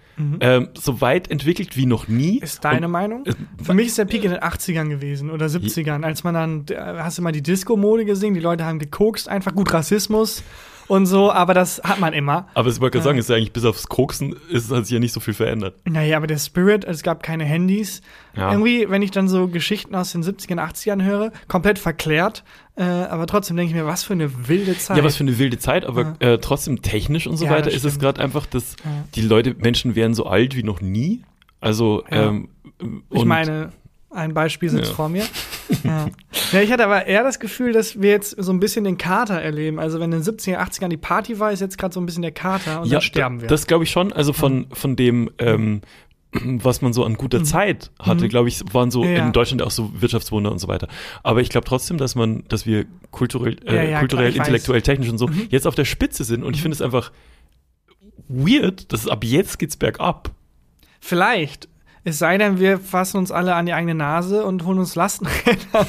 ähm, 0.41 0.71
so 0.77 1.01
weit 1.01 1.31
entwickelt 1.31 1.77
wie 1.77 1.87
noch 1.87 2.09
nie. 2.09 2.39
Ist 2.41 2.65
deine 2.65 2.87
Und- 2.87 2.93
Meinung? 2.93 3.25
äh, 3.25 3.35
Für 3.63 3.73
mich 3.73 3.87
ist 3.87 3.99
der 3.99 4.05
Peak 4.05 4.25
in 4.25 4.33
den 4.33 4.41
80ern 4.41 4.89
gewesen 4.89 5.31
oder 5.31 5.47
70ern, 5.47 6.03
als 6.05 6.25
man 6.25 6.35
dann, 6.35 6.65
äh, 6.71 6.77
hast 6.99 7.19
du 7.19 7.23
mal 7.23 7.31
die 7.31 7.41
Disco-Mode 7.41 8.05
gesehen, 8.05 8.35
die 8.35 8.41
Leute 8.41 8.65
haben 8.65 8.81
gekokst, 8.81 9.29
einfach 9.29 9.55
gut 9.55 9.73
Rassismus 9.73 10.43
und 10.89 11.07
so, 11.07 11.31
aber 11.31 11.55
das 11.55 11.81
hat 11.85 12.01
man 12.01 12.13
immer. 12.13 12.49
Aber 12.55 12.69
ich 12.69 12.81
wollte 12.81 12.99
gerade 12.99 13.05
Ja. 13.05 13.11
sagen, 13.11 13.19
ist 13.19 13.29
ja 13.31 13.37
eigentlich 13.37 13.53
bis 13.53 13.65
aufs 13.65 13.87
Koksen 13.89 14.35
ist, 14.51 14.71
hat 14.71 14.87
sich 14.87 14.95
ja 14.95 14.99
nicht 15.01 15.13
so 15.13 15.21
viel 15.21 15.35
verändert. 15.35 15.77
Naja, 15.85 16.17
aber 16.17 16.27
der 16.27 16.39
Spirit, 16.39 16.85
es 16.85 17.03
gab 17.03 17.23
keine 17.23 17.45
Handys. 17.45 18.01
Ja. 18.37 18.51
Irgendwie, 18.53 18.89
wenn 18.89 19.03
ich 19.03 19.11
dann 19.11 19.29
so 19.29 19.49
Geschichten 19.49 19.95
aus 19.95 20.13
den 20.13 20.23
70ern, 20.23 20.59
80ern 20.59 21.03
höre, 21.05 21.33
komplett 21.49 21.79
verklärt, 21.79 22.43
äh, 22.77 22.83
aber 22.85 23.27
trotzdem 23.27 23.57
denke 23.57 23.71
ich 23.71 23.77
mir, 23.77 23.87
was 23.87 24.03
für 24.05 24.13
eine 24.15 24.49
wilde 24.49 24.77
Zeit. 24.79 24.97
Ja, 24.97 25.05
was 25.05 25.17
für 25.17 25.25
eine 25.25 25.39
wilde 25.39 25.59
Zeit, 25.59 25.85
aber 25.85 26.15
äh, 26.21 26.39
trotzdem 26.39 26.83
technisch 26.83 27.27
und 27.27 27.37
so 27.37 27.45
Ja, 27.47 27.51
weiter 27.53 27.71
ist 27.71 27.85
es 27.85 27.99
gerade 27.99 28.21
einfach, 28.23 28.47
dass 28.47 28.77
Ja. 28.85 28.91
die 29.15 29.23
Leute, 29.23 29.55
Menschen 29.59 29.95
werden 29.95 30.15
so 30.15 30.27
alt 30.27 30.57
wie 30.57 30.63
noch 30.63 30.81
nie. 30.81 31.23
Also, 31.61 32.05
Ja. 32.11 32.29
ähm, 32.29 32.49
Ich 33.11 33.25
meine, 33.25 33.73
ein 34.11 34.33
Beispiel 34.35 34.69
sitzt 34.71 34.91
Ja. 34.91 34.95
vor 34.95 35.09
mir. 35.09 35.25
Ja. 35.85 36.09
ja, 36.53 36.61
ich 36.63 36.73
hatte 36.73 36.85
aber 36.85 37.07
eher 37.07 37.23
das 37.23 37.39
Gefühl, 37.39 37.73
dass 37.73 38.01
wir 38.01 38.11
jetzt 38.11 38.31
so 38.43 38.51
ein 38.53 38.59
bisschen 38.59 38.85
den 38.85 38.97
Kater 38.97 39.35
erleben. 39.41 39.79
Also 39.79 40.01
wenn 40.01 40.11
in 40.13 40.23
den 40.23 40.35
70er, 40.35 40.57
80ern 40.59 40.89
die 40.89 40.97
Party 40.97 41.39
war, 41.39 41.53
ist 41.53 41.61
jetzt 41.61 41.77
gerade 41.77 41.93
so 41.93 42.01
ein 42.01 42.07
bisschen 42.07 42.23
der 42.23 42.33
Kater 42.33 42.81
und 42.81 42.91
dann 42.91 43.03
sterben 43.03 43.43
wir. 43.43 43.49
Das 43.49 43.67
glaube 43.67 43.85
ich 43.85 43.91
schon. 43.91 44.11
Also 44.13 44.33
von, 44.33 44.67
von 44.73 44.97
dem 44.97 45.31
ähm, 45.39 45.83
was 46.33 46.81
man 46.81 46.95
so 46.95 47.05
an 47.05 47.15
guter 47.15 47.45
Zeit 47.45 47.91
hatte, 48.01 48.25
Mhm. 48.25 48.29
glaube 48.31 48.49
ich, 48.49 48.63
waren 48.73 48.91
so 48.91 49.05
Ja, 49.05 49.11
ja. 49.11 49.27
in 49.27 49.33
Deutschland 49.33 49.61
auch 49.63 49.71
so 49.71 49.91
Wirtschaftswunder 50.01 50.51
und 50.51 50.59
so 50.59 50.69
weiter. 50.69 50.89
Aber 51.23 51.43
ich 51.43 51.51
glaube 51.51 51.67
trotzdem, 51.67 51.99
dass 51.99 52.15
man, 52.15 52.45
dass 52.49 52.65
wir 52.65 52.87
kulturell, 53.11 53.57
äh, 53.67 53.77
Ja, 53.77 53.83
ja, 53.83 53.99
kulturell, 53.99 54.25
klar, 54.25 54.31
ich 54.33 54.39
weiß. 54.41 54.47
intellektuell, 54.49 54.83
technisch 54.83 55.11
und 55.11 55.19
so 55.19 55.27
Mhm. 55.29 55.49
jetzt 55.51 55.67
auf 55.67 55.75
der 55.75 55.85
Spitze 55.85 56.25
sind. 56.25 56.45
Und 56.45 56.55
ich 56.57 56.63
finde 56.63 56.75
es 56.75 56.83
einfach 56.83 57.13
weird, 58.29 58.93
dass 58.93 59.07
ab 59.07 59.23
jetzt 59.25 59.59
geht's 59.59 59.77
bergab. 59.77 60.31
Vielleicht. 61.01 61.69
Es 62.09 62.19
sei 62.19 62.39
denn, 62.39 62.59
wir 62.59 62.79
fassen 62.79 63.19
uns 63.19 63.31
alle 63.31 63.55
an 63.55 63.67
die 63.67 63.75
eigene 63.75 63.95
Nase 63.95 64.45
und 64.45 64.65
holen 64.65 64.79
uns 64.79 64.95
Lastenräder. 64.95 65.87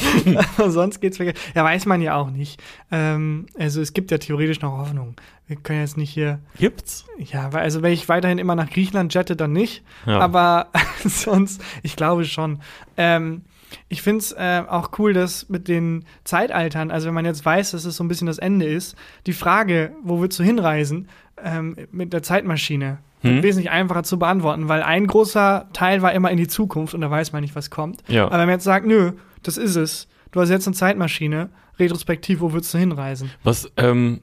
Aber 0.58 0.69
sonst 0.71 0.99
geht's 0.99 1.17
weg. 1.19 1.38
Ja, 1.55 1.63
weiß 1.63 1.86
man 1.86 2.01
ja 2.01 2.15
auch 2.15 2.29
nicht. 2.29 2.62
Ähm, 2.91 3.45
also 3.58 3.79
es 3.82 3.93
gibt 3.93 4.12
ja 4.12 4.17
theoretisch 4.17 4.60
noch 4.62 4.77
Hoffnung. 4.77 5.15
Wir 5.47 5.55
können 5.55 5.79
jetzt 5.79 5.95
nicht 5.97 6.10
hier, 6.12 6.39
Gibt's? 6.58 7.05
ja, 7.17 7.53
weil- 7.53 7.62
also 7.63 7.82
wenn 7.82 7.93
ich 7.93 8.10
weiterhin 8.10 8.38
immer 8.38 8.55
nach 8.55 8.69
Griechenland 8.69 9.13
jette, 9.13 9.36
dann 9.38 9.53
nicht. 9.53 9.84
Ja. 10.05 10.19
Aber 10.19 10.67
sonst, 11.05 11.62
ich 11.84 11.95
glaube 11.95 12.25
schon. 12.25 12.60
Ähm, 12.97 13.43
ich 13.88 14.01
finde 14.01 14.19
es 14.19 14.32
äh, 14.34 14.63
auch 14.67 14.91
cool, 14.99 15.13
dass 15.13 15.47
mit 15.47 15.67
den 15.67 16.03
Zeitaltern, 16.25 16.91
also 16.91 17.08
wenn 17.08 17.13
man 17.13 17.25
jetzt 17.25 17.45
weiß, 17.45 17.71
dass 17.71 17.86
es 17.86 17.95
so 17.95 18.03
ein 18.03 18.08
bisschen 18.10 18.27
das 18.27 18.39
Ende 18.39 18.65
ist, 18.65 18.95
die 19.25 19.34
Frage, 19.34 19.93
wo 20.03 20.21
willst 20.21 20.38
du 20.39 20.43
hinreisen, 20.43 21.08
ähm, 21.43 21.75
mit 21.91 22.12
der 22.12 22.23
Zeitmaschine, 22.23 22.97
Hm? 23.21 23.43
wesentlich 23.43 23.69
einfacher 23.69 24.03
zu 24.03 24.17
beantworten, 24.17 24.69
weil 24.69 24.82
ein 24.82 25.05
großer 25.05 25.67
Teil 25.73 26.01
war 26.01 26.13
immer 26.13 26.32
in 26.32 26.38
die 26.38 26.47
Zukunft 26.47 26.93
und 26.93 27.01
da 27.01 27.12
weiß 27.12 27.34
man 27.34 27.41
nicht, 27.41 27.53
was 27.55 27.69
kommt. 27.69 28.01
Ja. 28.08 28.25
Aber 28.25 28.34
wenn 28.39 28.45
man 28.47 28.55
jetzt 28.55 28.63
sagt, 28.63 28.86
nö, 28.86 29.12
das 29.43 29.58
ist 29.58 29.75
es, 29.75 30.08
du 30.32 30.39
hast 30.39 30.49
jetzt 30.49 30.67
eine 30.67 30.75
Zeitmaschine, 30.75 31.49
retrospektiv, 31.77 32.39
wo 32.39 32.53
willst 32.53 32.73
du 32.73 32.77
hinreisen? 32.77 33.29
Was, 33.43 33.69
ähm, 33.77 34.21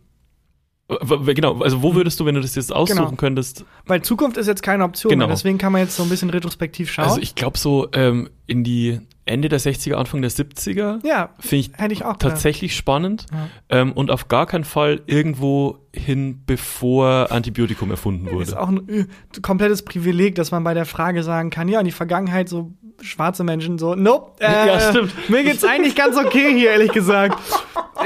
genau, 1.35 1.61
also 1.61 1.82
wo 1.82 1.94
würdest 1.94 2.20
du, 2.20 2.26
wenn 2.26 2.37
du 2.37 2.40
das 2.40 2.54
jetzt 2.54 2.72
aussuchen 2.72 2.96
Genau. 3.04 3.16
könntest? 3.16 3.64
Weil 3.87 4.02
Zukunft 4.02 4.37
ist 4.37 4.46
jetzt 4.46 4.62
keine 4.62 4.85
Option, 4.85 5.11
Genau. 5.11 5.26
deswegen 5.26 5.59
kann 5.59 5.72
man 5.72 5.82
jetzt 5.82 5.96
so 5.96 6.02
ein 6.02 6.09
bisschen 6.09 6.30
retrospektiv 6.30 6.90
schauen. 6.90 7.04
Also 7.06 7.20
ich 7.20 7.35
glaube 7.35 7.59
so 7.59 7.88
ähm, 7.92 8.30
in 8.46 8.62
die 8.62 9.00
Ende 9.24 9.48
der 9.48 9.59
60er, 9.59 9.94
Anfang 9.94 10.22
der 10.22 10.30
70er 10.30 11.04
ja, 11.04 11.30
finde 11.40 11.56
ich 11.82 11.92
ich 11.92 11.98
tatsächlich 12.20 12.76
spannend 12.76 13.26
Ja. 13.32 13.48
ähm, 13.80 13.92
und 13.92 14.11
auf 14.12 14.28
gar 14.28 14.46
keinen 14.46 14.62
Fall 14.64 15.02
irgendwo 15.06 15.78
hin, 15.96 16.42
bevor 16.46 17.30
Antibiotikum 17.30 17.90
erfunden 17.90 18.30
wurde. 18.30 18.42
Ist 18.42 18.56
auch 18.56 18.68
ein 18.68 18.88
äh, 18.88 19.04
komplettes 19.42 19.82
Privileg, 19.82 20.35
dass 20.35 20.50
man 20.50 20.62
bei 20.64 20.74
der 20.74 20.85
Frage 20.87 21.22
sagen 21.22 21.50
kann, 21.50 21.68
ja, 21.68 21.78
in 21.80 21.87
die 21.87 21.92
Vergangenheit 21.92 22.48
so 22.48 22.72
schwarze 23.02 23.44
Menschen 23.44 23.78
so, 23.78 23.94
nope, 23.94 24.40
äh, 24.40 24.68
Ja, 24.68 24.80
stimmt. 24.80 25.12
mir 25.28 25.44
geht's 25.44 25.64
eigentlich 25.68 25.94
ganz 25.94 26.16
okay 26.16 26.54
hier, 26.54 26.70
ehrlich 26.70 26.92
gesagt. 26.92 27.38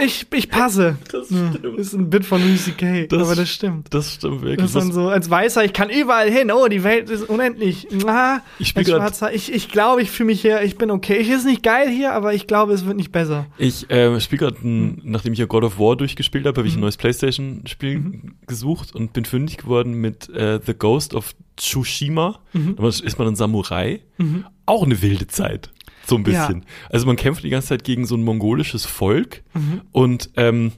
Ich, 0.02 0.26
ich 0.32 0.48
passe. 0.48 0.96
Das 1.12 1.30
Ja, 1.30 1.52
stimmt. 1.52 1.78
ist 1.78 1.92
ein 1.94 2.10
Bit 2.10 2.24
von 2.24 2.40
Lucy 2.42 2.72
Kay, 2.72 3.06
Das- 3.08 3.22
aber 3.22 3.34
das 3.36 3.48
stimmt. 3.50 3.92
Das 3.92 4.14
stimmt 4.14 4.42
wirklich. 4.42 4.56
Das 4.58 4.66
ist 4.70 4.76
dann 4.76 4.86
Das- 4.88 4.94
so, 4.94 5.08
als 5.08 5.30
Weißer, 5.30 5.64
ich 5.64 5.72
kann 5.72 5.90
überall 5.90 6.30
hin, 6.30 6.50
oh, 6.50 6.66
die 6.68 6.82
Welt 6.84 7.10
ist 7.10 7.28
unendlich. 7.28 7.86
Ah, 8.06 8.40
Ich 8.58 8.68
spiel 8.68 8.82
als 8.82 8.88
Schwarzer, 8.90 9.32
ich, 9.34 9.52
ich 9.52 9.68
glaube, 9.68 10.02
ich 10.02 10.10
fühle 10.10 10.28
mich 10.28 10.40
hier, 10.40 10.62
ich 10.62 10.76
bin 10.76 10.90
okay. 10.90 11.16
Ich 11.18 11.28
ist 11.30 11.44
nicht 11.44 11.62
geil 11.62 11.88
hier, 11.88 12.12
aber 12.12 12.34
ich 12.34 12.46
glaube, 12.46 12.72
es 12.72 12.84
wird 12.86 12.96
nicht 12.96 13.12
besser. 13.12 13.46
Ich 13.58 13.88
äh, 13.90 14.18
spiele 14.20 14.40
gerade, 14.40 14.60
Hm. 14.62 15.00
nachdem 15.04 15.32
ich 15.34 15.38
ja 15.38 15.46
God 15.46 15.64
of 15.64 15.78
War 15.78 15.96
durchgespielt 15.96 16.46
habe, 16.46 16.58
habe 16.58 16.66
ich 16.68 16.74
ein 16.74 16.76
Mhm. 16.76 16.82
neues 16.82 16.96
PlayStation-Spiel 16.96 17.79
Mhm. 17.82 18.34
gesucht 18.46 18.94
und 18.94 19.12
bin 19.12 19.24
fündig 19.24 19.58
geworden 19.58 19.94
mit 19.94 20.28
äh, 20.30 20.60
The 20.64 20.74
Ghost 20.74 21.14
of 21.14 21.34
Tsushima. 21.56 22.40
Mhm. 22.52 22.76
Da 22.76 22.88
ist 22.88 23.18
man 23.18 23.28
ein 23.28 23.36
Samurai. 23.36 24.00
Mhm. 24.18 24.44
Auch 24.66 24.82
eine 24.84 25.00
wilde 25.02 25.26
Zeit. 25.26 25.70
So 26.06 26.16
ein 26.16 26.24
Ja. 26.24 26.46
bisschen. 26.46 26.64
Also 26.88 27.06
man 27.06 27.16
kämpft 27.16 27.44
die 27.44 27.50
ganze 27.50 27.68
Zeit 27.68 27.84
gegen 27.84 28.06
so 28.06 28.16
ein 28.16 28.22
mongolisches 28.24 28.86
Volk 28.86 29.42
Mhm. 29.54 29.80
und 29.92 30.30
ähm, 30.36 30.72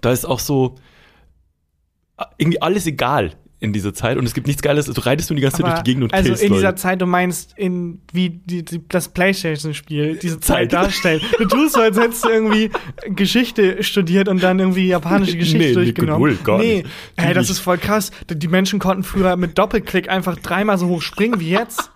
da 0.00 0.12
ist 0.12 0.24
auch 0.24 0.38
so 0.38 0.76
äh, 2.18 2.24
irgendwie 2.38 2.62
alles 2.62 2.86
egal 2.86 3.32
in 3.62 3.72
dieser 3.72 3.94
Zeit 3.94 4.18
und 4.18 4.24
es 4.26 4.34
gibt 4.34 4.46
nichts 4.48 4.60
Geiles. 4.60 4.86
Du 4.86 5.00
reitest 5.00 5.30
nur 5.30 5.36
die 5.36 5.42
ganze 5.42 5.58
Zeit 5.58 5.66
durch 5.66 5.78
die 5.82 5.90
Gegend 5.90 6.04
und 6.04 6.12
also 6.14 6.28
killst 6.28 6.42
in 6.42 6.48
Leute. 6.50 6.60
dieser 6.60 6.76
Zeit, 6.76 7.00
du 7.00 7.06
meinst, 7.06 7.54
in 7.56 8.00
wie 8.12 8.30
die, 8.30 8.64
die, 8.64 8.80
das 8.88 9.08
Playstation-Spiel 9.08 10.16
diese 10.20 10.40
Zeit 10.40 10.70
Zeit. 10.70 10.72
darstellt. 10.72 11.22
Du 11.38 11.44
tust 11.46 11.74
so, 11.74 11.80
als 11.80 11.96
hättest 11.98 12.24
du 12.24 12.28
irgendwie 12.28 12.70
Geschichte 13.08 13.82
studiert 13.82 14.28
und 14.28 14.42
dann 14.42 14.58
irgendwie 14.58 14.88
japanische 14.88 15.36
Geschichte 15.36 15.58
Nee, 15.58 15.68
nee, 15.68 15.74
durchgenommen. 15.74 16.20
null, 16.30 16.38
gar 16.42 16.58
nee, 16.58 16.84
ey, 17.16 17.34
das 17.34 17.50
ist 17.50 17.60
voll 17.60 17.78
krass. 17.78 18.10
Die 18.28 18.48
Menschen 18.48 18.78
konnten 18.78 19.04
früher 19.04 19.36
mit 19.36 19.56
Doppelklick 19.58 20.08
einfach 20.10 20.36
dreimal 20.38 20.76
so 20.78 20.88
hoch 20.88 21.02
springen 21.02 21.38
wie 21.40 21.50
jetzt. 21.50 21.90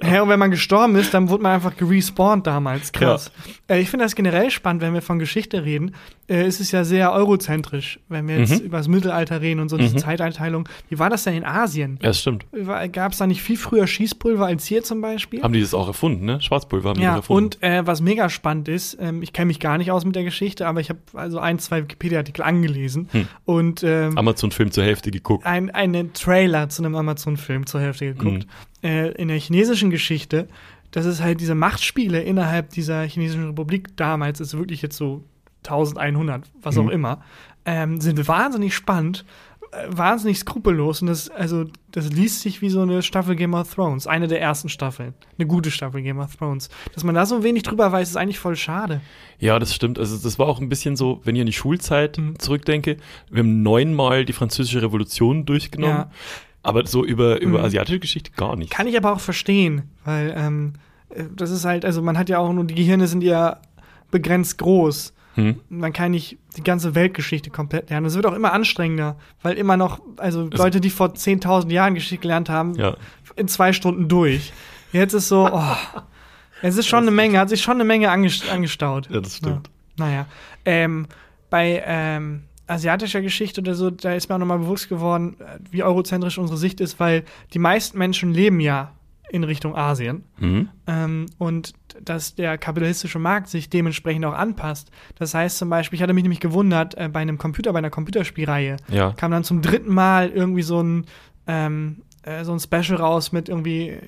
Hä, 0.00 0.18
und 0.18 0.28
wenn 0.28 0.40
man 0.40 0.50
gestorben 0.50 0.96
ist, 0.96 1.14
dann 1.14 1.28
wurde 1.28 1.44
man 1.44 1.52
einfach 1.52 1.76
gerespawnt 1.76 2.48
damals. 2.48 2.90
Krass. 2.90 3.30
Äh, 3.68 3.80
ich 3.80 3.90
finde 3.90 4.04
das 4.04 4.16
generell 4.16 4.50
spannend, 4.50 4.82
wenn 4.82 4.92
wir 4.92 5.02
von 5.02 5.20
Geschichte 5.20 5.64
reden. 5.64 5.94
Äh, 6.26 6.42
es 6.42 6.58
ist 6.58 6.72
ja 6.72 6.82
sehr 6.82 7.12
eurozentrisch, 7.12 8.00
wenn 8.08 8.26
wir 8.26 8.38
jetzt 8.40 8.58
Mhm. 8.60 8.66
über 8.66 8.78
das 8.78 8.88
Mittelalter 8.88 9.40
reden 9.40 9.60
und 9.60 9.68
so 9.68 9.76
diese 9.76 9.94
Mhm. 9.94 9.98
Zeiteinteilung. 10.00 10.68
Wie 10.88 10.98
war 10.98 11.10
das 11.10 11.22
denn 11.22 11.34
in 11.34 11.44
Asien? 11.44 11.98
ja, 12.02 12.08
das 12.08 12.18
stimmt. 12.20 12.44
Gab 12.92 13.12
es 13.12 13.18
da 13.18 13.28
nicht 13.28 13.40
viel 13.42 13.56
früher 13.56 13.86
Schießpulver 13.86 14.44
als 14.46 14.64
hier 14.66 14.82
zum 14.82 15.00
Beispiel? 15.00 15.42
Haben 15.42 15.52
die 15.52 15.60
das 15.60 15.74
auch 15.74 15.86
erfunden, 15.86 16.24
ne? 16.24 16.40
Schwarzpulver 16.40 16.88
haben 16.88 16.96
die 16.96 17.02
ja, 17.04 17.10
das 17.10 17.18
erfunden. 17.18 17.44
und 17.56 17.62
äh, 17.62 17.86
was 17.86 18.00
mega 18.00 18.28
spannend 18.30 18.66
ist, 18.66 18.96
ähm, 19.00 19.22
ich 19.22 19.32
kenne 19.32 19.46
mich 19.46 19.60
gar 19.60 19.78
nicht 19.78 19.92
aus 19.92 20.04
mit 20.04 20.16
der 20.16 20.24
Geschichte, 20.24 20.66
aber 20.66 20.80
ich 20.80 20.88
habe 20.88 20.98
also 21.12 21.38
ein, 21.38 21.60
zwei 21.60 21.82
Wikipedia-Artikel 21.84 22.42
angelesen 22.42 23.08
Hm. 23.12 23.28
und 23.44 23.84
ähm, 23.84 24.18
Amazon-Film 24.18 24.72
zur 24.72 24.82
Hälfte 24.82 25.12
geguckt. 25.12 25.46
ein, 25.46 25.70
einen 25.70 26.12
Trailer 26.14 26.68
zu 26.68 26.82
einem 26.82 26.96
Amazon-Film 26.96 27.66
zur 27.66 27.80
Hälfte 27.80 28.06
geguckt. 28.06 28.44
Mhm. 28.46 28.50
Äh, 28.84 29.12
in 29.12 29.28
der 29.28 29.38
chinesischen 29.38 29.90
Geschichte, 29.90 30.46
dass 30.90 31.06
es 31.06 31.20
halt 31.22 31.40
diese 31.40 31.54
Machtspiele 31.56 32.22
innerhalb 32.22 32.70
dieser 32.70 33.02
chinesischen 33.02 33.46
Republik 33.46 33.96
damals, 33.96 34.40
ist 34.40 34.56
wirklich 34.56 34.82
jetzt 34.82 34.96
so 34.96 35.24
1100, 35.64 36.44
was 36.62 36.76
auch 36.78 36.84
Mhm. 36.84 36.90
immer, 36.90 37.22
ähm, 37.64 38.00
sind 38.00 38.28
wahnsinnig 38.28 38.74
spannend, 38.74 39.24
äh, 39.72 39.86
wahnsinnig 39.88 40.38
skrupellos 40.38 41.00
und 41.00 41.08
das, 41.08 41.30
also, 41.30 41.64
das 41.90 42.12
liest 42.12 42.42
sich 42.42 42.60
wie 42.60 42.68
so 42.68 42.82
eine 42.82 43.02
Staffel 43.02 43.34
Game 43.34 43.54
of 43.54 43.74
Thrones, 43.74 44.06
eine 44.06 44.28
der 44.28 44.40
ersten 44.40 44.68
Staffeln, 44.68 45.14
eine 45.38 45.46
gute 45.48 45.70
Staffel 45.70 46.02
Game 46.02 46.18
of 46.18 46.36
Thrones. 46.36 46.68
Dass 46.94 47.02
man 47.02 47.14
da 47.14 47.24
so 47.26 47.42
wenig 47.42 47.62
drüber 47.62 47.90
weiß, 47.90 48.10
ist 48.10 48.16
eigentlich 48.16 48.38
voll 48.38 48.54
schade. 48.56 49.00
Ja, 49.38 49.58
das 49.58 49.74
stimmt. 49.74 49.98
Also 49.98 50.16
das 50.18 50.38
war 50.38 50.46
auch 50.46 50.60
ein 50.60 50.68
bisschen 50.68 50.94
so, 50.96 51.20
wenn 51.24 51.34
ich 51.34 51.40
an 51.40 51.46
die 51.46 51.52
Schulzeit 51.54 52.18
Mhm. 52.18 52.38
zurückdenke, 52.38 52.98
wir 53.30 53.40
haben 53.42 53.62
neunmal 53.62 54.26
die 54.26 54.34
französische 54.34 54.82
Revolution 54.82 55.46
durchgenommen, 55.46 55.96
Ja. 55.96 56.10
Aber 56.64 56.86
so 56.86 57.04
über, 57.04 57.40
über 57.40 57.58
Mhm. 57.60 57.64
asiatische 57.64 58.00
Geschichte 58.00 58.30
gar 58.36 58.56
nicht. 58.56 58.70
Kann 58.72 58.86
ich 58.88 58.96
aber 58.96 59.12
auch 59.12 59.20
verstehen, 59.20 59.90
weil 60.04 60.34
ähm, 60.36 60.72
äh, 61.10 61.24
das 61.36 61.50
ist 61.50 61.64
halt, 61.64 61.84
also 61.84 62.02
man 62.02 62.18
hat 62.18 62.28
ja 62.28 62.38
auch 62.38 62.52
nur, 62.52 62.64
die 62.64 62.74
Gehirne 62.74 63.06
sind 63.06 63.22
ja 63.22 63.58
begrenzt 64.10 64.58
groß. 64.58 65.12
Hm? 65.36 65.60
Man 65.68 65.92
kann 65.92 66.12
nicht 66.12 66.38
die 66.56 66.62
ganze 66.62 66.94
Weltgeschichte 66.94 67.50
komplett 67.50 67.90
lernen. 67.90 68.06
Es 68.06 68.14
wird 68.14 68.24
auch 68.26 68.34
immer 68.34 68.52
anstrengender, 68.52 69.16
weil 69.42 69.56
immer 69.56 69.76
noch, 69.76 70.00
also 70.16 70.48
Es- 70.52 70.58
Leute, 70.58 70.80
die 70.80 70.90
vor 70.90 71.08
10.000 71.14 71.72
Jahren 71.72 71.94
Geschichte 71.94 72.18
gelernt 72.18 72.48
haben, 72.48 72.74
Ja. 72.76 72.96
in 73.36 73.48
zwei 73.48 73.72
Stunden 73.72 74.08
durch. 74.08 74.52
Jetzt 74.92 75.12
ist 75.12 75.26
so, 75.28 75.48
oh, 75.52 75.76
es 76.62 76.76
ist 76.76 76.86
schon 76.86 77.00
eine 77.02 77.10
Menge, 77.10 77.38
hat 77.40 77.48
sich 77.48 77.60
schon 77.62 77.74
eine 77.74 77.84
Menge 77.84 78.10
angest 78.10 78.48
angestaut. 78.48 79.10
ja, 79.10 79.20
das 79.20 79.36
stimmt. 79.38 79.68
Ja. 79.98 80.04
Naja, 80.06 80.26
ähm, 80.64 81.06
bei 81.50 81.82
ähm, 81.84 82.44
asiatischer 82.66 83.20
Geschichte 83.20 83.60
oder 83.60 83.74
so, 83.74 83.90
da 83.90 84.14
ist 84.14 84.28
mir 84.28 84.34
auch 84.36 84.38
nochmal 84.40 84.58
bewusst 84.58 84.88
geworden, 84.88 85.36
äh, 85.40 85.58
wie 85.70 85.82
eurozentrisch 85.82 86.38
unsere 86.38 86.56
Sicht 86.58 86.80
ist, 86.80 86.98
weil 87.00 87.24
die 87.52 87.58
meisten 87.58 87.98
Menschen 87.98 88.32
leben 88.32 88.60
ja 88.60 88.92
in 89.30 89.42
Richtung 89.44 89.74
Asien 89.74 90.22
Hm? 90.38 90.68
ähm, 90.86 91.26
und 91.38 91.72
dass 92.02 92.34
der 92.34 92.56
kapitalistische 92.58 93.18
Markt 93.18 93.48
sich 93.48 93.68
dementsprechend 93.70 94.24
auch 94.26 94.34
anpasst. 94.34 94.90
Das 95.18 95.34
heißt 95.34 95.58
zum 95.58 95.70
Beispiel, 95.70 95.96
ich 95.96 96.02
hatte 96.02 96.12
mich 96.12 96.22
nämlich 96.22 96.40
gewundert, 96.40 96.94
äh, 96.96 97.08
bei 97.08 97.20
einem 97.20 97.38
Computer, 97.38 97.72
bei 97.72 97.78
einer 97.78 97.90
Computerspielreihe, 97.90 98.76
Ja. 98.88 99.12
kam 99.12 99.30
dann 99.30 99.42
zum 99.44 99.60
dritten 99.62 99.92
Mal 99.92 100.30
irgendwie 100.30 100.62
so 100.62 100.80
ein 100.82 101.06
ähm, 101.46 101.96
äh, 101.98 102.13
so 102.42 102.52
ein 102.52 102.58
Special 102.60 102.96
raus 102.98 103.32
mit 103.32 103.48
irgendwie 103.48 103.88
äh, 103.88 104.00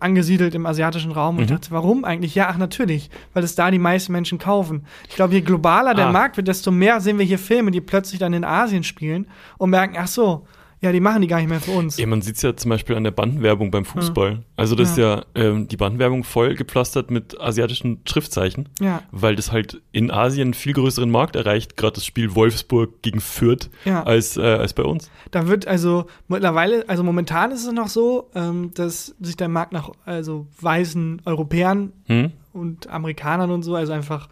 angesiedelt 0.00 0.54
im 0.54 0.64
asiatischen 0.66 1.12
Raum 1.12 1.36
und 1.36 1.44
Mhm. 1.44 1.48
dachte, 1.54 1.70
warum 1.70 2.04
eigentlich? 2.04 2.34
Ja, 2.34 2.48
ach 2.48 2.56
natürlich, 2.56 3.10
weil 3.34 3.44
es 3.44 3.54
da 3.54 3.70
die 3.70 3.78
meisten 3.78 4.12
Menschen 4.12 4.38
kaufen. 4.38 4.86
Ich 5.08 5.16
glaube, 5.16 5.34
je 5.34 5.42
globaler 5.42 5.94
der 5.94 6.06
Ah. 6.08 6.12
Markt 6.12 6.36
wird, 6.36 6.48
desto 6.48 6.70
mehr 6.70 7.00
sehen 7.00 7.18
wir 7.18 7.26
hier 7.26 7.38
Filme, 7.38 7.70
die 7.70 7.80
plötzlich 7.80 8.18
dann 8.20 8.32
in 8.32 8.44
Asien 8.44 8.82
spielen 8.84 9.26
und 9.58 9.70
merken, 9.70 9.96
ach 9.98 10.06
so, 10.08 10.46
ja, 10.82 10.92
die 10.92 11.00
machen 11.00 11.22
die 11.22 11.26
gar 11.28 11.38
nicht 11.38 11.48
mehr 11.48 11.60
für 11.60 11.70
uns. 11.72 11.96
Ja, 11.96 12.06
man 12.06 12.20
sieht 12.22 12.36
es 12.36 12.42
ja 12.42 12.54
zum 12.54 12.68
Beispiel 12.68 12.96
an 12.96 13.04
der 13.04 13.10
Bandenwerbung 13.10 13.70
beim 13.70 13.84
Fußball. 13.86 14.42
Also 14.56 14.74
das 14.74 14.90
ist 14.90 14.98
ja 14.98 15.24
ähm, 15.34 15.68
die 15.68 15.76
Bandenwerbung 15.76 16.22
voll 16.22 16.54
gepflastert 16.54 17.10
mit 17.10 17.40
asiatischen 17.40 18.00
Schriftzeichen, 18.06 18.68
Ja, 18.80 19.02
weil 19.10 19.36
das 19.36 19.52
halt 19.52 19.80
in 19.92 20.10
Asien 20.10 20.48
einen 20.48 20.54
viel 20.54 20.74
größeren 20.74 21.10
Markt 21.10 21.34
erreicht, 21.34 21.76
gerade 21.76 21.94
das 21.94 22.04
Spiel 22.04 22.34
Wolfsburg 22.34 23.00
gegen 23.02 23.20
Fürth, 23.20 23.70
ja. 23.84 24.02
als, 24.02 24.36
äh, 24.36 24.42
als 24.42 24.74
bei 24.74 24.82
uns. 24.82 25.10
Da 25.30 25.48
wird 25.48 25.66
also 25.66 26.06
mittlerweile, 26.28 26.86
also 26.88 27.02
momentan 27.02 27.52
ist 27.52 27.64
es 27.66 27.72
noch 27.72 27.88
so, 27.88 28.30
ähm, 28.34 28.72
dass 28.74 29.14
sich 29.20 29.36
der 29.36 29.48
Markt 29.48 29.72
nach 29.72 29.90
also 30.04 30.46
weißen 30.60 31.22
Europäern 31.24 31.92
Hm? 32.06 32.32
und 32.52 32.88
Amerikanern 32.88 33.50
und 33.50 33.62
so, 33.62 33.74
also 33.74 33.92
einfach 33.92 34.28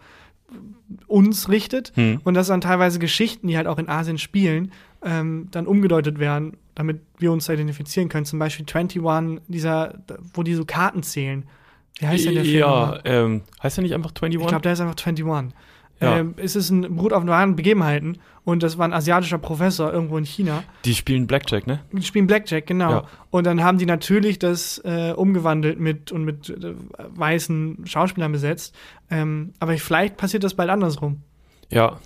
uns 1.07 1.49
richtet 1.49 1.91
Hm? 1.95 2.21
und 2.23 2.33
dass 2.35 2.47
dann 2.47 2.61
teilweise 2.61 2.99
Geschichten, 2.99 3.47
die 3.47 3.57
halt 3.57 3.67
auch 3.67 3.77
in 3.79 3.89
Asien 3.89 4.17
spielen, 4.17 4.71
ähm, 5.05 5.47
dann 5.51 5.67
umgedeutet 5.67 6.19
werden, 6.19 6.57
damit 6.73 6.99
wir 7.17 7.31
uns 7.31 7.47
identifizieren 7.47 8.09
können. 8.09 8.25
Zum 8.25 8.39
Beispiel 8.39 8.65
21, 8.67 9.01
dieser, 9.47 9.99
wo 10.33 10.43
die 10.43 10.55
so 10.55 10.65
Karten 10.65 11.03
zählen. 11.03 11.45
Wie 11.99 12.07
heißt 12.07 12.25
denn 12.25 12.33
der 12.33 12.43
Film? 12.43 12.57
ja, 12.57 12.99
ähm, 13.05 13.41
heißt 13.63 13.77
der 13.77 13.83
nicht 13.83 13.93
einfach 13.93 14.09
21? 14.09 14.41
Ich 14.41 14.47
glaube, 14.47 14.63
der 14.63 14.73
ist 14.73 14.81
einfach 14.81 14.97
21. 14.97 15.53
Ja. 16.01 16.17
ähm, 16.17 16.33
es 16.35 16.57
ist 16.57 16.71
ein 16.71 16.95
beruht 16.95 17.13
auf 17.13 17.25
wahren 17.25 17.55
Begebenheiten 17.55 18.17
und 18.43 18.63
das 18.63 18.77
war 18.77 18.85
ein 18.85 18.91
asiatischer 18.91 19.37
Professor 19.37 19.93
irgendwo 19.93 20.17
in 20.17 20.25
China. 20.25 20.63
Die 20.83 20.93
spielen 20.93 21.25
Blackjack, 21.25 21.67
ne? 21.67 21.79
Die 21.93 22.01
spielen 22.01 22.27
Blackjack, 22.27 22.67
genau. 22.67 22.91
Ja. 22.91 23.03
Und 23.29 23.45
dann 23.45 23.63
haben 23.63 23.77
die 23.77 23.85
natürlich 23.85 24.37
das 24.37 24.79
äh, 24.83 25.13
umgewandelt 25.15 25.79
mit 25.79 26.11
und 26.11 26.25
mit 26.25 26.49
äh, 26.49 26.73
weißen 26.97 27.85
Schauspielern 27.85 28.33
besetzt. 28.33 28.75
Ähm, 29.09 29.53
aber 29.59 29.77
vielleicht 29.77 30.17
passiert 30.17 30.43
das 30.43 30.53
bald 30.53 30.69
andersrum. 30.69 31.21
Ja. 31.69 31.97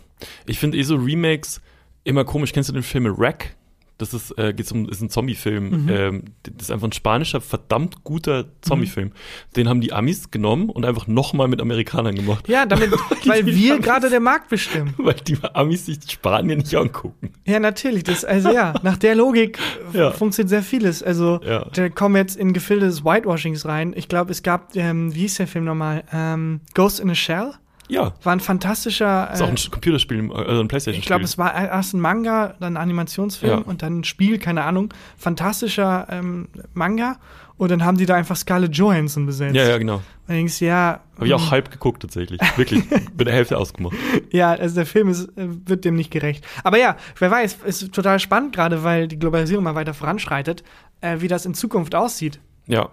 Ich 0.45 0.59
finde 0.59 0.77
eh 0.77 0.83
so 0.83 0.95
Remakes 0.95 1.61
immer 2.09 2.25
komisch. 2.25 2.51
Kennst 2.53 2.69
du 2.69 2.73
den 2.73 2.83
Film 2.83 3.05
Wreck? 3.17 3.55
Das 3.99 4.13
ist, 4.13 4.31
äh, 4.37 4.53
geht's 4.53 4.71
um, 4.71 4.87
ist 4.87 5.01
ein 5.01 5.09
Zombie-Film. 5.09 5.83
Mhm. 5.83 5.89
Ähm, 5.89 6.23
das 6.43 6.67
ist 6.67 6.71
einfach 6.71 6.87
ein 6.87 6.93
spanischer, 6.93 7.41
verdammt 7.41 8.05
guter 8.05 8.45
Zombie-Film. 8.61 9.11
Den 9.57 9.67
haben 9.67 9.81
die 9.81 9.91
Amis 9.91 10.31
genommen 10.31 10.69
und 10.69 10.85
einfach 10.85 11.07
nochmal 11.07 11.49
mit 11.49 11.59
Amerikanern 11.59 12.15
gemacht. 12.15 12.47
Ja, 12.47 12.65
damit, 12.65 12.91
weil 13.25 13.43
Die 13.43 13.53
wir 13.57 13.77
gerade 13.79 14.09
der 14.09 14.21
Markt 14.21 14.47
bestimmen. 14.47 14.93
Weil 14.97 15.15
die 15.15 15.35
Amis 15.53 15.87
sich 15.87 15.97
Spanien 16.09 16.59
nicht 16.59 16.73
angucken. 16.75 17.33
Ja, 17.45 17.59
natürlich. 17.59 18.03
Das, 18.05 18.23
also 18.23 18.53
ja, 18.53 18.73
nach 18.83 18.95
der 18.95 19.15
Logik 19.15 19.59
Ja. 19.93 20.11
funktioniert 20.11 20.49
sehr 20.49 20.63
vieles. 20.63 21.03
Also 21.03 21.41
Ja. 21.45 21.65
da 21.73 21.89
kommen 21.89 22.15
jetzt 22.15 22.37
in 22.37 22.53
Gefilde 22.53 22.85
des 22.85 23.03
Whitewashings 23.03 23.65
rein. 23.65 23.91
Ich 23.97 24.07
glaube, 24.07 24.31
es 24.31 24.43
gab, 24.43 24.77
ähm, 24.77 25.13
wie 25.13 25.19
hieß 25.21 25.35
der 25.35 25.47
Film 25.47 25.65
nochmal? 25.65 26.05
Ähm, 26.13 26.61
Ghost 26.73 27.01
in 27.01 27.09
a 27.09 27.15
Shell? 27.15 27.51
Ja. 27.89 28.13
War 28.23 28.33
ein 28.33 28.39
fantastischer. 28.39 29.31
Ist 29.33 29.41
auch 29.41 29.47
äh, 29.47 29.51
ein 29.51 29.57
Computerspiel, 29.71 30.19
im- 30.19 30.31
also 30.31 30.61
ein 30.61 30.67
Playstation-Spiel. 30.67 30.99
ich 30.99 31.05
glaube, 31.07 31.23
es 31.25 31.37
war 31.37 31.53
erst 31.53 31.93
ein 31.93 31.99
Manga, 31.99 32.55
dann 32.59 32.77
ein 32.77 32.81
Animationsfilm 32.81 33.51
Ja. 33.51 33.65
und 33.65 33.81
dann 33.81 33.99
ein 33.99 34.03
Spiel, 34.03 34.37
keine 34.39 34.63
Ahnung. 34.63 34.93
Fantastischer 35.17 36.07
ähm, 36.09 36.47
Manga. 36.73 37.17
Und 37.57 37.71
dann 37.71 37.83
haben 37.83 37.97
die 37.97 38.05
da 38.05 38.15
einfach 38.15 38.37
Scarlett 38.37 38.73
Johansson 38.77 39.25
besetzt. 39.25 39.53
Ja, 39.53 39.67
ja, 39.67 39.77
genau. 39.77 39.95
Und 39.95 40.03
dann 40.27 40.35
denkst 40.37 40.59
du, 40.59 40.65
ja. 40.65 41.01
Habe 41.17 41.27
ich 41.27 41.33
auch 41.33 41.41
hm, 41.43 41.51
halb 41.51 41.71
geguckt 41.71 42.01
tatsächlich. 42.01 42.39
Wirklich. 42.55 42.83
Mit 43.17 43.27
der 43.27 43.33
Hälfte 43.33 43.57
ausgemacht. 43.57 43.97
Ja, 44.31 44.51
also 44.51 44.75
der 44.75 44.85
Film 44.85 45.09
ist, 45.09 45.25
äh, 45.37 45.47
wird 45.67 45.83
dem 45.83 45.95
nicht 45.95 46.09
gerecht. 46.09 46.45
Aber 46.63 46.77
ja, 46.77 46.95
wer 47.17 47.31
weiß, 47.31 47.57
ist 47.65 47.91
total 47.91 48.19
spannend, 48.19 48.55
gerade 48.55 48.83
weil 48.85 49.09
die 49.09 49.19
Globalisierung 49.19 49.63
mal 49.65 49.75
weiter 49.75 49.93
voranschreitet, 49.93 50.63
äh, 51.01 51.17
wie 51.19 51.27
das 51.27 51.45
in 51.45 51.53
Zukunft 51.53 51.95
aussieht. 51.95 52.39
Ja. 52.67 52.89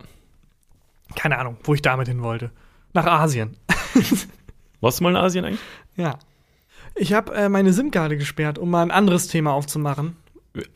Keine 1.15 1.39
Ahnung, 1.39 1.59
wo 1.63 1.75
ich 1.75 1.83
damit 1.83 2.09
hin 2.09 2.23
wollte. 2.23 2.51
Nach 2.93 3.07
Asien. 3.07 3.57
Warst 4.81 5.01
du 5.01 5.05
mal 5.05 5.11
in 5.11 5.17
Asien 5.17 5.45
eigentlich? 5.45 5.61
Ja. 5.97 6.19
Ich 6.95 7.13
habe 7.13 7.35
äh, 7.35 7.49
meine 7.49 7.73
SIM-Karte 7.73 8.17
gesperrt, 8.17 8.59
um 8.59 8.71
mal 8.71 8.83
ein 8.83 8.91
anderes 8.91 9.29
Thema 9.29 9.53
aufzumachen, 9.53 10.17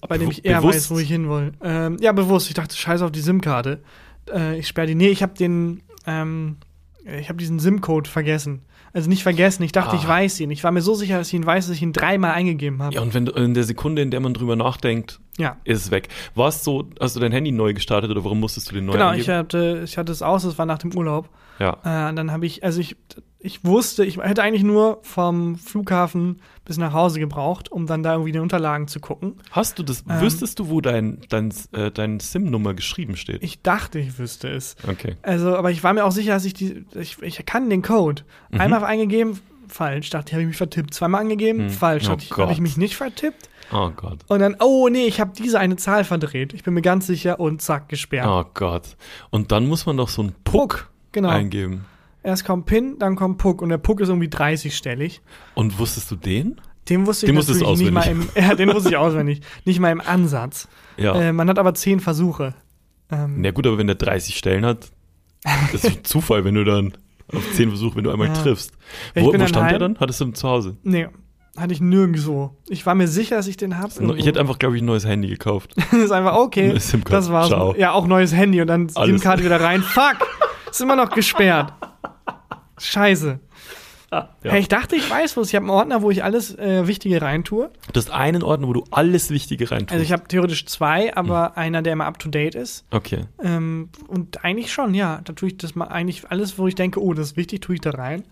bei 0.08 0.18
dem 0.18 0.30
ich 0.30 0.44
eher 0.44 0.62
weiß, 0.62 0.90
wo 0.90 0.98
ich 0.98 1.08
hin 1.08 1.28
will. 1.30 1.52
Ähm, 1.62 1.96
ja, 2.00 2.12
bewusst. 2.12 2.48
Ich 2.48 2.54
dachte, 2.54 2.76
scheiß 2.76 3.00
auf 3.02 3.10
die 3.12 3.20
SIM-Karte. 3.20 3.82
Äh, 4.30 4.58
ich 4.58 4.68
sperre 4.68 4.86
die. 4.88 4.94
Nee, 4.94 5.08
ich 5.08 5.22
habe 5.22 5.34
den, 5.34 5.82
ähm, 6.06 6.56
ich 7.04 7.28
habe 7.28 7.38
diesen 7.38 7.58
SIM-Code 7.58 8.08
vergessen. 8.10 8.62
Also 8.92 9.08
nicht 9.08 9.22
vergessen, 9.22 9.62
ich 9.62 9.70
dachte, 9.72 9.92
Ah. 9.92 9.98
ich 10.00 10.06
weiß 10.06 10.40
ihn. 10.40 10.50
Ich 10.50 10.64
war 10.64 10.72
mir 10.72 10.82
so 10.82 10.94
sicher, 10.94 11.16
dass 11.18 11.28
ich 11.28 11.34
ihn 11.34 11.46
weiß, 11.46 11.68
dass 11.68 11.76
ich 11.76 11.82
ihn 11.82 11.92
dreimal 11.92 12.32
eingegeben 12.32 12.82
habe. 12.82 12.94
Ja, 12.94 13.00
und 13.02 13.14
wenn 13.14 13.24
du 13.24 13.32
in 13.32 13.54
der 13.54 13.62
Sekunde, 13.64 14.02
in 14.02 14.10
der 14.10 14.18
man 14.20 14.34
drüber 14.34 14.56
nachdenkt, 14.56 15.20
Ja. 15.40 15.56
ist 15.64 15.86
es 15.86 15.90
weg. 15.90 16.08
War 16.34 16.48
es 16.48 16.62
so, 16.62 16.88
hast 17.00 17.16
du 17.16 17.20
dein 17.20 17.32
Handy 17.32 17.50
neu 17.52 17.74
gestartet 17.74 18.10
oder 18.10 18.22
warum 18.24 18.40
musstest 18.40 18.70
du 18.70 18.74
den 18.76 18.84
neu 18.86 18.92
Genau, 18.92 19.06
angeben? 19.08 19.22
ich 19.22 19.28
hatte, 19.28 19.82
ich 19.84 19.98
hatte 19.98 20.12
es 20.12 20.22
aus, 20.22 20.44
es 20.44 20.58
war 20.58 20.66
nach 20.66 20.78
dem 20.78 20.94
Urlaub. 20.96 21.28
ja. 21.58 21.72
Äh, 21.82 22.14
dann 22.14 22.30
habe 22.30 22.46
ich, 22.46 22.62
also 22.62 22.80
ich, 22.80 22.96
ich 23.42 23.64
wusste, 23.64 24.04
ich 24.04 24.18
hätte 24.18 24.42
eigentlich 24.42 24.62
nur 24.64 24.98
vom 25.02 25.56
Flughafen 25.56 26.40
bis 26.66 26.76
nach 26.76 26.92
Hause 26.92 27.18
gebraucht, 27.20 27.72
um 27.72 27.86
dann 27.86 28.02
da 28.02 28.12
irgendwie 28.12 28.32
die 28.32 28.38
Unterlagen 28.38 28.86
zu 28.86 29.00
gucken. 29.00 29.36
Hast 29.50 29.78
du 29.78 29.82
das, 29.82 30.04
Ähm. 30.08 30.20
wüsstest 30.20 30.58
du, 30.58 30.68
wo 30.68 30.80
dein, 30.82 31.20
dein, 31.30 31.52
äh, 31.72 31.90
dein 31.90 32.20
SIM-Nummer 32.20 32.74
geschrieben 32.74 33.16
steht? 33.16 33.42
Ich 33.42 33.62
dachte, 33.62 33.98
ich 33.98 34.18
wüsste 34.18 34.48
es. 34.48 34.76
okay. 34.86 35.16
Also, 35.22 35.56
aber 35.56 35.70
ich 35.70 35.82
war 35.82 35.94
mir 35.94 36.04
auch 36.04 36.12
sicher, 36.12 36.32
dass 36.34 36.44
ich 36.44 36.52
die, 36.54 36.84
ich, 36.94 37.20
ich 37.22 37.44
kann 37.46 37.70
den 37.70 37.80
Code. 37.82 38.22
Mhm. 38.50 38.60
Einmal 38.60 38.84
eingegeben, 38.84 39.40
falsch. 39.70 40.10
Dachte 40.10 40.28
ich, 40.28 40.32
habe 40.34 40.42
ich 40.42 40.48
mich 40.48 40.56
vertippt. 40.56 40.92
Zweimal 40.94 41.20
angegeben, 41.22 41.64
Mhm. 41.64 41.70
falsch. 41.70 42.08
Oh 42.08 42.16
ich, 42.18 42.30
habe 42.36 42.52
ich 42.52 42.60
mich 42.60 42.76
nicht 42.76 42.96
vertippt. 42.96 43.48
Oh 43.72 43.90
Gott. 43.90 44.18
Und 44.26 44.40
dann, 44.40 44.56
oh 44.60 44.88
nee, 44.90 45.06
ich 45.06 45.20
habe 45.20 45.32
diese 45.36 45.58
eine 45.60 45.76
Zahl 45.76 46.04
verdreht. 46.04 46.52
Ich 46.54 46.64
bin 46.64 46.74
mir 46.74 46.82
ganz 46.82 47.06
sicher 47.06 47.38
und 47.38 47.62
zack, 47.62 47.88
gesperrt. 47.88 48.26
Oh 48.28 48.50
Gott. 48.54 48.96
Und 49.30 49.52
dann 49.52 49.66
muss 49.68 49.86
man 49.86 49.96
doch 49.96 50.08
so 50.08 50.22
einen 50.22 50.34
Puck 50.44 50.90
Genau. 51.12 51.28
eingeben. 51.28 51.84
Erst 52.22 52.44
kommt 52.44 52.66
PIN, 52.66 52.98
dann 52.98 53.16
kommt 53.16 53.38
Puck. 53.38 53.62
Und 53.62 53.68
der 53.70 53.78
Puck 53.78 54.00
ist 54.00 54.08
irgendwie 54.08 54.28
30-stellig. 54.28 55.20
Und 55.54 55.78
wusstest 55.78 56.10
du 56.10 56.16
den? 56.16 56.60
Den 56.88 57.06
wusste 57.06 57.26
ich 57.26 57.30
Den 57.30 57.36
wusstest 57.36 57.60
natürlich 57.60 57.78
du 57.78 57.84
nicht 57.84 57.94
mal 57.94 58.06
im, 58.08 58.28
ja, 58.34 58.54
den 58.54 58.74
wusste 58.74 58.90
ich 58.90 58.96
auswendig. 58.96 59.40
Nicht 59.64 59.78
mal 59.80 59.90
im 59.92 60.00
Ansatz. 60.00 60.66
Ja. 60.96 61.14
Äh, 61.14 61.32
man 61.32 61.48
hat 61.48 61.58
aber 61.58 61.72
zehn 61.74 62.00
Versuche. 62.00 62.54
Ähm, 63.10 63.40
Na 63.40 63.52
gut, 63.52 63.66
aber 63.66 63.78
wenn 63.78 63.86
der 63.86 63.96
30 63.96 64.36
Stellen 64.36 64.66
hat, 64.66 64.90
das 65.72 65.84
ist 65.84 66.06
Zufall, 66.06 66.44
wenn 66.44 66.54
du 66.56 66.64
dann 66.64 66.92
auf 67.34 67.52
10 67.54 67.68
Versuche, 67.70 67.96
wenn 67.96 68.04
du 68.04 68.10
einmal 68.10 68.28
Ja. 68.28 68.34
triffst. 68.34 68.72
Wo, 69.14 69.32
wo 69.32 69.46
stand 69.46 69.70
der 69.70 69.78
dann? 69.78 69.98
Hattest 69.98 70.20
du 70.20 70.24
ihn 70.26 70.34
zu 70.34 70.48
Hause? 70.48 70.76
Nee, 70.82 71.08
hatte 71.56 71.72
ich 71.72 71.80
nirgendwo. 71.80 72.56
Ich 72.68 72.86
war 72.86 72.94
mir 72.94 73.08
sicher, 73.08 73.36
dass 73.36 73.46
ich 73.46 73.56
den 73.56 73.78
habe. 73.78 73.92
Ich 74.16 74.26
hätte 74.26 74.40
einfach, 74.40 74.58
glaube 74.58 74.76
ich, 74.76 74.82
ein 74.82 74.86
neues 74.86 75.04
Handy 75.06 75.28
gekauft. 75.28 75.74
Das 75.90 76.00
ist 76.00 76.12
einfach, 76.12 76.36
okay, 76.36 76.72
das 76.74 77.30
war's. 77.30 77.48
Ciao. 77.48 77.74
Ja, 77.76 77.92
auch 77.92 78.06
neues 78.06 78.34
Handy 78.34 78.60
und 78.60 78.66
dann. 78.68 78.88
SIM-Karte 78.88 79.44
wieder 79.44 79.60
rein. 79.60 79.82
Fuck! 79.82 80.26
Ist 80.70 80.80
immer 80.80 80.96
noch 80.96 81.10
gesperrt. 81.10 81.72
Scheiße. 82.78 83.40
Ja. 84.12 84.28
Hey, 84.42 84.60
ich 84.60 84.68
dachte, 84.68 84.96
ich 84.96 85.08
weiß 85.08 85.36
wo 85.36 85.40
es. 85.42 85.48
Ich 85.50 85.54
habe 85.54 85.64
einen 85.66 85.70
Ordner, 85.70 86.02
wo 86.02 86.10
ich 86.10 86.24
alles 86.24 86.56
äh, 86.58 86.86
Wichtige 86.88 87.22
reintue. 87.22 87.70
Du 87.92 87.98
hast 88.00 88.10
einen 88.10 88.42
Ordner, 88.42 88.66
wo 88.66 88.72
du 88.72 88.84
alles 88.90 89.30
Wichtige 89.30 89.70
reintust. 89.70 89.92
Also 89.92 90.02
ich 90.04 90.10
habe 90.12 90.24
theoretisch 90.26 90.66
zwei, 90.66 91.08
Hm. 91.08 91.12
aber 91.14 91.56
einer, 91.56 91.80
der 91.82 91.92
immer 91.92 92.06
up-to-date 92.06 92.56
ist. 92.56 92.84
okay. 92.90 93.26
Ähm, 93.42 93.88
und 94.08 94.44
eigentlich 94.44 94.72
schon, 94.72 94.94
ja. 94.94 95.20
Da 95.24 95.32
tue 95.32 95.50
ich 95.50 95.58
das 95.58 95.74
mal 95.76 95.86
eigentlich 95.86 96.28
alles, 96.30 96.58
wo 96.58 96.66
ich 96.66 96.74
denke, 96.74 97.00
oh, 97.00 97.14
das 97.14 97.28
ist 97.32 97.36
wichtig, 97.36 97.60
tue 97.60 97.76
ich 97.76 97.80
da 97.80 97.90
rein. 97.90 98.24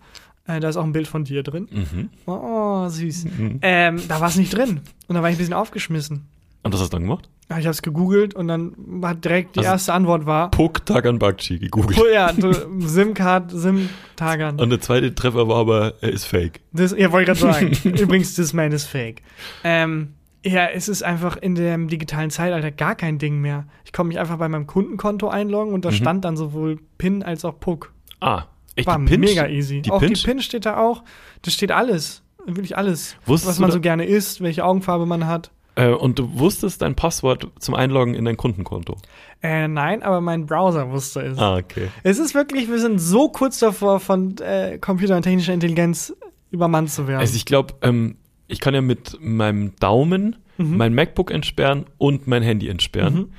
Äh, 0.47 0.59
da 0.59 0.67
ist 0.69 0.75
auch 0.77 0.83
ein 0.83 0.91
Bild 0.91 1.07
von 1.07 1.23
dir 1.23 1.43
drin. 1.43 1.69
Mhm. 1.71 2.09
Oh, 2.25 2.89
süß. 2.89 3.25
Mhm. 3.25 3.59
Ähm, 3.61 4.01
da 4.07 4.19
war 4.19 4.27
es 4.29 4.35
nicht 4.35 4.53
drin. 4.55 4.81
Und 5.07 5.15
da 5.15 5.21
war 5.21 5.29
ich 5.29 5.35
ein 5.35 5.39
bisschen 5.39 5.53
aufgeschmissen. 5.53 6.25
Und 6.63 6.73
was 6.73 6.81
hast 6.81 6.91
du 6.93 6.97
dann 6.97 7.03
gemacht? 7.03 7.29
Ja, 7.49 7.57
Ich 7.57 7.65
habe 7.65 7.71
es 7.71 7.81
gegoogelt 7.81 8.35
und 8.35 8.47
dann 8.47 8.73
war 8.77 9.15
direkt 9.15 9.55
die 9.55 9.59
Also- 9.59 9.71
erste 9.71 9.93
Antwort 9.93 10.25
war, 10.25 10.51
Puck 10.51 10.85
Tagan 10.85 11.17
Bakchi 11.17 11.57
gegoogelt. 11.57 11.99
oh 11.99 12.05
ja, 12.13 12.31
SIM-Card, 12.79 13.51
SIM-Tagan. 13.51 14.59
Und 14.59 14.69
der 14.69 14.81
zweite 14.81 15.13
Treffer 15.15 15.47
war 15.47 15.57
aber, 15.57 15.93
er 16.01 16.09
ist 16.09 16.25
fake. 16.25 16.59
Das, 16.71 16.91
ja, 16.97 17.11
wollte 17.11 17.31
ich 17.31 17.39
gerade 17.39 17.53
sagen. 17.53 17.71
Übrigens, 17.97 18.35
das 18.35 18.53
Man 18.53 18.71
ist 18.71 18.85
fake. 18.85 19.21
Ähm, 19.63 20.13
ja, 20.45 20.67
es 20.67 20.87
ist 20.87 21.01
einfach 21.03 21.37
in 21.37 21.55
dem 21.55 21.87
digitalen 21.87 22.29
Zeitalter 22.29 22.71
gar 22.71 22.95
kein 22.95 23.17
Ding 23.17 23.39
mehr. 23.39 23.65
Ich 23.83 23.93
konnte 23.93 24.09
mich 24.09 24.19
einfach 24.19 24.37
bei 24.37 24.47
meinem 24.47 24.67
Kundenkonto 24.67 25.27
einloggen 25.27 25.73
und 25.73 25.85
da 25.85 25.89
Mhm. 25.89 25.95
stand 25.95 26.25
dann 26.25 26.37
sowohl 26.37 26.79
PIN 26.97 27.23
als 27.23 27.45
auch 27.45 27.59
Puck. 27.59 27.91
Ah, 28.21 28.43
echt 28.75 28.87
War 28.87 28.99
die 28.99 29.05
Pin? 29.05 29.21
mega 29.21 29.47
easy. 29.47 29.81
Die 29.81 29.91
auch 29.91 29.99
Pin? 29.99 30.13
die 30.13 30.21
PIN 30.21 30.41
steht 30.41 30.65
da 30.65 30.77
auch. 30.77 31.03
Da 31.41 31.51
steht 31.51 31.71
alles. 31.71 32.21
Wirklich 32.45 32.77
alles. 32.77 33.15
Wusstest 33.25 33.49
was 33.55 33.59
man 33.59 33.71
so 33.71 33.79
gerne 33.81 34.05
isst, 34.05 34.41
welche 34.41 34.63
Augenfarbe 34.63 35.05
man 35.05 35.25
hat. 35.27 35.51
Äh, 35.79 35.93
und 35.93 36.19
du 36.19 36.37
wusstest 36.37 36.81
dein 36.81 36.95
Passwort 36.95 37.47
zum 37.59 37.73
Einloggen 37.75 38.13
in 38.13 38.25
dein 38.25 38.35
Kundenkonto. 38.37 38.97
Äh, 39.41 39.67
nein, 39.67 40.03
aber 40.03 40.19
mein 40.19 40.45
Browser 40.45 40.91
wusste 40.91 41.21
es. 41.21 41.37
Ah, 41.37 41.57
okay. 41.57 41.87
Es 42.03 42.19
ist 42.19 42.35
wirklich, 42.35 42.69
wir 42.69 42.79
sind 42.79 42.99
so 42.99 43.29
kurz 43.29 43.59
davor, 43.59 43.99
von 43.99 44.37
äh, 44.39 44.77
Computer 44.79 45.15
und 45.15 45.23
technischer 45.23 45.53
Intelligenz 45.53 46.13
übermannt 46.51 46.91
zu 46.91 47.07
werden. 47.07 47.21
Also 47.21 47.35
ich 47.35 47.45
glaube, 47.45 47.75
ähm, 47.81 48.17
ich 48.47 48.59
kann 48.59 48.73
ja 48.73 48.81
mit 48.81 49.17
meinem 49.21 49.75
Daumen 49.77 50.35
Mhm. 50.59 50.75
mein 50.75 50.93
MacBook 50.93 51.31
entsperren 51.31 51.85
und 51.97 52.27
mein 52.27 52.43
Handy 52.43 52.67
entsperren. 52.67 53.13
Mhm. 53.13 53.29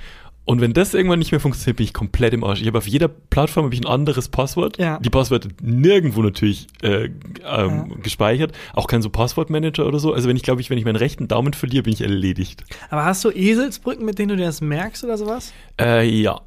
Und 0.51 0.61
wenn 0.61 0.73
das 0.73 0.95
irgendwann 0.95 1.21
nicht 1.21 1.31
mehr 1.31 1.39
funktioniert, 1.39 1.77
bin 1.77 1.85
ich 1.85 1.95
komplett 1.95 2.35
im 2.35 2.43
Arsch. 2.43 2.61
Ich 2.61 2.67
habe 2.67 2.79
auf 2.79 2.89
jeder 2.89 3.07
Plattform 3.07 3.67
habe 3.67 3.75
ich 3.75 3.81
ein 3.83 3.87
anderes 3.87 4.29
Passwort. 4.29 4.79
Ja. 4.79 4.99
Die 4.99 5.09
Passwörter 5.09 5.49
nirgendwo 5.63 6.23
natürlich 6.23 6.67
äh, 6.83 7.05
ähm, 7.05 7.13
Ja. 7.45 7.87
gespeichert. 8.03 8.51
Auch 8.75 8.89
kein 8.89 9.01
so 9.01 9.11
Passwortmanager 9.11 9.87
oder 9.87 10.01
so. 10.01 10.13
Also 10.13 10.29
wenn 10.29 10.35
ich 10.35 10.43
glaube 10.43 10.61
ich, 10.61 10.69
wenn 10.69 10.77
ich 10.77 10.85
meinen 10.85 10.97
rechten 10.97 11.29
Daumen 11.29 11.53
verliere, 11.53 11.85
bin 11.85 11.93
ich 11.93 12.01
erledigt. 12.01 12.65
aber 12.89 13.05
hast 13.05 13.25
du 13.25 13.31
Eselsbrücken, 13.31 14.05
mit 14.05 14.19
denen 14.19 14.31
du 14.31 14.37
dir 14.39 14.47
das 14.47 14.61
merkst 14.61 15.05
oder 15.05 15.17
sowas? 15.17 15.53
Äh, 15.81 16.09
ja, 16.09 16.41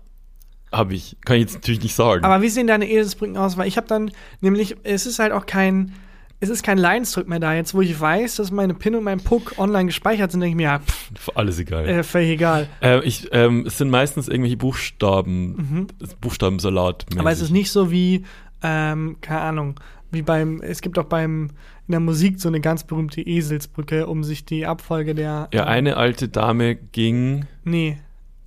habe 0.69 0.95
ich. 0.95 1.15
Kann 1.23 1.37
ich 1.37 1.43
jetzt 1.43 1.53
natürlich 1.53 1.81
nicht 1.83 1.95
sagen. 1.95 2.25
Aber 2.25 2.41
wie 2.41 2.49
sehen 2.49 2.67
deine 2.67 2.89
Eselsbrücken 2.89 3.37
aus? 3.37 3.55
Weil 3.55 3.69
ich 3.69 3.77
habe 3.77 3.87
dann 3.87 4.11
nämlich, 4.41 4.75
es 4.83 5.05
ist 5.05 5.19
halt 5.19 5.31
auch 5.31 5.45
kein, 5.45 5.93
es 6.43 6.49
ist 6.49 6.61
kein 6.63 6.77
Linesdrück 6.77 7.27
mehr 7.27 7.39
da. 7.39 7.53
Jetzt, 7.53 7.73
wo 7.73 7.81
ich 7.81 7.99
weiß, 7.99 8.35
dass 8.35 8.51
meine 8.51 8.73
PIN 8.73 8.95
und 8.95 9.03
mein 9.03 9.19
Puck 9.19 9.53
online 9.57 9.85
gespeichert 9.87 10.31
sind, 10.31 10.41
denke 10.41 10.51
ich 10.51 10.55
mir, 10.57 10.63
ja, 10.63 10.79
pff, 10.79 11.29
Alles 11.35 11.57
egal. 11.59 11.87
äh, 11.87 12.03
völlig 12.03 12.31
egal. 12.31 12.67
Äh, 12.81 12.99
ich, 13.03 13.29
ähm, 13.31 13.63
es 13.65 13.77
sind 13.77 13.89
meistens 13.89 14.27
irgendwelche 14.27 14.57
Buchstaben, 14.57 15.55
Mhm. 15.55 15.87
Buchstabensalat. 16.21 17.05
Aber 17.17 17.31
es 17.31 17.41
ist 17.41 17.51
nicht 17.51 17.71
so 17.71 17.89
wie, 17.91 18.23
ähm, 18.61 19.17
keine 19.21 19.41
Ahnung, 19.41 19.79
wie 20.11 20.21
beim, 20.21 20.61
es 20.61 20.81
gibt 20.81 20.99
auch 20.99 21.05
beim, 21.05 21.49
in 21.87 21.91
der 21.91 21.99
Musik 21.99 22.39
so 22.39 22.47
eine 22.49 22.61
ganz 22.61 22.83
berühmte 22.83 23.21
Eselsbrücke, 23.21 24.05
um 24.07 24.23
sich 24.23 24.45
die 24.45 24.65
Abfolge 24.65 25.15
der. 25.15 25.47
Ja, 25.53 25.63
eine 25.65 25.97
alte 25.97 26.29
Dame 26.29 26.75
ging 26.75 27.45
Nee. 27.63 27.97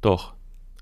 doch. 0.00 0.36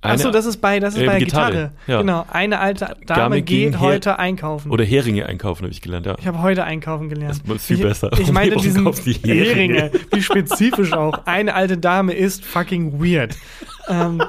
Achso, 0.04 0.30
das 0.30 0.46
ist 0.46 0.58
bei, 0.58 0.80
das 0.80 0.94
ist 0.94 1.00
äh, 1.02 1.06
bei 1.06 1.12
der 1.12 1.20
Gitarre, 1.20 1.50
Gitarre. 1.52 1.72
ja. 1.86 2.00
Genau. 2.00 2.26
Eine 2.30 2.60
alte 2.60 2.96
Dame 3.06 3.42
geht 3.42 3.72
her- 3.74 3.80
heute 3.80 4.18
einkaufen. 4.18 4.70
oder 4.70 4.84
Heringe 4.84 5.26
einkaufen, 5.26 5.62
habe 5.62 5.72
ich 5.72 5.80
gelernt, 5.80 6.06
ja. 6.06 6.16
ich 6.18 6.26
habe 6.26 6.42
heute 6.42 6.64
einkaufen 6.64 7.08
gelernt. 7.08 7.40
Das 7.46 7.56
ist 7.56 7.66
viel 7.66 7.76
ich, 7.76 7.82
besser. 7.82 8.10
Ich 8.18 8.30
meine 8.30 8.56
diesen 8.56 8.84
die 8.84 9.12
Heringe? 9.14 9.74
Heringe? 9.74 9.90
wie 10.12 10.22
spezifisch 10.22 10.92
auch. 10.92 11.26
Eine 11.26 11.54
alte 11.54 11.78
Dame 11.78 12.12
ist 12.12 12.44
fucking 12.44 13.00
weird. 13.02 13.36
ähm, 13.88 14.22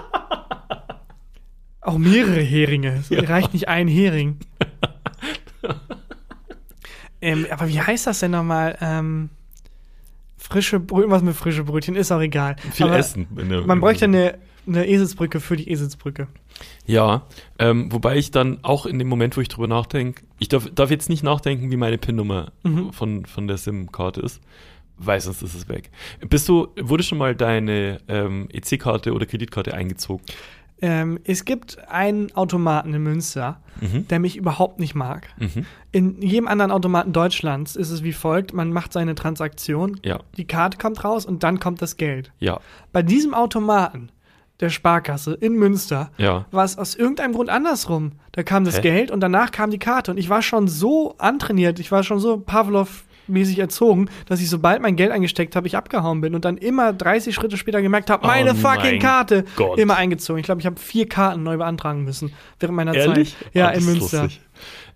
auch 1.82 1.98
mehrere 1.98 2.42
Heringe. 2.42 2.94
Es 3.02 3.10
Ja. 3.10 3.22
reicht 3.22 3.54
nicht 3.54 3.68
ein 3.68 3.88
Hering. 3.88 4.40
Ähm, 7.22 7.46
aber 7.50 7.68
wie 7.70 7.82
heißt 7.82 8.08
das 8.08 8.20
denn 8.20 8.32
nochmal? 8.32 8.78
Ähm, 8.82 9.30
frische 10.38 10.80
Brötchen, 10.80 11.12
was 11.12 11.22
mit 11.24 11.36
frische 11.36 11.64
Brötchen, 11.64 11.96
ist 11.96 12.12
auch 12.12 12.22
egal. 12.22 12.56
Viel 12.72 12.86
aber 12.88 12.98
Essen. 12.98 13.28
Man 13.66 13.80
bräuchte 13.80 14.06
eine, 14.06 14.38
eine 14.68 14.88
Eselsbrücke 14.88 15.40
für 15.40 15.56
die 15.58 15.70
Eselsbrücke. 15.70 16.28
Ja, 16.86 17.24
ähm, 17.60 17.92
wobei 17.92 18.18
ich 18.18 18.32
dann 18.32 18.60
auch 18.64 18.86
in 18.86 19.00
dem 19.00 19.08
Moment, 19.08 19.36
wo 19.38 19.42
ich 19.42 19.50
drüber 19.50 19.68
nachdenke, 19.68 20.24
ich 20.40 20.48
darf, 20.50 20.70
darf 20.74 20.90
jetzt 20.92 21.10
nicht 21.10 21.24
nachdenken, 21.24 21.72
wie 21.72 21.78
meine 21.78 21.98
PIN-Nummer 21.98 22.52
Mhm. 22.64 22.94
von, 22.94 23.26
von 23.26 23.48
der 23.48 23.58
SIM-Karte 23.58 24.22
ist, 24.22 24.42
weil 24.98 25.20
sonst 25.20 25.42
ist 25.42 25.56
es 25.56 25.68
weg. 25.68 25.90
Bist 26.30 26.48
du, 26.48 26.68
wurde 26.80 27.04
schon 27.04 27.18
mal 27.18 27.36
deine 27.36 28.00
ähm, 28.08 28.48
EC-Karte 28.52 29.14
oder 29.14 29.26
Kreditkarte 29.26 29.74
eingezogen? 29.74 30.24
Ähm, 30.82 31.20
es 31.24 31.46
gibt 31.46 31.78
einen 31.90 32.34
Automaten 32.36 32.94
in 32.94 33.02
Münster, 33.04 33.62
Mhm. 33.82 34.08
der 34.08 34.20
mich 34.20 34.38
überhaupt 34.38 34.80
nicht 34.80 34.96
mag. 34.96 35.28
Mhm. 35.38 35.66
In 35.92 36.22
jedem 36.22 36.48
anderen 36.48 36.72
Automaten 36.72 37.12
Deutschlands 37.12 37.76
ist 37.76 37.90
es 37.92 38.04
wie 38.04 38.14
folgt: 38.14 38.54
Man 38.54 38.72
macht 38.72 38.94
seine 38.94 39.16
Transaktion, 39.16 40.00
Ja, 40.04 40.20
die 40.38 40.46
Karte 40.46 40.78
kommt 40.78 41.04
raus 41.04 41.26
und 41.26 41.44
dann 41.44 41.60
kommt 41.60 41.82
das 41.82 41.98
Geld. 41.98 42.32
ja, 42.40 42.60
Bei 42.94 43.04
diesem 43.04 43.34
Automaten 43.34 44.10
der 44.60 44.70
Sparkasse 44.70 45.34
in 45.34 45.54
Münster 45.54 46.12
ja. 46.18 46.46
war 46.52 46.64
es 46.64 46.78
aus 46.78 46.96
irgendeinem 46.96 47.34
Grund 47.34 47.50
andersrum. 47.50 48.14
Da 48.32 48.44
kam 48.44 48.64
das 48.64 48.78
Hä? 48.78 48.82
Geld 48.82 49.12
und 49.12 49.20
danach 49.20 49.52
kam 49.52 49.70
die 49.70 49.80
Karte. 49.80 50.12
Und 50.12 50.18
ich 50.18 50.30
war 50.30 50.42
schon 50.42 50.68
so 50.68 51.16
antrainiert, 51.18 51.80
ich 51.80 51.92
war 51.92 52.04
schon 52.04 52.20
so 52.20 52.38
Pavlov-mäßig 52.38 53.60
erzogen, 53.60 54.10
dass 54.28 54.40
ich, 54.40 54.50
sobald 54.50 54.82
mein 54.82 54.96
Geld 54.96 55.12
eingesteckt 55.12 55.56
habe, 55.56 55.68
ich 55.68 55.76
abgehauen 55.76 56.22
bin 56.22 56.36
und 56.36 56.46
dann 56.46 56.58
immer 56.58 56.94
30 56.94 57.36
Schritte 57.36 57.58
später 57.58 57.82
gemerkt 57.82 58.10
habe, 58.10 58.24
Oh 58.24 58.28
meine 58.28 58.56
fucking 58.56 58.92
mein 58.92 59.00
Karte 59.00 59.46
Gott. 59.58 59.78
immer 59.78 59.98
eingezogen. 59.98 60.40
Ich 60.40 60.46
glaube, 60.46 60.62
ich 60.62 60.66
habe 60.66 60.80
vier 60.80 61.08
Karten 61.10 61.44
neu 61.44 61.58
beantragen 61.58 62.04
müssen 62.04 62.32
während 62.60 62.78
meiner 62.78 62.94
Ehrlich? 62.94 63.38
Zeit. 63.38 63.54
Ja, 63.54 63.72
das 63.72 63.80
in 63.80 63.86
Münster. 63.86 64.24
lustig. 64.24 64.42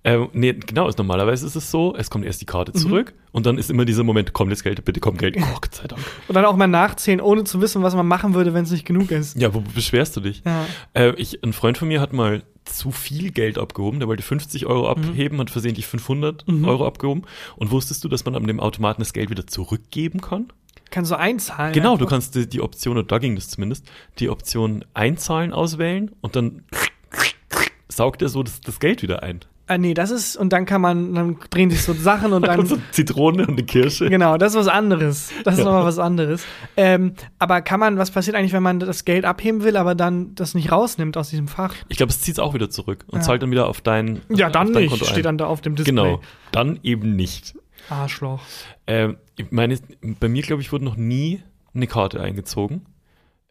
Ähm, 0.05 0.29
nee, 0.31 0.53
genau, 0.53 0.87
ist, 0.87 0.97
normalerweise 0.97 1.45
ist 1.45 1.55
es 1.55 1.69
so, 1.71 1.93
es 1.97 2.09
kommt 2.09 2.23
erst 2.25 2.39
die 2.41 2.45
Karte 2.45 2.71
Mhm. 2.73 2.77
zurück 2.81 3.13
und 3.33 3.45
dann 3.45 3.57
ist 3.57 3.69
immer 3.69 3.83
dieser 3.83 4.05
Moment, 4.05 4.31
kommt 4.31 4.49
jetzt 4.49 4.63
Geld, 4.63 4.83
bitte 4.85 5.01
kommt 5.01 5.17
Geld. 5.19 5.35
Oh, 5.37 5.45
Gott 5.59 5.75
sei 5.75 5.87
Dank. 5.87 6.01
Und 6.27 6.35
dann 6.35 6.45
auch 6.45 6.55
mal 6.55 6.67
nachzählen, 6.67 7.19
ohne 7.19 7.43
zu 7.43 7.59
wissen, 7.59 7.83
was 7.83 7.95
man 7.95 8.07
machen 8.07 8.33
würde, 8.33 8.53
wenn 8.53 8.63
es 8.63 8.71
nicht 8.71 8.85
genug 8.85 9.11
ist. 9.11 9.37
Ja, 9.37 9.53
wo 9.53 9.59
beschwerst 9.59 10.15
du 10.15 10.21
dich? 10.21 10.41
Ja. 10.45 10.65
Äh, 10.93 11.13
ich, 11.15 11.43
ein 11.43 11.51
Freund 11.51 11.77
von 11.77 11.89
mir 11.89 11.99
hat 11.99 12.13
mal 12.13 12.43
zu 12.63 12.91
viel 12.91 13.31
Geld 13.31 13.57
abgehoben. 13.57 13.99
Der 13.99 14.07
wollte 14.07 14.23
50 14.23 14.67
Euro 14.67 14.83
Mhm. 14.95 15.09
abheben, 15.09 15.39
hat 15.39 15.49
versehentlich 15.49 15.85
500 15.87 16.45
Euro 16.63 16.85
abgehoben. 16.87 17.23
Und 17.57 17.71
wusstest 17.71 18.01
du, 18.03 18.07
dass 18.07 18.23
man 18.25 18.35
an 18.35 18.45
dem 18.47 18.59
Automaten 18.61 19.01
das 19.01 19.11
Geld 19.11 19.29
wieder 19.29 19.47
zurückgeben 19.47 20.21
kann? 20.21 20.53
Kannst 20.91 21.11
du 21.11 21.17
einzahlen. 21.17 21.73
Genau, 21.73 21.89
du 21.97 22.05
einfach. 22.05 22.09
kannst 22.11 22.35
die, 22.35 22.47
die 22.47 22.61
Option, 22.61 22.97
oder 22.97 23.05
da 23.07 23.17
ging 23.17 23.35
das 23.35 23.49
zumindest, 23.49 23.85
die 24.19 24.29
Option 24.29 24.85
Einzahlen 24.93 25.51
auswählen 25.51 26.11
und 26.21 26.35
dann 26.35 26.63
saugt 27.89 28.21
er 28.21 28.29
so 28.29 28.43
das, 28.43 28.61
das 28.61 28.79
Geld 28.79 29.01
wieder 29.01 29.23
ein. 29.23 29.41
Ah, 29.71 29.77
nee, 29.77 29.93
das 29.93 30.09
ist, 30.09 30.35
und 30.35 30.51
dann 30.51 30.65
kann 30.65 30.81
man, 30.81 31.13
dann 31.13 31.37
drehen 31.51 31.69
sich 31.69 31.83
so 31.83 31.93
Sachen 31.93 32.33
und 32.33 32.41
Da 32.47 32.55
kommt 32.55 32.67
so 32.69 32.75
dann. 32.75 32.85
Zitrone 32.91 33.43
und 33.43 33.51
eine 33.51 33.63
Kirsche. 33.63 34.09
Genau, 34.09 34.35
das 34.37 34.53
ist 34.53 34.59
was 34.59 34.67
anderes. 34.67 35.31
Das 35.43 35.53
ist 35.53 35.59
Ja. 35.59 35.65
nochmal 35.65 35.85
was 35.85 35.99
anderes. 35.99 36.43
Ähm, 36.75 37.13
aber 37.37 37.61
kann 37.61 37.79
man, 37.79 37.97
was 37.99 38.09
passiert 38.09 38.35
eigentlich, 38.35 38.51
wenn 38.53 38.63
man 38.63 38.79
das 38.79 39.05
Geld 39.05 39.25
abheben 39.25 39.63
will, 39.63 39.77
aber 39.77 39.93
dann 39.95 40.33
das 40.33 40.55
nicht 40.55 40.71
rausnimmt 40.71 41.15
aus 41.17 41.29
diesem 41.29 41.47
Fach? 41.47 41.75
Ich 41.87 41.97
glaube, 41.97 42.09
es 42.09 42.19
zieht 42.21 42.33
es 42.35 42.39
auch 42.39 42.53
wieder 42.55 42.69
zurück 42.71 43.05
und 43.07 43.19
Ja. 43.19 43.21
zahlt 43.25 43.43
dann 43.43 43.51
wieder 43.51 43.67
auf 43.67 43.81
dein 43.81 44.21
Ja, 44.29 44.49
dann 44.49 44.73
dein 44.73 44.81
nicht, 44.83 44.89
Konto 44.91 45.05
steht 45.05 45.17
ein. 45.19 45.23
dann 45.23 45.37
da 45.37 45.45
auf 45.45 45.61
dem 45.61 45.75
Display. 45.75 45.91
Genau, 45.95 46.21
dann 46.51 46.79
eben 46.81 47.15
nicht. 47.15 47.53
Arschloch. 47.89 48.41
Ähm, 48.87 49.17
ich 49.35 49.51
meine, 49.51 49.77
bei 50.19 50.29
mir, 50.29 50.41
glaube 50.41 50.61
ich, 50.63 50.71
wurde 50.71 50.83
noch 50.85 50.95
nie 50.97 51.41
eine 51.75 51.85
Karte 51.87 52.19
eingezogen. 52.21 52.87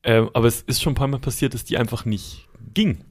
Ähm, 0.03 0.31
aber 0.35 0.47
es 0.49 0.63
ist 0.63 0.83
schon 0.83 0.93
ein 0.93 0.97
paar 0.97 1.09
Mal 1.09 1.21
passiert, 1.21 1.55
dass 1.55 1.65
die 1.65 1.79
einfach 1.79 2.05
nicht 2.05 2.49
ging. 2.75 3.05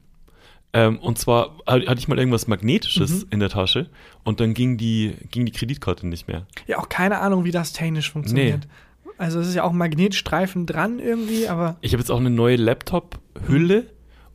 Ähm, 0.74 0.98
und 0.98 1.18
zwar 1.18 1.56
ha- 1.66 1.80
hatte 1.86 1.98
ich 1.98 2.08
mal 2.08 2.18
irgendwas 2.18 2.46
Magnetisches 2.46 3.24
Mhm. 3.24 3.28
in 3.30 3.40
der 3.40 3.48
Tasche 3.48 3.88
und 4.24 4.40
dann 4.40 4.52
ging 4.54 4.76
die, 4.76 5.14
ging 5.30 5.46
die 5.46 5.52
Kreditkarte 5.52 6.06
nicht 6.06 6.28
mehr. 6.28 6.46
Ja, 6.66 6.78
auch 6.78 6.88
keine 6.90 7.18
Ahnung, 7.20 7.44
wie 7.44 7.50
das 7.50 7.72
technisch 7.72 8.10
funktioniert. 8.12 8.68
Also 9.16 9.40
es 9.40 9.48
ist 9.48 9.54
ja 9.54 9.64
auch 9.64 9.70
ein 9.72 9.78
Magnetstreifen 9.78 10.66
dran 10.66 10.98
irgendwie, 11.00 11.48
aber 11.48 11.76
Ich 11.80 11.92
habe 11.92 12.00
jetzt 12.00 12.10
auch 12.10 12.20
eine 12.20 12.30
neue 12.30 12.56
Laptop-Hülle 12.56 13.86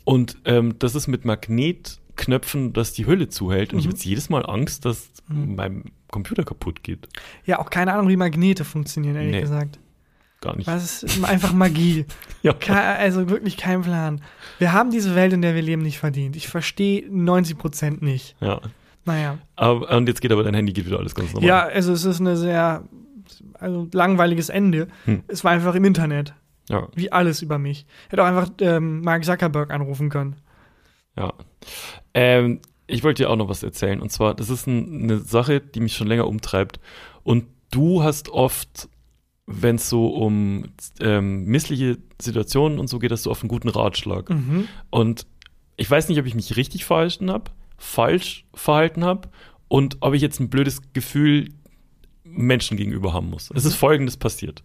und 0.03 0.37
ähm, 0.45 0.75
das 0.79 0.95
ist 0.95 1.07
mit 1.07 1.23
Magnetknöpfen, 1.23 2.73
dass 2.73 2.93
die 2.93 3.05
Hülle 3.05 3.29
zuhält. 3.29 3.73
Und 3.73 3.79
ich 3.79 3.85
Mhm. 3.85 3.89
habe 3.89 3.97
jetzt 3.97 4.05
jedes 4.05 4.29
Mal 4.29 4.45
Angst, 4.45 4.85
dass 4.85 5.09
mein 5.29 5.85
Computer 6.11 6.43
kaputt 6.43 6.83
geht. 6.83 7.07
ja 7.45 7.59
auch 7.59 7.69
keine 7.69 7.93
Ahnung, 7.93 8.07
wie 8.09 8.17
Magnete 8.17 8.65
funktionieren, 8.65 9.15
ehrlich 9.15 9.31
Nee. 9.31 9.41
gesagt. 9.41 9.79
Gar 10.43 10.57
nicht. 10.57 10.67
Das 10.67 11.03
ist 11.03 11.23
einfach 11.23 11.53
Magie. 11.53 12.05
Ja. 12.43 12.53
Also 12.97 13.29
wirklich 13.29 13.55
kein 13.55 13.83
Plan. 13.83 14.19
Wir 14.59 14.73
haben 14.73 14.91
diese 14.91 15.15
Welt, 15.15 15.31
in 15.31 15.41
der 15.41 15.55
wir 15.55 15.61
leben, 15.61 15.81
nicht 15.81 15.97
verdient. 15.97 16.35
Ich 16.35 16.49
verstehe 16.49 17.05
90 17.09 17.57
Prozent 17.57 18.01
nicht. 18.01 18.35
ja. 18.41 18.59
Naja. 19.05 19.37
Aber, 19.55 19.89
und 19.97 20.07
jetzt 20.07 20.21
geht 20.21 20.31
aber 20.31 20.43
dein 20.43 20.53
Handy, 20.53 20.71
geht 20.73 20.85
wieder 20.85 20.99
alles 20.99 21.15
ganz 21.15 21.33
normal. 21.33 21.47
Ja, 21.47 21.63
also 21.63 21.91
es 21.91 22.05
ist 22.05 22.21
eine 22.21 22.37
sehr 22.37 22.83
also 23.59 23.87
langweiliges 23.93 24.49
Ende. 24.49 24.87
Hm. 25.05 25.23
Es 25.27 25.43
war 25.43 25.51
einfach 25.51 25.75
im 25.75 25.85
Internet. 25.85 26.33
Ja. 26.69 26.87
Wie 26.95 27.11
alles 27.11 27.41
über 27.41 27.57
mich. 27.59 27.85
Hätte 28.09 28.23
auch 28.23 28.27
einfach 28.27 28.49
ähm, 28.59 29.01
Mark 29.01 29.23
Zuckerberg 29.25 29.71
anrufen 29.71 30.09
können. 30.09 30.35
Ja. 31.17 31.33
Ähm, 32.13 32.59
ich 32.87 33.03
wollte 33.03 33.23
dir 33.23 33.29
auch 33.29 33.35
noch 33.35 33.49
was 33.49 33.63
erzählen. 33.63 34.01
Und 34.01 34.11
zwar, 34.11 34.33
das 34.33 34.49
ist 34.49 34.67
ein, 34.67 35.03
eine 35.03 35.19
Sache, 35.19 35.61
die 35.61 35.79
mich 35.79 35.95
schon 35.95 36.07
länger 36.07 36.27
umtreibt. 36.27 36.79
Und 37.23 37.45
du 37.71 38.03
hast 38.03 38.29
oft, 38.29 38.89
wenn 39.45 39.75
es 39.75 39.89
so 39.89 40.07
um 40.07 40.65
ähm, 40.99 41.45
missliche 41.45 41.97
Situationen 42.21 42.79
und 42.79 42.87
so 42.87 42.99
geht, 42.99 43.11
hast 43.11 43.25
du 43.25 43.31
oft 43.31 43.41
einen 43.43 43.49
guten 43.49 43.69
Ratschlag. 43.69 44.29
Mhm. 44.29 44.67
Und 44.89 45.27
ich 45.75 45.89
weiß 45.89 46.07
nicht, 46.09 46.19
ob 46.19 46.25
ich 46.25 46.35
mich 46.35 46.55
richtig 46.55 46.85
verhalten 46.85 47.31
habe, 47.31 47.51
falsch 47.77 48.45
verhalten 48.53 49.03
habe 49.03 49.29
und 49.67 49.97
ob 50.01 50.13
ich 50.13 50.21
jetzt 50.21 50.39
ein 50.39 50.49
blödes 50.49 50.93
Gefühl 50.93 51.49
Menschen 52.23 52.77
gegenüber 52.77 53.13
haben 53.13 53.29
muss. 53.29 53.51
Es 53.53 53.65
ist 53.65 53.75
Folgendes 53.75 54.17
passiert. 54.17 54.63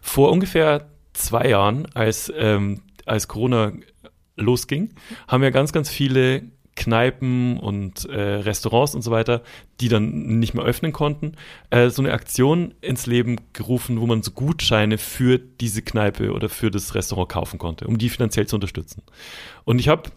Vor 0.00 0.30
ungefähr 0.30 0.88
zwei 1.12 1.48
Jahren, 1.48 1.86
als, 1.94 2.32
ähm, 2.36 2.82
als 3.04 3.28
Corona 3.28 3.72
losging, 4.36 4.94
haben 5.28 5.42
ja 5.42 5.50
ganz, 5.50 5.72
ganz 5.72 5.90
viele 5.90 6.44
Kneipen 6.74 7.58
und 7.58 8.06
äh, 8.06 8.20
Restaurants 8.20 8.94
und 8.94 9.02
so 9.02 9.10
weiter, 9.10 9.42
die 9.80 9.88
dann 9.88 10.38
nicht 10.38 10.54
mehr 10.54 10.64
öffnen 10.64 10.92
konnten, 10.92 11.32
äh, 11.70 11.90
so 11.90 12.02
eine 12.02 12.12
Aktion 12.12 12.74
ins 12.80 13.06
Leben 13.06 13.36
gerufen, 13.52 14.00
wo 14.00 14.06
man 14.06 14.22
so 14.22 14.30
Gutscheine 14.30 14.96
für 14.96 15.38
diese 15.38 15.82
Kneipe 15.82 16.32
oder 16.32 16.48
für 16.48 16.70
das 16.70 16.94
Restaurant 16.94 17.28
kaufen 17.28 17.58
konnte, 17.58 17.86
um 17.86 17.98
die 17.98 18.08
finanziell 18.08 18.46
zu 18.46 18.56
unterstützen. 18.56 19.02
Und 19.64 19.78
ich 19.78 19.88
habe 19.88 20.10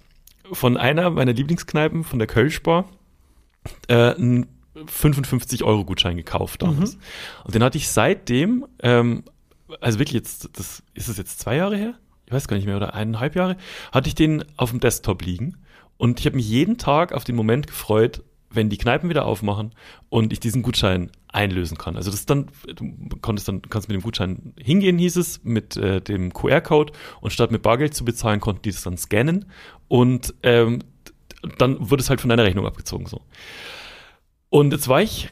von 0.52 0.78
einer 0.78 1.10
meiner 1.10 1.34
Lieblingskneipen, 1.34 2.04
von 2.04 2.20
der 2.20 2.28
Kölschbar, 2.28 2.86
äh, 3.88 4.14
einen 4.14 4.48
55-Euro-Gutschein 4.76 6.18
gekauft 6.18 6.62
damals. 6.62 6.98
Und 7.44 7.56
den 7.56 7.64
hatte 7.64 7.78
ich 7.78 7.90
seitdem, 7.90 8.66
ähm, 8.82 9.24
also 9.82 10.00
wirklich 10.00 10.14
jetzt, 10.16 10.50
das 10.54 10.84
ist 10.94 11.08
es 11.08 11.18
jetzt 11.18 11.40
zwei 11.40 11.56
Jahre 11.58 11.78
her? 11.78 11.96
Ich 12.26 12.34
weiß 12.34 12.48
gar 12.48 12.56
nicht 12.58 12.66
mehr, 12.66 12.78
oder 12.78 12.94
eineinhalb 12.94 13.36
Jahre, 13.36 13.58
hatte 13.92 14.08
ich 14.08 14.16
den 14.16 14.44
auf 14.58 14.72
dem 14.72 14.80
Desktop 14.80 15.24
liegen. 15.24 15.58
Und 15.98 16.20
ich 16.20 16.26
habe 16.26 16.36
mich 16.36 16.50
jeden 16.50 16.78
Tag 16.78 17.14
auf 17.14 17.24
den 17.24 17.36
Moment 17.36 17.68
gefreut, 17.68 18.24
wenn 18.50 18.70
die 18.70 18.78
Kneipen 18.78 19.10
wieder 19.10 19.26
aufmachen 19.26 19.72
und 20.10 20.32
ich 20.34 20.40
diesen 20.40 20.62
Gutschein 20.62 21.12
einlösen 21.28 21.78
kann. 21.78 21.98
Also 21.98 22.12
das 22.12 22.26
dann, 22.26 22.48
du 22.66 23.18
konntest 23.22 23.48
dann, 23.48 23.62
kannst 23.64 23.90
mit 23.90 23.96
dem 23.96 24.04
Gutschein 24.04 24.54
hingehen, 24.58 24.98
hieß 24.98 25.18
es, 25.18 25.44
mit 25.44 25.76
äh, 25.76 26.02
dem 26.02 26.34
QR-Code 26.34 26.94
und 27.22 27.32
statt 27.32 27.52
mit 27.52 27.62
Bargeld 27.62 27.94
zu 27.94 28.06
bezahlen, 28.06 28.40
konnten 28.40 28.62
die 28.64 28.72
das 28.72 28.84
dann 28.84 28.98
scannen 28.98 29.46
und 29.88 30.34
ähm, 30.44 30.80
dann 31.58 31.90
wurde 31.90 32.02
es 32.02 32.10
halt 32.10 32.22
von 32.22 32.30
deiner 32.30 32.46
Rechnung 32.46 32.66
abgezogen 32.66 33.06
so. 33.06 33.22
Und 34.50 34.72
jetzt 34.72 34.88
war 34.88 35.02
ich 35.02 35.30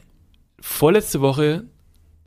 vorletzte 0.60 1.20
Woche 1.20 1.64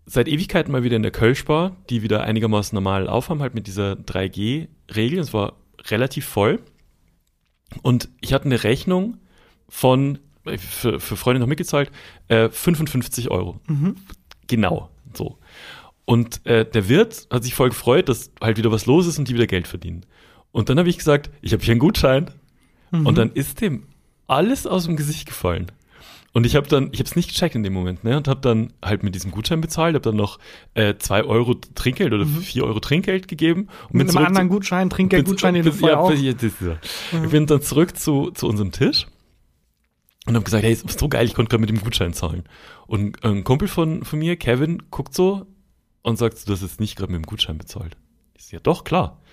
seit 0.05 0.27
Ewigkeiten 0.27 0.71
mal 0.71 0.83
wieder 0.83 0.95
in 0.95 1.03
der 1.03 1.11
Kölschbar, 1.11 1.75
die 1.89 2.01
wieder 2.01 2.23
einigermaßen 2.23 2.75
normal 2.75 3.07
aufhaben, 3.07 3.41
halt 3.41 3.53
mit 3.53 3.67
dieser 3.67 3.93
3G-Regel. 3.93 5.19
Es 5.19 5.33
war 5.33 5.57
relativ 5.89 6.25
voll. 6.25 6.59
Und 7.81 8.09
ich 8.21 8.33
hatte 8.33 8.45
eine 8.45 8.63
Rechnung 8.63 9.17
von, 9.69 10.19
äh, 10.45 10.57
für, 10.57 10.99
für 10.99 11.15
Freunde 11.17 11.39
noch 11.39 11.47
mitgezahlt, 11.47 11.91
äh, 12.27 12.49
55 12.49 13.29
Euro. 13.31 13.59
Genau, 14.47 14.89
so. 15.13 15.37
Und 16.05 16.45
äh, 16.45 16.63
der 16.65 16.87
Wirt 16.87 17.27
hat 17.31 17.43
sich 17.43 17.53
voll 17.53 17.69
gefreut, 17.69 18.07
dass 18.07 18.31
halt 18.41 18.57
wieder 18.57 18.71
was 18.71 18.85
los 18.85 19.07
ist 19.07 19.19
und 19.19 19.27
die 19.27 19.33
wieder 19.35 19.47
Geld 19.47 19.67
verdienen. 19.67 20.05
Und 20.53 20.69
dann 20.69 20.79
habe 20.79 20.89
ich 20.89 20.97
gesagt, 20.97 21.29
ich 21.41 21.51
habe 21.51 21.63
hier 21.63 21.73
einen 21.73 21.79
Gutschein. 21.79 22.31
Und 23.05 23.17
dann 23.17 23.31
ist 23.33 23.59
dem 23.59 23.83
alles 24.27 24.65
aus 24.65 24.85
dem 24.85 24.95
Gesicht 24.95 25.25
gefallen. 25.25 25.69
Und 26.37 26.45
ich 26.45 26.55
habe 26.55 26.67
dann, 26.67 26.89
ich 26.91 26.99
habe 26.99 27.09
es 27.09 27.15
nicht 27.15 27.29
gecheckt 27.29 27.55
in 27.55 27.63
dem 27.63 27.73
Moment, 27.73 28.03
ne? 28.03 28.15
Und 28.15 28.27
habe 28.27 28.41
dann 28.41 28.71
halt 28.85 29.01
mit 29.01 29.15
diesem 29.15 29.31
Gutschein 29.31 29.59
bezahlt, 29.59 29.95
habe 29.95 30.03
dann 30.03 30.15
noch 30.15 30.37
äh, 30.75 30.93
zwei 30.99 31.23
Euro 31.23 31.55
Trinkgeld 31.55 32.13
oder 32.13 32.27
vier 32.27 32.63
Euro 32.65 32.79
Trinkgeld 32.79 33.27
gegeben. 33.27 33.69
Und 33.89 33.95
Mit 33.95 34.09
einem 34.15 34.23
anderen 34.27 34.47
Gutschein, 34.47 34.91
Trinkgeldgutschein, 34.91 35.55
den 35.55 35.65
du 35.65 35.71
vorher 35.71 35.99
auch. 35.99 36.11
ja, 36.13 36.33
das 36.33 36.51
ja. 36.61 36.77
Ich 37.23 37.31
bin 37.31 37.47
dann 37.47 37.63
zurück 37.63 37.97
zu, 37.97 38.29
zu 38.29 38.47
unserem 38.47 38.71
Tisch 38.71 39.07
und 40.27 40.35
habe 40.35 40.45
gesagt, 40.45 40.63
hey, 40.63 40.73
ist 40.73 40.99
so 40.99 41.09
geil, 41.09 41.25
ich 41.25 41.33
konnte 41.33 41.49
gerade 41.49 41.61
mit 41.61 41.71
dem 41.71 41.81
Gutschein 41.81 42.13
zahlen. 42.13 42.43
Und 42.85 43.23
ein 43.25 43.43
Kumpel 43.43 43.67
von, 43.67 44.03
von 44.03 44.19
mir, 44.19 44.35
Kevin, 44.35 44.83
guckt 44.91 45.15
so 45.15 45.47
und 46.03 46.19
sagt, 46.19 46.47
du 46.47 46.53
hast 46.53 46.61
jetzt 46.61 46.79
nicht 46.79 46.97
gerade 46.97 47.11
mit 47.11 47.19
dem 47.19 47.25
Gutschein 47.25 47.57
bezahlt. 47.57 47.97
Ich 48.37 48.45
so, 48.45 48.57
ja 48.57 48.59
doch, 48.59 48.83
klar. 48.83 49.23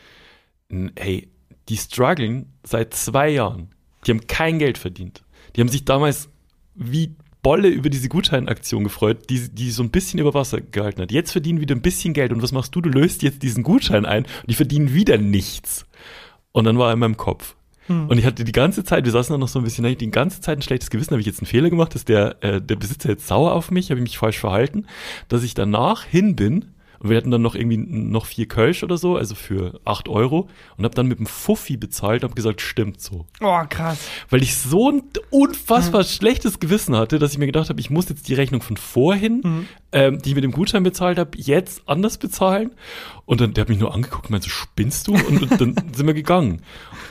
N- 0.71 0.93
Hey, 0.99 1.29
die 1.69 1.77
strugglen 1.77 2.55
seit 2.63 2.95
zwei 2.95 3.29
Jahren. 3.29 3.75
Die 4.07 4.11
haben 4.13 4.27
kein 4.27 4.59
Geld 4.59 4.79
verdient. 4.79 5.23
Die 5.55 5.61
haben 5.61 5.69
sich 5.69 5.85
damals 5.85 6.31
wie 6.75 7.15
Bolle 7.43 7.69
über 7.69 7.91
diese 7.91 8.09
Gutscheinaktion 8.09 8.85
gefreut, 8.85 9.29
die, 9.29 9.51
die 9.51 9.71
so 9.71 9.83
ein 9.83 9.91
bisschen 9.91 10.19
über 10.19 10.35
Wasser 10.35 10.61
gehalten 10.61 11.03
hat. 11.03 11.13
Jetzt 11.13 11.33
verdienen 11.33 11.61
wieder 11.61 11.75
ein 11.75 11.83
bisschen 11.83 12.15
Geld 12.15 12.33
und 12.33 12.43
was 12.43 12.53
machst 12.53 12.75
du? 12.75 12.81
Du 12.81 12.89
löst 12.89 13.23
jetzt 13.23 13.43
diesen 13.43 13.63
Gutschein 13.63 14.07
ein 14.07 14.25
und 14.25 14.51
die 14.51 14.55
verdienen 14.55 14.95
wieder 14.95 15.19
nichts. 15.19 15.87
Und 16.53 16.65
dann 16.65 16.79
war 16.79 16.89
er 16.89 16.95
in 16.95 17.01
meinem 17.01 17.17
Kopf. 17.19 17.55
Hm. 17.87 18.09
Und 18.09 18.19
ich 18.19 18.25
hatte 18.25 18.45
die 18.45 18.53
ganze 18.53 18.83
Zeit, 18.83 19.05
wir 19.05 19.13
saßen 19.13 19.35
da 19.35 19.39
noch 19.39 19.49
so 19.49 19.59
ein 19.59 19.65
bisschen, 19.65 19.85
die 19.99 20.11
ganze 20.11 20.41
Zeit 20.41 20.59
ein 20.59 20.63
schlechtes 20.63 20.89
Gewissen, 20.89 21.11
habe 21.11 21.21
ich 21.21 21.27
jetzt 21.27 21.41
einen 21.41 21.47
Fehler 21.47 21.69
gemacht, 21.69 21.95
ist 21.95 22.09
der, 22.09 22.43
äh, 22.43 22.63
der 22.63 22.77
Besitzer 22.77 23.11
jetzt 23.11 23.27
sauer 23.27 23.53
auf 23.53 23.71
mich, 23.71 23.91
habe 23.91 24.01
ich 24.01 24.05
mich 24.05 24.19
falsch 24.19 24.39
verhalten, 24.39 24.87
dass 25.29 25.43
ich 25.43 25.53
danach 25.53 26.05
hin 26.05 26.37
bin 26.37 26.74
und 27.05 27.11
wir 27.11 27.17
hatten 27.19 27.31
dann 27.31 27.43
noch 27.43 27.55
irgendwie 27.55 27.77
noch 27.77 28.25
vier 28.27 28.49
Kölsch 28.49 28.83
oder 28.83 28.97
so, 28.97 29.17
also 29.17 29.35
für 29.35 29.79
acht 29.85 30.09
Euro 30.09 30.49
und 30.77 30.85
habe 30.85 30.95
dann 30.95 31.07
mit 31.07 31.19
dem 31.19 31.27
Fuffi 31.27 31.77
bezahlt 31.77 32.23
und 32.25 32.31
habe 32.31 32.35
gesagt, 32.35 32.63
stimmt 32.63 33.01
so. 33.01 33.27
Oh, 33.43 33.61
krass. 33.69 34.09
Weil 34.31 34.43
ich 34.43 34.57
so 34.57 34.91
ein 34.91 35.03
unfassbar 35.31 36.03
schlechtes 36.05 36.59
Gewissen 36.61 36.97
hatte, 36.97 37.19
dass 37.19 37.33
ich 37.33 37.39
mir 37.39 37.47
gedacht 37.47 37.69
habe, 37.69 37.79
ich 37.79 37.91
muss 37.91 38.09
jetzt 38.09 38.27
die 38.29 38.35
Rechnung 38.35 38.63
von 38.63 38.77
vorhin, 38.79 39.43
Mhm. 39.45 39.67
ähm, 39.93 40.23
die 40.23 40.31
ich 40.31 40.35
mit 40.35 40.45
dem 40.45 40.53
Gutschein 40.53 40.83
bezahlt 40.83 41.19
habe, 41.19 41.37
jetzt 41.37 41.83
anders 41.87 42.17
bezahlen. 42.19 42.71
Und 43.27 43.41
dann, 43.41 43.53
der 43.53 43.63
hat 43.63 43.69
mich 43.69 43.79
nur 43.79 43.95
angeguckt 43.95 44.25
und 44.27 44.31
meinte, 44.31 44.49
so, 44.49 44.51
spinnst 44.55 45.07
du? 45.07 45.13
Und, 45.15 45.43
und 45.43 45.61
dann 45.61 45.75
sind 45.95 46.07
wir 46.07 46.15
gegangen. 46.15 46.63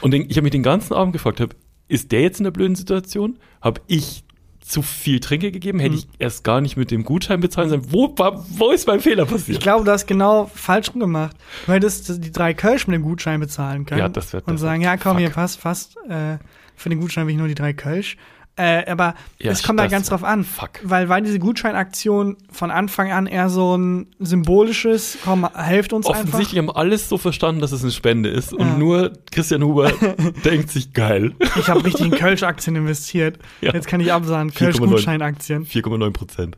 Und 0.01 0.11
den, 0.11 0.23
ich 0.29 0.37
habe 0.37 0.43
mich 0.43 0.51
den 0.51 0.63
ganzen 0.63 0.93
Abend 0.93 1.13
gefragt, 1.13 1.39
hab, 1.39 1.55
ist 1.87 2.11
der 2.11 2.21
jetzt 2.21 2.39
in 2.39 2.45
der 2.45 2.51
blöden 2.51 2.75
Situation? 2.75 3.37
Habe 3.61 3.81
ich 3.87 4.23
zu 4.63 4.81
viel 4.81 5.19
Trinke 5.19 5.51
gegeben? 5.51 5.79
Hätte 5.79 5.91
Mhm. 5.93 5.97
ich 5.99 6.07
erst 6.19 6.43
gar 6.43 6.61
nicht 6.61 6.77
mit 6.77 6.89
dem 6.91 7.03
Gutschein 7.03 7.39
bezahlen 7.41 7.69
sollen? 7.69 7.83
Wo, 7.91 8.13
wo 8.17 8.71
ist 8.71 8.87
mein 8.87 8.99
Fehler 8.99 9.23
Ich 9.23 9.29
passiert? 9.29 9.61
glaube, 9.61 9.83
du 9.85 9.91
hast 9.91 10.07
genau 10.07 10.49
falsch 10.53 10.89
rum 10.93 10.99
gemacht. 11.01 11.35
Du 11.65 11.73
hättest 11.73 12.23
die 12.23 12.31
drei 12.31 12.53
Kölsch 12.53 12.87
mit 12.87 12.95
dem 12.95 13.03
Gutschein 13.03 13.39
bezahlen 13.39 13.85
können. 13.85 13.99
Ja, 13.99 14.09
das 14.09 14.31
wär- 14.33 14.41
Und 14.45 14.53
das 14.53 14.61
sagen, 14.61 14.81
ja, 14.81 14.97
komm, 14.97 15.13
fuck. 15.13 15.19
hier 15.19 15.29
passt, 15.29 15.59
fast. 15.59 15.97
Äh, 16.09 16.37
für 16.75 16.89
den 16.89 16.99
Gutschein 16.99 17.27
will 17.27 17.33
ich 17.33 17.37
nur 17.39 17.47
die 17.47 17.55
drei 17.55 17.73
Kölsch. 17.73 18.17
Äh, 18.55 18.85
aber 18.89 19.15
Ja, 19.39 19.51
es 19.51 19.63
kommt 19.63 19.79
da 19.79 19.87
ganz 19.87 20.09
drauf 20.09 20.23
an. 20.23 20.43
fuck. 20.43 20.71
Weil 20.83 21.09
war 21.09 21.19
diese 21.21 21.39
Gutscheinaktion 21.39 22.37
von 22.51 22.69
Anfang 22.69 23.11
an 23.11 23.25
eher 23.25 23.49
so 23.49 23.75
ein 23.75 24.07
symbolisches, 24.19 25.17
komm, 25.23 25.47
helft 25.55 25.91
uns 25.91 26.05
Offensichtlich 26.05 26.59
haben 26.59 26.69
alles 26.69 27.09
so 27.09 27.17
verstanden, 27.17 27.61
dass 27.61 27.71
es 27.71 27.81
eine 27.81 27.91
Spende 27.91 28.29
ist. 28.29 28.53
Und 28.53 28.59
Ja. 28.67 28.77
nur 28.77 29.13
Christian 29.31 29.63
Huber 29.63 29.91
denkt 30.45 30.69
sich 30.69 30.93
geil. 30.93 31.33
einfach. 31.39 31.57
Ich 31.57 31.67
habe 31.69 31.83
richtig 31.83 32.05
in 32.05 32.11
Kölsch-Aktien 32.11 32.75
investiert. 32.75 33.39
Ja. 33.61 33.73
Jetzt 33.73 33.87
kann 33.87 33.99
ich 34.01 34.13
absagen, 34.13 34.51
4,9. 34.51 34.55
Kölsch-Gutscheinaktien. 34.57 35.65
4,9 35.65 36.11
Prozent. 36.11 36.57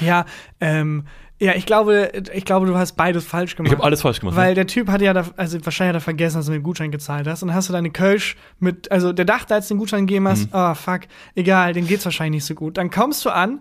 Ja, 0.00 0.24
ähm, 0.60 1.04
ja, 1.40 1.54
ich 1.54 1.66
glaube, 1.66 2.12
ich 2.32 2.44
glaube, 2.44 2.66
du 2.66 2.76
hast 2.76 2.92
beides 2.92 3.24
falsch 3.24 3.56
gemacht. 3.56 3.72
Ich 3.72 3.76
habe 3.76 3.84
alles 3.84 4.02
falsch 4.02 4.20
gemacht. 4.20 4.36
Weil 4.36 4.50
ne? 4.50 4.54
der 4.54 4.66
Typ 4.66 4.88
hatte 4.88 5.04
ja, 5.04 5.12
da, 5.12 5.24
also 5.36 5.58
wahrscheinlich 5.64 5.94
hat 5.96 6.00
er 6.02 6.04
vergessen, 6.04 6.36
dass 6.38 6.46
du 6.46 6.52
mit 6.52 6.60
dem 6.60 6.64
Gutschein 6.64 6.90
gezahlt 6.92 7.26
hast. 7.26 7.42
Und 7.42 7.48
dann 7.48 7.56
hast 7.56 7.68
du 7.68 7.72
deine 7.72 7.90
Kölsch 7.90 8.36
mit, 8.60 8.90
also 8.92 9.12
der 9.12 9.24
dachte, 9.24 9.54
als 9.54 9.68
du 9.68 9.74
den 9.74 9.78
Gutschein 9.80 10.06
gegeben 10.06 10.28
hast, 10.28 10.46
Mhm. 10.46 10.54
ah, 10.54 10.74
fuck, 10.74 11.00
egal, 11.34 11.72
den 11.72 11.86
geht's 11.86 12.04
wahrscheinlich 12.04 12.38
nicht 12.42 12.46
so 12.46 12.54
gut. 12.54 12.76
Dann 12.78 12.90
kommst 12.90 13.24
du 13.24 13.30
an 13.30 13.60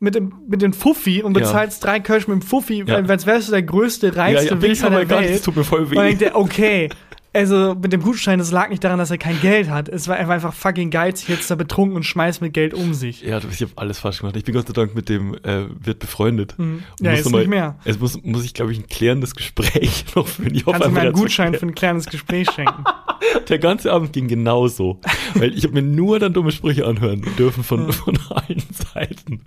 mit 0.00 0.16
dem, 0.16 0.32
mit 0.48 0.62
dem 0.62 0.72
Fuffi 0.72 1.22
und 1.22 1.36
Ja. 1.36 1.44
bezahlst 1.44 1.84
drei 1.84 2.00
Kölsch 2.00 2.26
mit 2.26 2.40
dem 2.40 2.42
Fuffi, 2.42 2.78
Ja. 2.86 2.94
weil, 2.94 3.08
als 3.10 3.24
wärst 3.24 3.48
du 3.48 3.52
der 3.52 3.62
größte, 3.62 4.08
ja, 4.08 4.12
reichste 4.14 4.48
ja, 4.48 4.56
ich 4.56 4.62
Wichser 4.62 4.86
aber 4.88 4.96
der 4.96 5.06
gar 5.06 5.20
nicht, 5.20 5.28
Welt. 5.28 5.38
es 5.38 5.42
tut 5.44 5.56
mir 5.56 5.64
voll 5.64 5.82
Und 5.84 5.90
weh. 5.92 5.94
denkt 5.96 6.22
er, 6.22 6.34
okay, 6.36 6.88
also 7.34 7.74
mit 7.80 7.92
dem 7.92 8.02
Gutschein, 8.02 8.38
das 8.38 8.50
lag 8.50 8.68
nicht 8.68 8.84
daran, 8.84 8.98
dass 8.98 9.10
er 9.10 9.18
kein 9.18 9.40
Geld 9.40 9.70
hat. 9.70 9.88
Es 9.88 10.06
war 10.08 10.18
er 10.18 10.28
war 10.28 10.34
einfach 10.34 10.52
fucking 10.52 10.90
geizig, 10.90 11.28
jetzt 11.28 11.50
er 11.50 11.56
betrunken 11.56 11.96
und 11.96 12.02
schmeißt 12.04 12.40
mit 12.42 12.52
Geld 12.52 12.74
um 12.74 12.92
sich. 12.94 13.22
Ja, 13.22 13.40
du- 13.40 13.48
ich 13.48 13.60
habe 13.62 13.72
alles 13.76 13.98
falsch 13.98 14.18
gemacht. 14.20 14.36
Ich 14.36 14.44
bin 14.44 14.54
Gott 14.54 14.66
sei 14.66 14.72
Dank 14.72 14.94
mit 14.94 15.08
dem 15.08 15.34
äh, 15.42 15.64
Wirt 15.80 15.98
befreundet. 15.98 16.54
Mhm. 16.58 16.82
Ja, 17.00 17.12
jetzt 17.12 17.30
mal- 17.30 17.38
nicht 17.38 17.48
mehr. 17.48 17.76
Es 17.84 17.98
muss, 17.98 18.22
muss 18.22 18.44
ich, 18.44 18.54
glaube 18.54 18.72
ich, 18.72 18.78
ein 18.78 18.86
klärendes 18.86 19.34
Gespräch 19.34 20.04
noch 20.14 20.26
führen. 20.28 20.54
Ich 20.54 20.66
hoffe 20.66 20.78
Kannst 20.78 20.88
du 20.88 20.92
mir 20.92 21.00
einen 21.00 21.12
Gutschein 21.12 21.54
für 21.54 21.66
ein 21.66 21.74
kleines 21.74 22.06
Gespräch 22.06 22.50
schenken? 22.50 22.84
Der 23.48 23.58
ganze 23.58 23.92
Abend 23.92 24.12
ging 24.12 24.28
genauso. 24.28 25.00
weil 25.34 25.56
ich 25.56 25.64
habe 25.64 25.74
mir 25.74 25.82
nur 25.82 26.18
dann 26.18 26.32
dumme 26.32 26.52
Sprüche 26.52 26.86
anhören 26.86 27.24
dürfen 27.38 27.62
von, 27.64 27.92
von 27.92 28.18
allen 28.30 28.62
Seiten. 28.92 29.42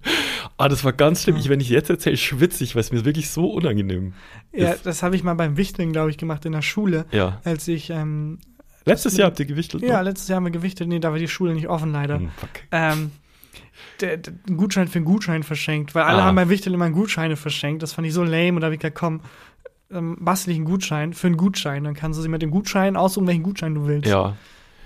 Ah, 0.57 0.67
das 0.69 0.83
war 0.83 0.93
ganz 0.93 1.23
schlimm. 1.23 1.35
Ich, 1.37 1.49
wenn 1.49 1.59
ich 1.59 1.69
jetzt 1.69 1.89
erzähle, 1.89 2.17
schwitze 2.17 2.63
ich, 2.63 2.75
weil 2.75 2.81
es 2.81 2.91
mir 2.91 3.05
wirklich 3.05 3.29
so 3.29 3.47
unangenehm 3.51 4.13
Ja, 4.53 4.71
ist. 4.71 4.85
das 4.85 5.03
habe 5.03 5.15
ich 5.15 5.23
mal 5.23 5.33
beim 5.33 5.57
Wichteln, 5.57 5.91
glaube 5.91 6.09
ich, 6.09 6.17
gemacht 6.17 6.45
in 6.45 6.51
der 6.53 6.61
Schule, 6.61 7.05
Ja. 7.11 7.41
als 7.43 7.67
ich 7.67 7.89
ähm, 7.89 8.39
Letztes 8.87 9.17
Jahr 9.17 9.27
habt 9.27 9.39
ihr 9.39 9.45
gewichtelt? 9.47 9.81
Ja, 9.83 9.97
ne? 9.97 10.09
letztes 10.09 10.27
Jahr 10.27 10.35
haben 10.37 10.45
wir 10.45 10.51
gewichtet. 10.51 10.87
Nee, 10.87 10.99
da 10.99 11.11
war 11.11 11.17
die 11.17 11.27
Schule 11.27 11.55
nicht 11.55 11.67
offen, 11.67 11.91
leider. 11.91 12.19
Hm, 12.19 12.29
fuck. 12.37 12.49
Ähm, 12.71 13.11
der, 13.99 14.17
der, 14.17 14.33
einen 14.47 14.57
Gutschein 14.57 14.87
für 14.87 14.97
einen 14.99 15.05
Gutschein 15.05 15.41
verschenkt, 15.43 15.95
weil 15.95 16.03
alle 16.03 16.21
Ah. 16.21 16.25
haben 16.25 16.35
beim 16.35 16.49
Wichteln 16.49 16.73
immer 16.75 16.89
Gutscheine 16.91 17.35
verschenkt. 17.35 17.81
Das 17.81 17.93
fand 17.93 18.07
ich 18.07 18.13
so 18.13 18.23
lame. 18.23 18.49
Und 18.53 18.61
da 18.61 18.65
habe 18.65 18.75
ich 18.75 18.79
gesagt, 18.81 18.97
komm, 18.97 19.21
ähm, 19.91 20.17
bastel 20.19 20.51
ich 20.51 20.57
einen 20.57 20.65
Gutschein 20.65 21.13
für 21.13 21.27
einen 21.27 21.37
Gutschein. 21.37 21.83
Dann 21.83 21.93
kannst 21.93 22.19
du 22.19 22.23
sie 22.23 22.29
mit 22.29 22.41
dem 22.41 22.51
Gutschein 22.51 22.95
aussuchen, 22.95 23.27
welchen 23.27 23.43
Gutschein 23.43 23.75
du 23.75 23.87
willst. 23.87 24.09
Ja, 24.09 24.35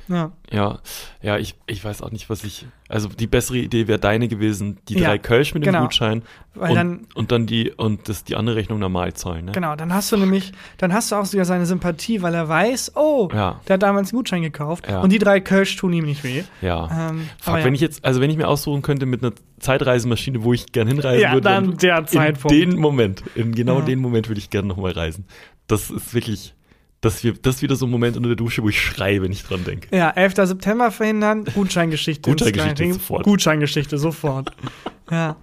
ja. 0.09 0.31
ja, 0.51 0.79
ja, 1.21 1.37
ich, 1.37 1.55
ich 1.67 1.83
weiß 1.83 2.01
auch 2.01 2.11
nicht, 2.11 2.29
was 2.29 2.43
ich. 2.43 2.65
Also 2.87 3.07
die 3.07 3.27
bessere 3.27 3.57
Idee 3.57 3.87
wäre 3.87 3.99
deine 3.99 4.27
gewesen, 4.27 4.79
die 4.87 4.95
Ja, 4.95 5.09
drei 5.09 5.17
Kölsch 5.19 5.53
mit 5.53 5.63
dem 5.63 5.71
genau. 5.73 5.83
Gutschein 5.83 6.23
Weil 6.55 6.71
und, 6.71 6.75
dann, 6.75 7.07
und 7.13 7.31
dann 7.31 7.45
die 7.45 7.71
und 7.71 8.09
das 8.09 8.23
die 8.23 8.35
andere 8.35 8.55
Rechnung 8.55 8.79
normal 8.79 9.13
zahlen, 9.13 9.45
ne? 9.45 9.51
genau, 9.51 9.75
dann 9.75 9.93
hast 9.93 10.11
du 10.11 10.17
nämlich, 10.17 10.51
dann 10.77 10.91
hast 10.91 11.11
du 11.11 11.15
auch 11.15 11.25
sogar 11.25 11.45
seine 11.45 11.67
Sympathie, 11.67 12.23
weil 12.23 12.33
er 12.33 12.49
weiß, 12.49 12.93
oh, 12.95 13.29
Ja. 13.31 13.61
der 13.67 13.75
hat 13.75 13.83
damals 13.83 14.09
einen 14.11 14.17
Gutschein 14.17 14.41
gekauft. 14.41 14.89
Ja. 14.89 15.01
Und 15.01 15.11
die 15.11 15.19
drei 15.19 15.39
Kölsch 15.39 15.75
tun 15.75 15.93
ihm 15.93 16.05
nicht 16.05 16.23
weh. 16.23 16.43
Ja. 16.61 17.09
Ähm, 17.11 17.29
Fuck, 17.41 17.63
wenn 17.63 17.75
ich 17.75 17.81
jetzt, 17.81 18.03
also 18.03 18.19
wenn 18.19 18.31
ich 18.31 18.37
mir 18.37 18.47
aussuchen 18.47 18.81
könnte 18.81 19.05
mit 19.05 19.23
einer 19.23 19.33
Zeitreisemaschine, 19.59 20.43
wo 20.43 20.53
ich 20.53 20.71
gern 20.71 20.87
hinreisen 20.87 21.21
Ja, 21.21 21.33
würde, 21.33 21.41
dann 21.49 21.77
der 21.77 22.05
Zeitpunkt. 22.07 22.55
In 22.57 22.71
den 22.71 22.79
Moment, 22.79 23.23
in 23.35 23.53
genau 23.53 23.81
den 23.81 23.99
Moment 23.99 24.27
würde 24.29 24.39
ich 24.39 24.49
gerne 24.49 24.67
nochmal 24.67 24.91
reisen. 24.93 25.25
Das 25.67 25.91
ist 25.91 26.13
wirklich, 26.15 26.55
das, 27.01 27.23
wir, 27.23 27.33
das 27.33 27.55
ist 27.57 27.61
wieder 27.61 27.75
so 27.75 27.85
ein 27.85 27.91
Moment 27.91 28.17
unter 28.17 28.29
der 28.29 28.35
Dusche, 28.35 28.61
wo 28.63 28.69
ich 28.69 28.79
schreie, 28.81 29.21
wenn 29.21 29.31
ich 29.31 29.43
dran 29.43 29.63
denke. 29.63 29.95
Ja, 29.95 30.09
11. 30.09 30.35
September 30.35 30.91
verhindern, 30.91 31.45
Gutscheingeschichte. 31.53 32.29
Gutscheingeschichte 32.29 32.93
sofort. 32.93 33.23
Gutscheingeschichte, 33.23 33.97
sofort. 33.97 34.51
ja. 35.11 35.35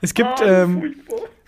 Es 0.00 0.14
gibt, 0.14 0.40
ähm, 0.44 0.94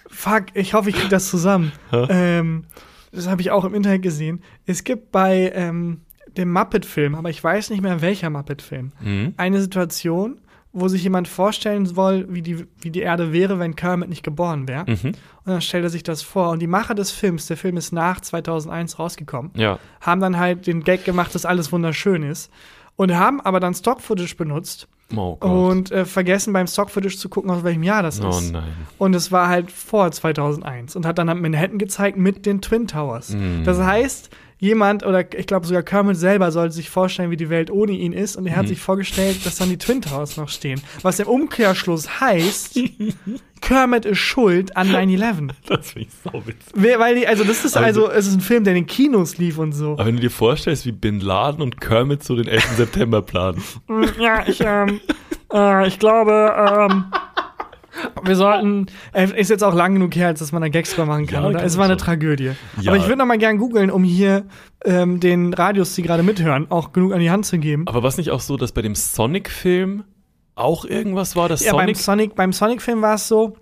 fuck, 0.09 0.47
ich 0.55 0.75
hoffe, 0.75 0.91
ich 0.91 0.97
kriege 0.97 1.09
das 1.09 1.29
zusammen. 1.29 1.73
Ähm, 1.93 2.65
das 3.11 3.27
habe 3.27 3.41
ich 3.41 3.51
auch 3.51 3.65
im 3.65 3.75
Internet 3.75 4.03
gesehen. 4.03 4.43
Es 4.67 4.85
gibt 4.85 5.11
bei 5.13 5.51
ähm, 5.55 6.03
dem 6.37 6.53
Muppet-Film, 6.53 7.15
aber 7.15 7.31
ich 7.31 7.43
weiß 7.43 7.71
nicht 7.71 7.81
mehr 7.83 8.03
welcher 8.03 8.29
Muppet-Film, 8.29 8.93
Mhm. 9.01 9.33
eine 9.39 9.61
Situation, 9.63 10.39
wo 10.73 10.89
sich 10.89 11.03
jemand 11.03 11.29
vorstellen 11.29 11.87
soll, 11.87 12.27
wie 12.29 12.43
die, 12.43 12.67
wie 12.81 12.91
die 12.91 13.01
Erde 13.01 13.33
wäre, 13.33 13.59
wenn 13.59 13.75
Kermit 13.75 14.09
nicht 14.09 14.23
geboren 14.23 14.69
wäre. 14.69 14.85
Mhm. 14.87 15.09
Und 15.09 15.15
dann 15.47 15.61
stellt 15.63 15.85
er 15.85 15.91
sich 15.91 16.03
das 16.03 16.23
vor. 16.23 16.51
Und 16.51 16.61
die 16.61 16.67
Macher 16.67 16.95
des 16.95 17.11
Films, 17.11 17.47
der 17.47 17.57
Film 17.57 17.77
ist 17.77 17.93
nach 17.93 18.21
2001 18.21 18.99
rausgekommen, 18.99 19.51
Ja. 19.55 19.79
haben 20.01 20.21
dann 20.21 20.39
halt 20.39 20.67
den 20.67 20.85
Gag 20.85 21.05
gemacht, 21.05 21.35
dass 21.35 21.47
alles 21.47 21.73
wunderschön 21.73 22.23
ist. 22.23 22.51
Und 22.97 23.15
haben 23.17 23.41
aber 23.41 23.61
dann 23.61 23.75
Stock-Footage 23.75 24.37
benutzt 24.37 24.89
Oh 25.17 25.39
und 25.41 25.91
äh, 25.91 26.05
vergessen 26.05 26.53
beim 26.53 26.67
Stock-Footage 26.67 27.17
zu 27.17 27.29
gucken, 27.31 27.51
aus 27.51 27.65
welchem 27.65 27.83
Jahr 27.83 28.03
das 28.03 28.21
oh 28.21 28.29
ist. 28.29 28.53
nein. 28.53 28.65
Und 28.99 29.15
es 29.15 29.33
war 29.33 29.49
halt 29.49 29.71
vor 29.71 30.11
2001 30.11 30.97
und 30.97 31.07
hat 31.07 31.17
dann 31.19 31.29
Manhattan 31.41 31.79
gezeigt 31.79 32.19
mit 32.19 32.45
den 32.45 32.61
Twin 32.61 32.87
Towers. 32.89 33.31
Mm. 33.31 33.65
Das 33.65 33.79
heißt, 33.79 34.29
jemand 34.59 35.05
oder 35.07 35.21
ich 35.39 35.47
glaube 35.47 35.67
sogar 35.67 35.83
Kermit 35.83 36.17
selber 36.17 36.51
sollte 36.51 36.75
sich 36.75 36.91
vorstellen, 36.91 37.31
wie 37.31 37.37
die 37.37 37.49
Welt 37.51 37.71
ohne 37.71 37.93
ihn 37.93 38.13
ist 38.13 38.37
und 38.37 38.47
er 38.47 38.57
hat 38.57 38.65
Mhm. 38.65 38.69
sich 38.69 38.81
vorgestellt, 38.81 39.45
dass 39.47 39.57
dann 39.57 39.69
die 39.69 39.79
Twin 39.79 40.03
Towers 40.03 40.37
noch 40.37 40.49
stehen. 40.49 40.81
Was 41.03 41.19
im 41.21 41.29
Umkehrschluss 41.29 42.21
heißt, 42.21 42.79
Kermit 43.61 44.05
ist 44.05 44.19
schuld 44.19 44.77
an 44.77 44.89
9-11. 44.91 45.51
Das 45.67 45.91
finde 45.93 46.09
ich 46.09 46.15
sauwitzig. 46.33 46.73
Wer- 46.75 46.99
Weil 47.01 47.17
die, 47.17 47.27
also 47.27 47.45
das 47.45 47.65
ist 47.65 47.77
Also- 47.77 48.07
also, 48.07 48.11
es 48.17 48.27
ist 48.29 48.35
ein 48.35 48.41
Film, 48.41 48.65
der 48.65 48.75
in 48.75 48.83
den 48.83 48.87
Kinos 48.87 49.39
lief 49.39 49.59
und 49.59 49.73
so. 49.73 49.93
Aber 49.93 50.07
wenn 50.07 50.15
du 50.17 50.21
dir 50.23 50.31
vorstellst, 50.31 50.87
wie 50.87 50.93
Bin 50.93 51.21
Laden 51.21 51.63
und 51.63 51.81
Kermit 51.81 52.23
so 52.25 52.37
den 52.37 52.47
11. 52.49 52.77
September 52.77 53.23
planen. 53.23 53.63
Ja, 54.21 54.45
ich, 54.47 54.61
ähm, 54.65 55.01
äh, 55.53 55.89
ich 55.89 55.99
glaube, 55.99 56.89
ähm, 56.91 57.05
wir 58.23 58.37
sollten, 58.37 58.87
ist 59.37 59.51
jetzt 59.51 59.63
auch 59.65 59.75
lang 59.75 59.95
genug 59.95 60.15
her, 60.17 60.29
als 60.29 60.39
dass 60.41 60.53
man 60.53 60.63
da 60.63 60.69
Gags 60.69 60.91
drüber 60.95 61.07
machen 61.07 61.27
kann, 61.27 61.43
Ja, 61.43 61.49
oder? 61.49 61.59
kann 61.59 61.67
Es 61.67 61.77
war 61.77 61.85
eine 61.85 61.95
schon. 61.95 61.99
Tragödie. 62.07 62.53
Ja. 62.81 62.93
Aber 62.93 62.97
ich 62.97 63.05
würde 63.07 63.17
noch 63.19 63.27
mal 63.27 63.39
gern 63.39 63.59
googeln, 63.59 63.91
um 63.91 64.05
hier 64.05 64.45
ähm, 64.85 65.21
den 65.21 65.53
Radios, 65.55 65.95
die 65.95 66.03
gerade 66.03 66.23
mithören, 66.23 66.71
auch 66.71 66.93
genug 66.93 67.13
an 67.13 67.21
die 67.21 67.31
Hand 67.31 67.47
zu 67.47 67.59
geben. 67.59 67.87
Aber 67.87 68.03
war 68.03 68.09
es 68.09 68.17
nicht 68.19 68.31
auch 68.31 68.41
so, 68.41 68.57
dass 68.57 68.73
bei 68.73 68.83
dem 68.83 68.95
Sonic-Film 68.95 70.05
auch 70.55 70.85
irgendwas 70.85 71.37
war, 71.37 71.49
dass 71.49 71.65
Ja, 71.65 71.73
beim 71.73 71.81
Sonic. 71.87 71.97
Sonic, 71.99 72.35
beim 72.35 72.53
Sonic-Film 72.53 73.01
war 73.03 73.15
es 73.15 73.29
so, 73.29 73.57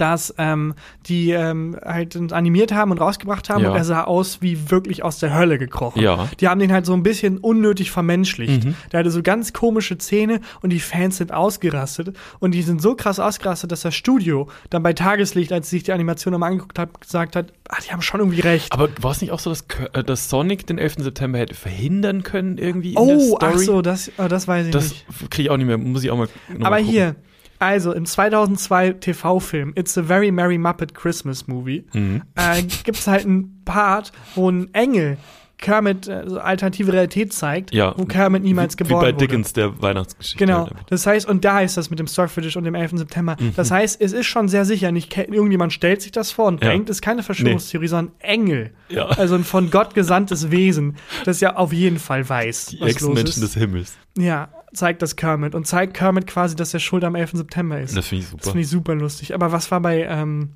dass 0.00 0.34
ähm, 0.38 0.74
die 1.06 1.30
ähm, 1.32 1.76
halt 1.84 2.16
animiert 2.32 2.72
haben 2.72 2.90
und 2.90 3.00
rausgebracht 3.00 3.48
haben 3.50 3.62
Ja. 3.62 3.70
und 3.70 3.76
er 3.76 3.84
sah 3.84 4.04
aus 4.04 4.40
wie 4.42 4.70
wirklich 4.70 5.04
aus 5.04 5.18
der 5.18 5.34
Hölle 5.36 5.58
gekrochen. 5.58 6.00
Ja. 6.02 6.28
Die 6.40 6.48
haben 6.48 6.58
den 6.60 6.72
halt 6.72 6.86
so 6.86 6.94
ein 6.94 7.02
bisschen 7.02 7.38
unnötig 7.38 7.90
vermenschlicht. 7.90 8.64
Mhm. 8.64 8.74
Der 8.92 9.00
hatte 9.00 9.10
so 9.10 9.22
ganz 9.22 9.52
komische 9.52 9.98
Zähne 9.98 10.40
und 10.62 10.70
die 10.70 10.80
Fans 10.80 11.18
sind 11.18 11.32
ausgerastet 11.32 12.16
und 12.38 12.52
die 12.52 12.62
sind 12.62 12.80
so 12.82 12.94
krass 12.94 13.20
ausgerastet, 13.20 13.72
dass 13.72 13.82
das 13.82 13.94
Studio 13.94 14.48
dann 14.70 14.82
bei 14.82 14.92
Tageslicht, 14.92 15.52
als 15.52 15.70
sich 15.70 15.82
die 15.82 15.92
Animation 15.92 16.32
nochmal 16.32 16.50
angeguckt 16.52 16.78
hat, 16.78 17.00
gesagt 17.00 17.36
hat, 17.36 17.52
ah, 17.68 17.76
die 17.86 17.92
haben 17.92 18.02
schon 18.02 18.20
irgendwie 18.20 18.40
recht. 18.40 18.72
aber 18.72 18.88
war 19.00 19.10
es 19.12 19.20
nicht 19.20 19.32
auch 19.32 19.40
so, 19.40 19.50
dass, 19.50 19.64
äh, 19.92 20.04
dass 20.04 20.28
Sonic 20.30 20.66
den 20.66 20.78
11. 20.78 20.96
September 20.98 21.38
hätte 21.38 21.54
verhindern 21.54 22.22
können, 22.22 22.58
irgendwie 22.58 22.94
oh, 22.96 23.36
ach 23.40 23.58
so, 23.58 23.82
das, 23.82 24.10
oh, 24.18 24.28
das 24.28 24.48
weiß 24.48 24.66
ich 24.66 24.72
Das 24.72 24.90
nicht. 24.90 25.06
kriege 25.30 25.42
ich 25.42 25.50
auch 25.50 25.56
nicht 25.56 25.66
mehr, 25.66 25.78
muss 25.78 26.04
ich 26.04 26.10
auch 26.10 26.16
mal. 26.16 26.28
Aber 26.60 26.76
gucken. 26.78 26.90
hier, 26.92 27.16
also 27.58 27.92
im 27.92 28.06
2002 28.06 28.92
TV-Film 28.94 29.72
It's 29.76 29.96
a 29.98 30.02
Very 30.02 30.30
Merry 30.30 30.58
Muppet 30.58 30.94
Christmas 30.94 31.46
Movie 31.46 31.84
Mhm. 31.92 32.22
äh, 32.36 32.62
gibt 32.84 32.98
es 32.98 33.06
halt 33.06 33.24
einen 33.24 33.62
Part, 33.64 34.12
wo 34.34 34.50
ein 34.50 34.72
Engel 34.74 35.18
Kermit 35.60 36.06
äh, 36.06 36.22
so 36.28 36.38
alternative 36.38 36.92
Realität 36.92 37.32
zeigt, 37.32 37.74
Ja. 37.74 37.92
wo 37.96 38.04
Kermit 38.04 38.44
niemals 38.44 38.74
wie, 38.74 38.84
geboren 38.84 39.00
Wie 39.00 39.06
bei 39.06 39.12
wurde. 39.14 39.26
Dickens, 39.26 39.52
der 39.54 39.82
Weihnachtsgeschichte. 39.82 40.38
Genau. 40.38 40.66
halt. 40.66 40.74
Das 40.88 41.04
heißt, 41.04 41.26
und 41.28 41.44
da 41.44 41.62
ist 41.62 41.76
das 41.76 41.90
mit 41.90 41.98
dem 41.98 42.06
Stock-Footage 42.06 42.56
und 42.58 42.62
dem 42.62 42.76
11. 42.76 42.96
September. 42.98 43.36
Das 43.56 43.72
heißt, 43.72 44.00
es 44.00 44.12
ist 44.12 44.26
schon 44.26 44.46
sehr 44.46 44.64
sicher. 44.64 44.92
Nicht 44.92 45.16
irgendjemand 45.16 45.72
stellt 45.72 46.00
sich 46.00 46.12
das 46.12 46.30
vor 46.30 46.46
und 46.46 46.62
Ja. 46.62 46.70
denkt, 46.70 46.88
es 46.90 46.98
ist 46.98 47.02
keine 47.02 47.24
Verschwörungstheorie, 47.24 47.88
sondern 47.88 48.14
Engel. 48.20 48.70
Ja. 48.88 49.06
Also 49.06 49.34
ein 49.34 49.42
von 49.42 49.72
Gott 49.72 49.94
gesandtes 49.94 50.52
Wesen, 50.52 50.94
das 51.24 51.40
ja 51.40 51.56
auf 51.56 51.72
jeden 51.72 51.98
Fall 51.98 52.28
weiß, 52.28 52.66
Die 52.66 52.76
was 52.80 53.00
los 53.00 53.10
Ex-Menschen 53.10 53.26
ist. 53.26 53.40
des 53.42 53.54
Himmels. 53.60 53.96
Ja, 54.16 54.50
zeigt 54.72 55.02
das 55.02 55.16
Kermit 55.16 55.54
und 55.54 55.66
zeigt 55.66 55.94
Kermit 55.94 56.26
quasi, 56.26 56.56
dass 56.56 56.74
er 56.74 56.80
schuld 56.80 57.04
am 57.04 57.14
11. 57.14 57.32
September 57.32 57.80
ist. 57.80 57.96
Das 57.96 58.06
finde 58.08 58.24
ich 58.24 58.26
Das 58.26 58.32
super. 58.32 58.44
finde 58.44 58.60
ich 58.60 58.68
super 58.68 58.94
lustig. 58.94 59.34
Aber 59.34 59.52
was 59.52 59.70
war 59.70 59.80
bei 59.80 60.04
ähm, 60.04 60.50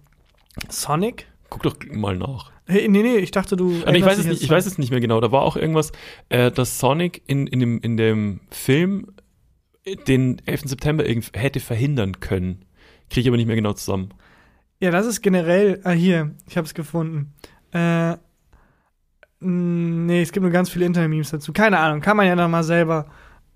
Sonic? 0.68 1.26
Guck 1.50 1.62
doch 1.62 1.76
mal 1.90 2.16
nach. 2.16 2.50
Hey, 2.66 2.88
nee, 2.88 3.02
nee, 3.02 3.16
ich 3.16 3.30
dachte, 3.30 3.56
du. 3.56 3.82
Und 3.84 3.94
ich 3.94 4.04
weiß, 4.04 4.18
es 4.18 4.26
nicht, 4.26 4.42
ich 4.42 4.48
weiß 4.48 4.66
es 4.66 4.78
nicht 4.78 4.90
mehr 4.90 5.00
genau. 5.00 5.20
Da 5.20 5.32
war 5.32 5.42
auch 5.42 5.56
irgendwas, 5.56 5.92
äh, 6.28 6.50
dass 6.50 6.78
Sonic 6.78 7.22
in, 7.26 7.46
in, 7.46 7.60
dem, 7.60 7.80
in 7.80 7.96
dem 7.96 8.40
Film 8.50 9.08
den 10.06 10.40
11. 10.46 10.62
September 10.66 11.04
hätte 11.04 11.60
verhindern 11.60 12.20
können. 12.20 12.64
Kriege 13.10 13.22
ich 13.22 13.28
aber 13.28 13.36
nicht 13.36 13.46
mehr 13.46 13.56
genau 13.56 13.72
zusammen. 13.72 14.14
Ja, 14.80 14.90
das 14.90 15.06
ist 15.06 15.22
generell. 15.22 15.80
Ah, 15.84 15.90
hier, 15.90 16.34
ich 16.48 16.56
habe 16.56 16.66
es 16.66 16.74
gefunden. 16.74 17.34
Äh, 17.72 18.16
nee, 19.40 20.22
es 20.22 20.32
gibt 20.32 20.42
nur 20.42 20.52
ganz 20.52 20.70
viele 20.70 20.86
Internet-Memes 20.86 21.30
dazu. 21.30 21.52
Keine 21.52 21.78
Ahnung, 21.78 22.00
kann 22.00 22.16
man 22.16 22.26
ja 22.26 22.36
noch 22.36 22.48
mal 22.48 22.62
selber 22.62 23.06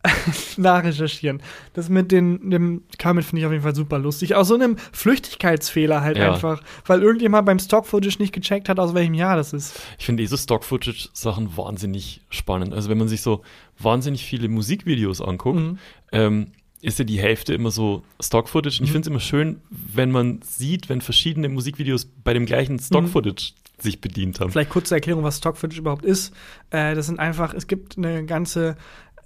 nachrecherchieren. 0.57 1.43
Das 1.75 1.89
mit 1.89 2.13
den, 2.13 2.51
dem 2.51 2.83
Kermit 2.99 3.25
finde 3.25 3.41
ich 3.41 3.47
auf 3.47 3.53
jeden 3.53 3.63
Fall 3.65 3.75
super 3.75 3.99
lustig. 3.99 4.35
Aus 4.35 4.49
so 4.49 4.55
einem 4.55 4.77
Flüchtigkeitsfehler 4.93 6.01
halt 6.03 6.19
Ja. 6.19 6.33
einfach, 6.33 6.63
weil 6.87 7.03
irgendjemand 7.03 7.47
beim 7.47 7.59
Stock-Footage 7.59 8.17
nicht 8.19 8.33
gecheckt 8.33 8.69
hat, 8.69 8.79
aus 8.79 8.95
welchem 8.95 9.15
Jahr 9.15 9.37
das 9.37 9.53
ist. 9.53 9.81
Ich 9.99 10.07
finde 10.07 10.23
diese 10.23 10.39
Stock-Footage-Sachen 10.39 11.57
wahnsinnig 11.57 12.21
spannend. 12.31 12.73
Also 12.75 12.89
wenn 12.89 12.99
man 12.99 13.09
sich 13.09 13.23
so 13.23 13.43
wahnsinnig 13.79 14.25
viele 14.25 14.49
Musikvideos 14.49 15.21
anguckt, 15.21 15.59
Mhm. 15.59 15.79
ähm, 16.13 16.47
ist 16.83 16.99
ja 16.99 17.05
die 17.05 17.19
Hälfte 17.19 17.55
immer 17.55 17.71
so 17.71 18.03
Stock-Footage. 18.21 18.79
Und 18.81 18.85
ich 18.85 18.91
Mhm. 18.91 18.93
finde 18.95 19.01
es 19.01 19.11
immer 19.11 19.21
schön, 19.21 19.61
wenn 19.71 20.11
man 20.13 20.41
sieht, 20.43 20.89
wenn 20.89 21.01
verschiedene 21.01 21.49
Musikvideos 21.49 22.05
bei 22.23 22.33
dem 22.35 22.47
gleichen 22.47 22.79
Stock-Footage 22.79 23.55
sich 23.79 24.01
bedient 24.01 24.41
haben. 24.41 24.51
Vielleicht 24.53 24.71
kurze 24.71 24.95
Erklärung, 24.95 25.23
was 25.25 25.39
Stock-Footage 25.39 25.81
überhaupt 25.81 26.05
ist. 26.05 26.33
Äh, 26.71 26.95
das 26.95 27.07
sind 27.07 27.19
einfach, 27.19 27.53
es 27.55 27.67
gibt 27.67 27.99
eine 27.99 28.25
ganze 28.25 28.77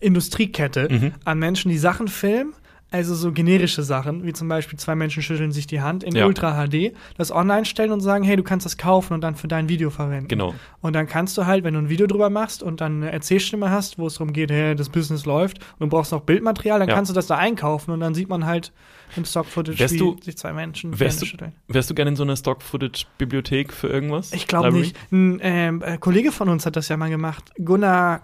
Industriekette 0.00 0.88
Mhm. 0.90 1.12
an 1.24 1.38
Menschen, 1.38 1.70
die 1.70 1.78
Sachen 1.78 2.08
filmen, 2.08 2.54
also 2.92 3.14
so 3.14 3.30
generische 3.30 3.84
Sachen, 3.84 4.24
wie 4.26 4.32
zum 4.32 4.48
Beispiel 4.48 4.76
zwei 4.76 4.96
Menschen 4.96 5.22
schütteln 5.22 5.52
sich 5.52 5.68
die 5.68 5.80
Hand 5.80 6.02
in 6.02 6.16
Ja. 6.16 6.26
Ultra 6.26 6.54
HD, 6.66 6.92
das 7.16 7.30
online 7.30 7.64
stellen 7.64 7.92
und 7.92 8.00
sagen, 8.00 8.24
hey, 8.24 8.34
du 8.34 8.42
kannst 8.42 8.66
das 8.66 8.76
kaufen 8.78 9.12
und 9.14 9.20
dann 9.20 9.36
für 9.36 9.46
dein 9.46 9.68
Video 9.68 9.90
verwenden. 9.90 10.26
Genau. 10.26 10.54
Und 10.80 10.94
dann 10.94 11.06
kannst 11.06 11.38
du 11.38 11.46
halt, 11.46 11.62
wenn 11.62 11.74
du 11.74 11.78
ein 11.80 11.88
Video 11.88 12.08
drüber 12.08 12.30
machst 12.30 12.64
und 12.64 12.80
dann 12.80 13.02
eine 13.02 13.12
Erzählstimme 13.12 13.70
hast, 13.70 13.96
wo 13.98 14.08
es 14.08 14.14
darum 14.14 14.32
geht, 14.32 14.50
hey, 14.50 14.74
das 14.74 14.88
Business 14.88 15.24
läuft 15.24 15.58
und 15.78 15.86
du 15.86 15.86
brauchst 15.88 16.10
noch 16.10 16.22
Bildmaterial, 16.22 16.80
dann 16.80 16.88
Ja. 16.88 16.94
kannst 16.96 17.10
du 17.10 17.14
das 17.14 17.28
da 17.28 17.36
einkaufen 17.36 17.92
und 17.92 18.00
dann 18.00 18.12
sieht 18.14 18.28
man 18.28 18.44
halt 18.44 18.72
im 19.14 19.24
Stock-Footage, 19.24 19.90
wie 19.92 19.96
du- 19.96 20.16
sich 20.20 20.36
zwei 20.36 20.52
Menschen 20.52 20.98
wärst 20.98 21.22
du- 21.22 21.26
schütteln. 21.26 21.52
Wärst 21.68 21.90
du 21.90 21.94
gerne 21.94 22.10
in 22.10 22.16
so 22.16 22.24
einer 22.24 22.34
Stock-Footage-Bibliothek 22.36 23.72
für 23.72 23.86
irgendwas? 23.86 24.32
Ich 24.32 24.48
glaube 24.48 24.72
nicht. 24.72 24.96
Ein 25.12 25.38
ähm, 25.42 25.82
äh, 25.84 25.96
Kollege 25.98 26.32
von 26.32 26.48
uns 26.48 26.66
hat 26.66 26.74
das 26.74 26.88
ja 26.88 26.96
mal 26.96 27.10
gemacht. 27.10 27.52
Gunnar 27.64 28.22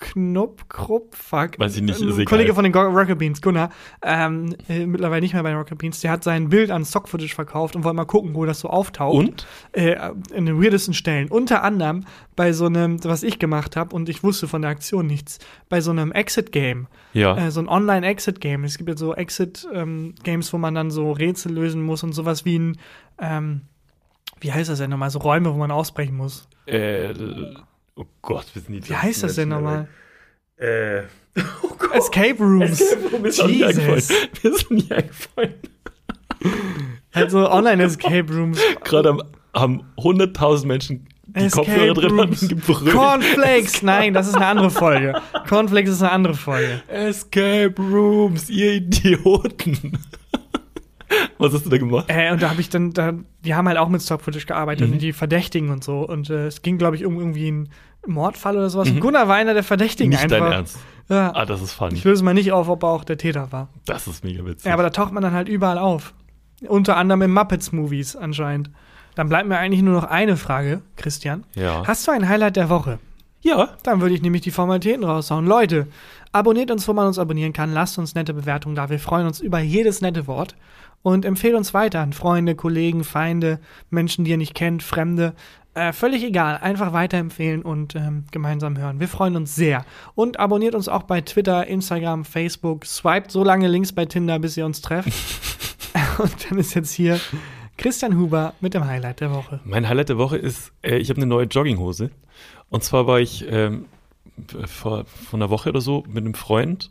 Knupp, 0.00 0.68
Krupp, 0.70 1.14
fuck. 1.14 1.58
Weiß 1.58 1.76
ich 1.76 1.82
nicht, 1.82 2.00
Ein 2.00 2.08
ist 2.08 2.14
egal. 2.14 2.24
Kollege 2.24 2.54
von 2.54 2.64
den 2.64 2.74
Rocket 2.74 3.18
Beans, 3.18 3.40
Gunnar, 3.42 3.70
ähm, 4.02 4.56
äh, 4.68 4.86
mittlerweile 4.86 5.20
nicht 5.20 5.34
mehr 5.34 5.42
bei 5.42 5.50
den 5.50 5.58
Rocket 5.58 5.78
Beans, 5.78 6.00
der 6.00 6.10
hat 6.10 6.24
sein 6.24 6.48
Bild 6.48 6.70
an 6.70 6.84
Stock-Footage 6.84 7.34
verkauft 7.34 7.76
und 7.76 7.84
wollte 7.84 7.96
mal 7.96 8.06
gucken, 8.06 8.34
wo 8.34 8.46
das 8.46 8.60
so 8.60 8.68
auftaucht. 8.68 9.14
Und? 9.14 9.46
Äh, 9.72 9.96
in 10.34 10.46
den 10.46 10.60
weirdesten 10.60 10.94
Stellen. 10.94 11.28
Unter 11.28 11.62
anderem 11.62 12.04
bei 12.34 12.52
so 12.52 12.66
einem, 12.66 13.02
was 13.04 13.22
ich 13.22 13.38
gemacht 13.38 13.76
habe 13.76 13.94
und 13.94 14.08
ich 14.08 14.24
wusste 14.24 14.48
von 14.48 14.62
der 14.62 14.70
Aktion 14.70 15.06
nichts, 15.06 15.38
bei 15.68 15.82
so 15.82 15.90
einem 15.90 16.12
Exit-Game. 16.12 16.86
Ja. 17.12 17.36
Äh, 17.36 17.50
so 17.50 17.60
ein 17.60 17.68
Online-Exit-Game. 17.68 18.64
Es 18.64 18.78
gibt 18.78 18.88
ja 18.88 18.96
so 18.96 19.14
Exit-Games, 19.14 20.52
wo 20.52 20.58
man 20.58 20.74
dann 20.74 20.90
so 20.90 21.12
Rätsel 21.12 21.52
lösen 21.52 21.82
muss 21.82 22.02
und 22.02 22.14
sowas 22.14 22.46
wie 22.46 22.58
ein, 22.58 22.78
ähm, 23.18 23.62
wie 24.40 24.50
heißt 24.50 24.70
das 24.70 24.78
denn 24.78 24.88
nochmal? 24.88 25.10
So 25.10 25.18
Räume, 25.18 25.52
wo 25.52 25.58
man 25.58 25.70
ausbrechen 25.70 26.16
muss. 26.16 26.48
Äh, 26.64 27.12
oh 27.96 28.06
Gott, 28.22 28.46
wir 28.54 28.62
sind 28.62 28.72
die 28.74 28.88
Wie 28.88 28.94
heißt 28.96 29.22
das 29.22 29.34
denn 29.36 29.48
nochmal? 29.50 29.88
Äh, 30.56 31.02
Escape 31.92 32.36
Rooms. 32.38 32.82
mir 33.20 33.28
ist 33.28 33.40
auch 33.40 33.46
nie 33.46 33.64
Jesus. 33.64 34.08
Mir 34.42 34.50
ist 34.52 34.70
nie 34.70 34.90
eingefallen. 34.90 35.54
Also 37.12 37.50
Online-Escape 37.50 38.32
Rooms. 38.32 38.58
Gerade 38.84 39.10
haben, 39.10 39.22
haben 39.54 39.82
100.000 39.96 40.66
Menschen 40.66 41.08
die 41.26 41.48
Kopfhörer 41.48 41.94
drin 41.94 42.18
Rooms. 42.18 42.42
hatten 42.42 42.48
gebrüllt. 42.48 42.92
Cornflakes. 42.92 43.82
Nein, 43.82 44.14
das 44.14 44.28
ist 44.28 44.34
eine 44.34 44.46
andere 44.46 44.70
Folge. 44.70 45.20
Cornflakes 45.48 45.90
ist 45.92 46.02
eine 46.02 46.12
andere 46.12 46.34
Folge. 46.34 46.82
Escape 46.88 47.74
Rooms, 47.78 48.50
ihr 48.50 48.72
Idioten. 48.72 49.98
Was 51.38 51.52
hast 51.52 51.66
du 51.66 51.70
da 51.70 51.78
gemacht? 51.78 52.04
Äh, 52.08 52.32
und 52.32 52.40
da 52.42 52.50
habe 52.50 52.60
ich 52.60 52.68
dann, 52.68 52.92
da, 52.92 53.12
die 53.44 53.54
haben 53.54 53.66
halt 53.68 53.78
auch 53.78 53.88
mit 53.88 54.02
Stock-Footage 54.02 54.46
gearbeitet 54.46 54.86
Mhm. 54.88 54.94
und 54.94 55.02
die 55.02 55.12
Verdächtigen 55.12 55.70
und 55.70 55.82
so. 55.82 56.00
Und 56.06 56.30
äh, 56.30 56.46
es 56.46 56.62
ging, 56.62 56.78
glaube 56.78 56.96
ich, 56.96 57.04
um 57.06 57.18
irgendwie 57.18 57.48
einen 57.48 57.68
Mordfall 58.06 58.56
oder 58.56 58.70
sowas. 58.70 58.88
Mhm. 58.88 58.94
Und 58.96 59.00
Gunnar 59.00 59.28
war 59.28 59.36
einer 59.36 59.54
der 59.54 59.62
Verdächtigen 59.64 60.10
Nicht 60.10 60.22
einfach. 60.22 60.38
dein 60.38 60.52
Ernst. 60.52 60.78
Ja. 61.08 61.32
Ah, 61.34 61.44
das 61.44 61.60
ist 61.62 61.72
funny. 61.72 61.94
Ich 61.94 62.04
löse 62.04 62.22
mal 62.24 62.34
nicht 62.34 62.52
auf, 62.52 62.68
ob 62.68 62.84
er 62.84 62.90
auch 62.90 63.04
der 63.04 63.18
Täter 63.18 63.50
war. 63.50 63.68
Das 63.86 64.06
ist 64.06 64.22
mega 64.22 64.44
witzig. 64.44 64.66
Ja, 64.66 64.74
aber 64.74 64.84
da 64.84 64.90
taucht 64.90 65.12
man 65.12 65.22
dann 65.22 65.32
halt 65.32 65.48
überall 65.48 65.78
auf. 65.78 66.14
Unter 66.68 66.96
anderem 66.96 67.22
in 67.22 67.32
Muppets-Movies 67.32 68.14
anscheinend. 68.16 68.70
Dann 69.16 69.28
bleibt 69.28 69.48
mir 69.48 69.58
eigentlich 69.58 69.82
nur 69.82 69.94
noch 69.94 70.04
eine 70.04 70.36
Frage, 70.36 70.82
Christian. 70.96 71.44
ja. 71.56 71.82
Hast 71.86 72.06
du 72.06 72.12
ein 72.12 72.28
Highlight 72.28 72.54
der 72.56 72.68
Woche? 72.68 72.98
ja. 73.42 73.70
Dann 73.82 74.00
würde 74.02 74.14
ich 74.14 74.22
nämlich 74.22 74.42
die 74.42 74.50
Formalitäten 74.52 75.02
raushauen. 75.02 75.46
Leute, 75.46 75.88
abonniert 76.30 76.70
uns, 76.70 76.86
wo 76.86 76.92
man 76.92 77.06
uns 77.08 77.18
abonnieren 77.18 77.52
kann. 77.52 77.72
Lasst 77.72 77.98
uns 77.98 78.14
nette 78.14 78.32
Bewertungen 78.34 78.76
da. 78.76 78.88
Wir 78.90 78.98
freuen 79.00 79.26
uns 79.26 79.40
über 79.40 79.58
jedes 79.58 80.00
nette 80.02 80.26
Wort. 80.28 80.54
Und 81.02 81.24
empfehlt 81.24 81.54
uns 81.54 81.72
weiter 81.72 82.00
an 82.00 82.12
Freunde, 82.12 82.54
Kollegen, 82.54 83.04
Feinde, 83.04 83.58
Menschen, 83.88 84.24
die 84.24 84.32
ihr 84.32 84.36
nicht 84.36 84.54
kennt, 84.54 84.82
Fremde. 84.82 85.34
Äh, 85.72 85.92
völlig 85.92 86.22
egal. 86.24 86.58
Einfach 86.58 86.92
weiterempfehlen 86.92 87.62
und 87.62 87.94
ähm, 87.94 88.24
gemeinsam 88.32 88.76
hören. 88.76 89.00
Wir 89.00 89.08
freuen 89.08 89.36
uns 89.36 89.54
sehr. 89.54 89.84
Und 90.14 90.38
abonniert 90.38 90.74
uns 90.74 90.88
auch 90.88 91.04
bei 91.04 91.20
Twitter, 91.20 91.66
Instagram, 91.66 92.24
Facebook. 92.24 92.84
Swiped 92.84 93.30
so 93.30 93.44
lange 93.44 93.68
links 93.68 93.92
bei 93.92 94.04
Tinder, 94.04 94.38
bis 94.38 94.56
ihr 94.56 94.66
uns 94.66 94.82
trefft. 94.82 95.08
und 96.18 96.50
dann 96.50 96.58
ist 96.58 96.74
jetzt 96.74 96.92
hier 96.92 97.20
Christian 97.78 98.18
Huber 98.18 98.52
mit 98.60 98.74
dem 98.74 98.84
Highlight 98.84 99.20
der 99.20 99.32
Woche. 99.32 99.60
Mein 99.64 99.88
Highlight 99.88 100.10
der 100.10 100.18
Woche 100.18 100.36
ist, 100.36 100.72
äh, 100.82 100.98
ich 100.98 101.08
habe 101.08 101.18
eine 101.18 101.26
neue 101.26 101.46
Jogginghose. 101.46 102.10
Und 102.68 102.84
zwar 102.84 103.06
war 103.06 103.20
ich 103.20 103.46
ähm, 103.48 103.86
vor, 104.66 105.04
vor 105.06 105.38
einer 105.38 105.50
Woche 105.50 105.70
oder 105.70 105.80
so 105.80 106.04
mit 106.08 106.24
einem 106.24 106.34
Freund 106.34 106.90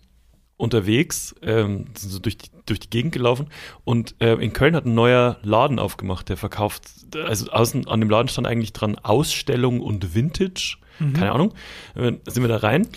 unterwegs, 0.60 1.34
ähm, 1.42 1.86
sind 1.96 2.12
so 2.12 2.20
durch 2.20 2.38
die, 2.38 2.50
durch 2.66 2.80
die 2.80 2.90
Gegend 2.90 3.14
gelaufen 3.14 3.48
und 3.86 4.16
äh, 4.20 4.34
in 4.34 4.54
Köln 4.54 4.76
hat 4.76 4.86
ein 4.86 4.94
neuer 4.94 5.38
Laden 5.42 5.80
aufgemacht, 5.80 6.30
der 6.30 6.38
verkauft, 6.38 6.84
also 7.26 7.50
außen 7.52 7.88
an 7.88 8.00
dem 8.00 8.10
Laden 8.10 8.28
stand 8.28 8.46
eigentlich 8.46 8.74
dran 8.74 8.96
Ausstellung 8.98 9.80
und 9.80 10.14
Vintage, 10.14 10.78
keine 11.14 11.32
Ahnung, 11.32 11.54
äh, 11.96 12.12
sind 12.28 12.44
wir 12.44 12.50
da 12.50 12.58
rein 12.58 12.88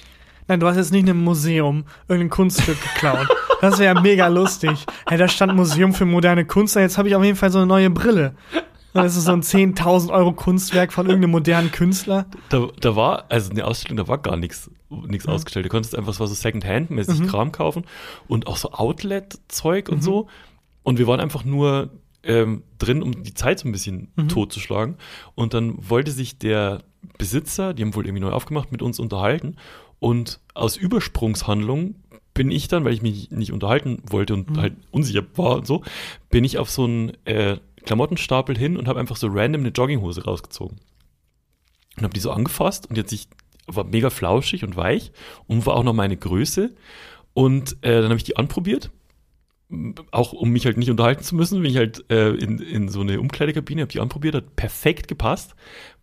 Nein, 0.49 0.61
du 0.61 0.67
hast 0.67 0.77
jetzt 0.77 0.93
nicht 0.93 1.05
in 1.05 1.11
einem 1.11 1.25
Museum 1.25 1.85
irgendein 2.09 2.31
Kunststück 2.31 2.77
geklaut. 2.83 3.29
Das 3.61 3.79
wäre 3.79 3.95
ja 3.95 4.01
mega 4.01 4.27
lustig. 4.27 4.85
Hey, 5.07 5.17
da 5.17 5.29
stand 5.29 5.55
Museum 5.55 5.95
für 5.95 6.05
moderne 6.05 6.45
Kunst, 6.45 6.75
jetzt 6.75 6.99
habe 6.99 7.09
ich 7.09 7.15
auf 7.15 7.23
jeden 7.23 7.37
Fall 7.37 7.51
so 7.51 7.59
eine 7.59 7.67
neue 7.67 7.91
Brille. 7.91 8.35
Das 8.93 9.17
ist 9.17 9.25
so 9.25 9.33
ein 9.33 9.43
10.000 9.43 10.13
Euro 10.13 10.33
Kunstwerk 10.33 10.93
von 10.93 11.07
irgendeinem 11.07 11.31
modernen 11.31 11.71
Künstler. 11.71 12.27
Da, 12.51 12.69
da 12.81 12.97
war, 12.97 13.25
also 13.31 13.51
eine 13.51 13.65
Ausstellung, 13.65 13.97
da 13.97 14.09
war 14.09 14.19
gar 14.19 14.37
nichts 14.37 14.71
nichts 15.07 15.27
ausgestellt. 15.27 15.67
Du 15.67 15.71
konntest 15.71 15.97
einfach, 15.97 16.15
so 16.15 16.27
Second-Hand-mäßig 16.27 17.27
Kram 17.29 17.53
kaufen 17.53 17.85
und 18.29 18.47
auch 18.47 18.57
so 18.57 18.73
Outlet-Zeug 18.73 19.89
und 19.89 20.03
so. 20.03 20.29
Und 20.83 20.99
wir 20.99 21.07
waren 21.07 21.21
einfach 21.21 21.45
nur 21.45 21.91
ähm, 22.25 22.63
drin, 22.79 23.03
um 23.03 23.23
die 23.23 23.35
Zeit 23.35 23.59
so 23.59 23.69
ein 23.69 23.73
bisschen 23.73 24.09
totzuschlagen. 24.29 24.97
Und 25.35 25.55
dann 25.55 25.89
wollte 25.89 26.11
sich 26.11 26.39
der 26.39 26.83
Besitzer, 27.19 27.75
die 27.75 27.83
haben 27.83 27.95
wohl 27.95 28.07
irgendwie 28.07 28.23
neu 28.23 28.33
aufgemacht, 28.33 28.73
mit 28.73 28.83
uns 28.83 29.01
unterhalten. 29.01 29.57
Und 29.99 30.41
aus 30.55 30.77
Übersprungshandlung 30.77 31.97
bin 32.35 32.51
ich 32.51 32.69
dann, 32.69 32.85
weil 32.85 32.95
ich 32.95 33.03
mich 33.03 33.31
nicht 33.31 33.53
unterhalten 33.53 34.03
wollte 34.09 34.35
und 34.35 34.57
halt 34.57 34.75
unsicher 34.91 35.23
war 35.37 35.57
und 35.57 35.67
so, 35.67 35.83
bin 36.31 36.45
ich 36.45 36.59
auf 36.59 36.71
so 36.71 36.85
einen 36.85 37.13
äh, 37.25 37.59
Klamottenstapel 37.85 38.57
hin 38.57 38.77
und 38.77 38.89
habe 38.89 39.01
einfach 39.01 39.17
so 39.17 39.29
random 39.29 39.63
eine 39.63 39.71
Jogginghose 39.71 40.25
rausgezogen 40.25 40.79
und 41.97 42.03
habe 42.03 42.15
die 42.15 42.21
so 42.21 42.31
angefasst 42.31 42.89
und 42.89 42.97
jetzt 42.97 43.13
ich 43.13 43.29
war 43.67 43.85
mega 43.85 44.11
flauschig 44.11 44.65
und 44.65 44.77
weich 44.77 45.13
und 45.47 45.67
war 45.67 45.75
auch 45.77 45.85
noch 45.85 45.93
meine 45.95 46.17
Größe 46.17 46.75
und 47.35 47.77
äh, 47.83 48.01
dann 48.01 48.05
habe 48.11 48.17
ich 48.17 48.25
die 48.25 48.37
anprobiert 48.37 48.91
auch 50.11 50.33
um 50.35 50.51
mich 50.51 50.67
halt 50.67 50.77
nicht 50.77 50.91
unterhalten 50.91 51.23
zu 51.23 51.35
müssen 51.35 51.63
bin 51.63 51.71
ich 51.71 51.79
halt 51.79 52.05
äh, 52.11 52.31
in, 52.31 52.59
in 52.59 52.89
so 52.89 53.01
eine 53.01 53.21
Umkleidekabine 53.21 53.83
habe 53.83 53.93
die 53.93 54.01
anprobiert 54.01 54.35
hat 54.35 54.55
perfekt 54.57 55.09
gepasst 55.09 55.55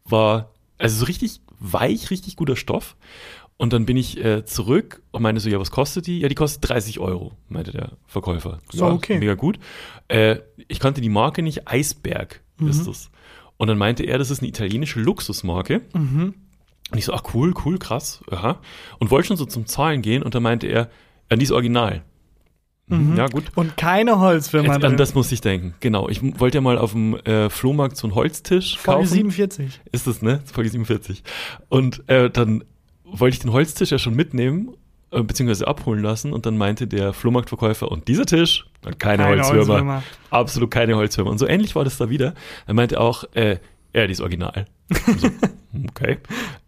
war 0.05 0.53
also 0.79 0.99
so 0.99 1.05
richtig 1.05 1.41
weich 1.59 2.09
richtig 2.09 2.35
guter 2.35 2.55
Stoff 2.55 2.95
und 3.57 3.73
dann 3.73 3.85
bin 3.85 3.97
ich 3.97 4.23
äh, 4.23 4.45
zurück 4.45 5.01
und 5.11 5.21
meinte 5.21 5.41
so, 5.41 5.49
ja, 5.49 5.59
was 5.59 5.69
kostet 5.69 6.07
die? 6.07 6.21
Ja, 6.21 6.29
die 6.29 6.35
kostet 6.35 6.69
30 6.69 6.99
Euro, 6.99 7.33
meinte 7.49 7.71
der 7.73 7.97
Verkäufer. 8.07 8.59
So, 8.71 8.85
ja, 8.85 8.93
okay. 8.93 9.19
Mega 9.19 9.33
gut. 9.33 9.59
Äh, 10.07 10.37
ich 10.69 10.79
kannte 10.79 11.01
die 11.01 11.09
Marke 11.09 11.41
nicht, 11.41 11.67
Eisberg 11.67 12.39
Mhm. 12.57 12.69
ist 12.69 12.87
das. 12.87 13.11
Und 13.57 13.67
dann 13.67 13.77
meinte 13.77 14.03
er, 14.03 14.17
das 14.17 14.31
ist 14.31 14.39
eine 14.39 14.47
italienische 14.47 15.01
Luxusmarke. 15.01 15.81
Und 16.91 16.97
ich 16.97 17.05
so, 17.05 17.13
ach 17.13 17.23
cool, 17.33 17.53
cool, 17.65 17.77
krass, 17.77 18.21
aha. 18.31 18.59
Und 18.99 19.11
wollte 19.11 19.27
schon 19.27 19.37
so 19.37 19.45
zum 19.45 19.65
Zahlen 19.65 20.01
gehen 20.01 20.23
und 20.23 20.35
dann 20.35 20.43
meinte 20.43 20.67
er, 20.67 20.89
ja, 21.29 21.37
die 21.37 21.43
ist 21.43 21.51
original. 21.51 22.03
Mhm. 22.87 23.15
Ja, 23.15 23.27
gut. 23.27 23.45
Und 23.55 23.77
keine 23.77 24.19
Holzfirma 24.19 24.73
Jetzt, 24.73 24.83
an 24.83 24.97
das 24.97 25.13
muss 25.13 25.31
ich 25.31 25.41
denken, 25.41 25.75
genau. 25.79 26.09
Ich 26.09 26.21
wollte 26.39 26.57
ja 26.57 26.61
mal 26.61 26.79
auf 26.79 26.91
dem 26.91 27.15
äh, 27.17 27.49
Flohmarkt 27.49 27.97
so 27.97 28.07
einen 28.07 28.15
Holztisch 28.15 28.77
Folge 28.77 29.01
kaufen. 29.01 29.13
47. 29.13 29.81
Ist 29.91 30.07
das, 30.07 30.21
ne? 30.23 30.41
Folge 30.45 30.71
47. 30.71 31.23
Und 31.69 32.07
äh, 32.09 32.31
dann 32.31 32.63
wollte 33.03 33.35
ich 33.35 33.39
den 33.39 33.53
Holztisch 33.53 33.91
ja 33.91 33.99
schon 33.99 34.15
mitnehmen, 34.15 34.71
äh, 35.11 35.21
beziehungsweise 35.21 35.67
abholen 35.67 36.01
lassen 36.01 36.33
und 36.33 36.47
dann 36.47 36.57
meinte 36.57 36.87
der 36.87 37.13
Flohmarktverkäufer, 37.13 37.91
und 37.91 38.07
dieser 38.07 38.25
Tisch, 38.25 38.65
keine, 38.81 38.97
Keine 38.97 39.23
Holzwürmer. 39.25 39.73
Holzwürmer. 39.73 40.03
Absolut 40.31 40.71
keine 40.71 40.95
Holzwürmer. 40.95 41.31
Und 41.31 41.37
so 41.37 41.47
ähnlich 41.47 41.75
war 41.75 41.83
das 41.83 41.97
da 41.97 42.09
wieder. 42.09 42.33
Er 42.65 42.73
meinte 42.73 42.99
auch, 42.99 43.25
äh, 43.33 43.57
ja, 43.93 44.05
die 44.07 44.11
ist 44.13 44.21
original. 44.21 44.65
So, 45.17 45.29
okay. 45.89 46.17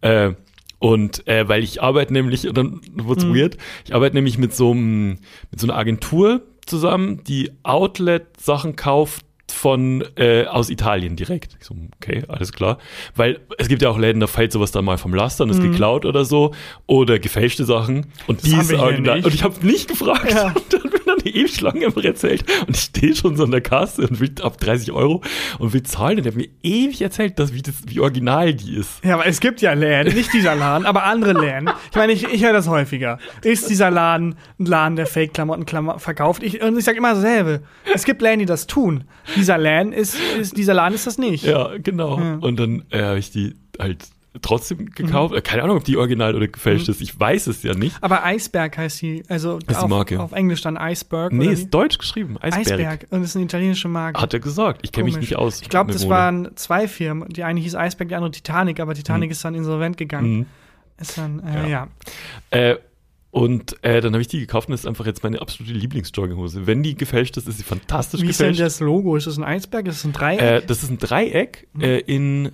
Äh, 0.00 0.32
und 0.78 1.26
äh, 1.28 1.48
weil 1.48 1.62
ich 1.62 1.82
arbeite 1.82 2.12
nämlich, 2.12 2.48
dann 2.52 2.80
wird's 2.94 3.24
Mhm. 3.24 3.34
weird, 3.34 3.56
ich 3.84 3.94
arbeite 3.94 4.16
nämlich 4.16 4.38
mit 4.38 4.54
so, 4.54 4.72
einem, 4.72 5.18
mit 5.50 5.60
so 5.60 5.66
einer 5.66 5.76
Agentur 5.76 6.42
zusammen, 6.66 7.22
die 7.24 7.50
Outlet-Sachen 7.62 8.76
kauft 8.76 9.24
von 9.50 10.02
äh, 10.16 10.46
aus 10.46 10.70
Italien 10.70 11.14
direkt. 11.14 11.56
Ich 11.60 11.66
so, 11.66 11.76
okay, 12.00 12.24
alles 12.26 12.52
klar. 12.52 12.78
Weil 13.14 13.40
es 13.58 13.68
gibt 13.68 13.82
ja 13.82 13.90
auch 13.90 13.98
Läden, 13.98 14.18
da 14.18 14.26
fällt 14.26 14.50
sowas 14.50 14.72
dann 14.72 14.84
mal 14.84 14.96
vom 14.96 15.14
Laster 15.14 15.44
und 15.44 15.50
ist 15.50 15.60
geklaut 15.60 16.04
oder 16.06 16.24
so. 16.24 16.52
Oder 16.86 17.18
gefälschte 17.18 17.64
Sachen. 17.64 18.06
Und 18.26 18.42
Mhm. 18.44 18.50
Das 18.56 18.66
die 18.68 18.74
ist 18.74 18.80
original. 18.80 19.24
Und 19.24 19.34
ich 19.34 19.44
habe 19.44 19.64
nicht 19.66 19.88
gefragt. 19.88 20.30
Ja. 20.32 20.46
Und 20.56 20.72
dann 20.72 20.90
bin 20.90 21.00
dann 21.22 21.32
die 21.32 21.38
ewig 21.38 21.60
lange 21.60 21.84
immer 21.84 22.04
erzählt. 22.04 22.44
Und 22.66 22.76
ich 22.76 22.82
stehe 22.82 23.14
schon 23.14 23.36
so 23.36 23.44
an 23.44 23.50
der 23.50 23.60
Kasse 23.60 24.02
und 24.02 24.20
will 24.20 24.32
ab 24.42 24.58
30 24.58 24.92
Euro 24.92 25.22
und 25.58 25.72
will 25.72 25.82
zahlen. 25.82 26.18
Und 26.18 26.24
der 26.24 26.32
hat 26.32 26.38
mir 26.38 26.48
ewig 26.62 27.00
erzählt, 27.00 27.38
dass, 27.38 27.52
wie, 27.54 27.62
das, 27.62 27.74
wie 27.86 28.00
original 28.00 28.54
die 28.54 28.76
ist. 28.76 29.04
Ja, 29.04 29.14
aber 29.14 29.26
es 29.26 29.40
gibt 29.40 29.60
ja 29.60 29.72
Läden, 29.72 30.14
nicht 30.14 30.32
dieser 30.32 30.54
Laden, 30.54 30.86
aber 30.86 31.04
andere 31.04 31.32
Läden. 31.32 31.70
Ich 31.90 31.96
meine, 31.96 32.12
ich, 32.12 32.24
ich 32.24 32.44
höre 32.44 32.52
das 32.52 32.68
häufiger. 32.68 33.18
Ist 33.42 33.68
dieser 33.70 33.90
Laden 33.90 34.36
ein 34.58 34.66
Laden, 34.66 34.96
der 34.96 35.06
Fake-Klamotten 35.06 35.66
verkauft? 35.98 36.42
Ich, 36.42 36.62
und 36.62 36.78
ich 36.78 36.84
sage 36.84 36.98
immer 36.98 37.14
dasselbe. 37.14 37.62
Es 37.92 38.04
gibt 38.04 38.22
Läden, 38.22 38.40
die 38.40 38.46
das 38.46 38.66
tun. 38.66 39.04
Dieser 39.36 39.58
Laden 39.58 39.92
ist, 39.92 40.16
ist 40.40 40.56
dieser 40.56 40.74
Laden 40.74 40.94
ist 40.94 41.06
das 41.06 41.18
nicht. 41.18 41.44
Ja, 41.44 41.70
genau. 41.78 42.18
Ja. 42.18 42.38
Und 42.40 42.58
dann 42.58 42.84
äh, 42.90 43.02
habe 43.02 43.18
ich 43.18 43.30
die 43.30 43.54
halt 43.78 44.08
trotzdem 44.40 44.86
gekauft. 44.86 45.34
Äh, 45.34 45.42
Keine 45.42 45.62
Ahnung, 45.64 45.76
ob 45.76 45.84
die 45.84 45.96
original 45.96 46.34
oder 46.34 46.48
gefälscht 46.48 46.88
ist. 46.88 47.00
Ich 47.02 47.18
weiß 47.18 47.48
es 47.48 47.62
ja 47.62 47.74
nicht. 47.74 47.96
Aber 48.00 48.24
Eisberg 48.24 48.78
heißt 48.78 49.02
die, 49.02 49.22
also 49.28 49.58
ist 49.58 49.68
die 49.70 49.74
auf, 49.76 49.88
Marke. 49.88 50.18
auf 50.20 50.32
Englisch 50.32 50.62
dann 50.62 50.76
Iceberg. 50.76 51.32
Nee, 51.32 51.48
ist 51.48 51.66
wie? 51.66 51.70
deutsch 51.70 51.98
geschrieben. 51.98 52.38
Eisberg. 52.40 52.78
Eisberg. 52.80 53.06
Und 53.10 53.22
ist 53.22 53.36
eine 53.36 53.44
italienische 53.44 53.88
Marke. 53.88 54.20
Hat 54.20 54.32
er 54.32 54.40
gesagt. 54.40 54.80
Ich 54.84 54.92
kenne 54.92 55.04
mich 55.04 55.18
nicht 55.18 55.36
aus. 55.36 55.60
Ich 55.60 55.68
glaube, 55.68 55.92
das 55.92 56.02
Mode. 56.02 56.14
waren 56.14 56.50
zwei 56.56 56.88
Firmen. 56.88 57.28
Die 57.28 57.42
eine 57.44 57.60
hieß 57.60 57.74
Eisberg, 57.74 58.08
die 58.08 58.14
andere 58.14 58.30
Titanic, 58.30 58.80
aber 58.80 58.94
Titanic 58.94 59.30
ist 59.30 59.44
dann 59.44 59.54
insolvent 59.54 59.96
gegangen. 59.98 60.36
Mhm. 60.38 60.46
Ist 60.98 61.18
dann, 61.18 61.40
äh, 61.40 61.68
ja. 61.70 61.88
Ja. 62.52 62.68
Äh, 62.70 62.78
und 63.30 63.82
äh, 63.82 64.02
dann 64.02 64.12
habe 64.12 64.20
ich 64.20 64.28
die 64.28 64.40
gekauft 64.40 64.68
und 64.68 64.72
das 64.72 64.80
ist 64.82 64.86
einfach 64.86 65.06
jetzt 65.06 65.22
meine 65.24 65.40
absolute 65.40 65.72
Lieblingsjogginghose. 65.72 66.66
Wenn 66.66 66.82
die 66.82 66.94
gefälscht 66.94 67.36
ist, 67.38 67.48
ist 67.48 67.56
sie 67.56 67.62
fantastisch 67.64 68.20
Wie 68.20 68.26
ist 68.28 68.38
denn 68.40 68.48
gefälscht. 68.52 68.60
das 68.60 68.80
Logo? 68.80 69.16
Ist 69.16 69.26
das 69.26 69.38
ein 69.38 69.44
Eisberg? 69.44 69.86
Ist 69.88 70.00
das 70.00 70.04
ein 70.04 70.12
Dreieck? 70.12 70.40
Äh, 70.42 70.62
das 70.66 70.82
ist 70.82 70.90
ein 70.90 70.98
Dreieck 70.98 71.66
Mhm. 71.72 71.80
äh, 71.82 71.98
in 72.00 72.52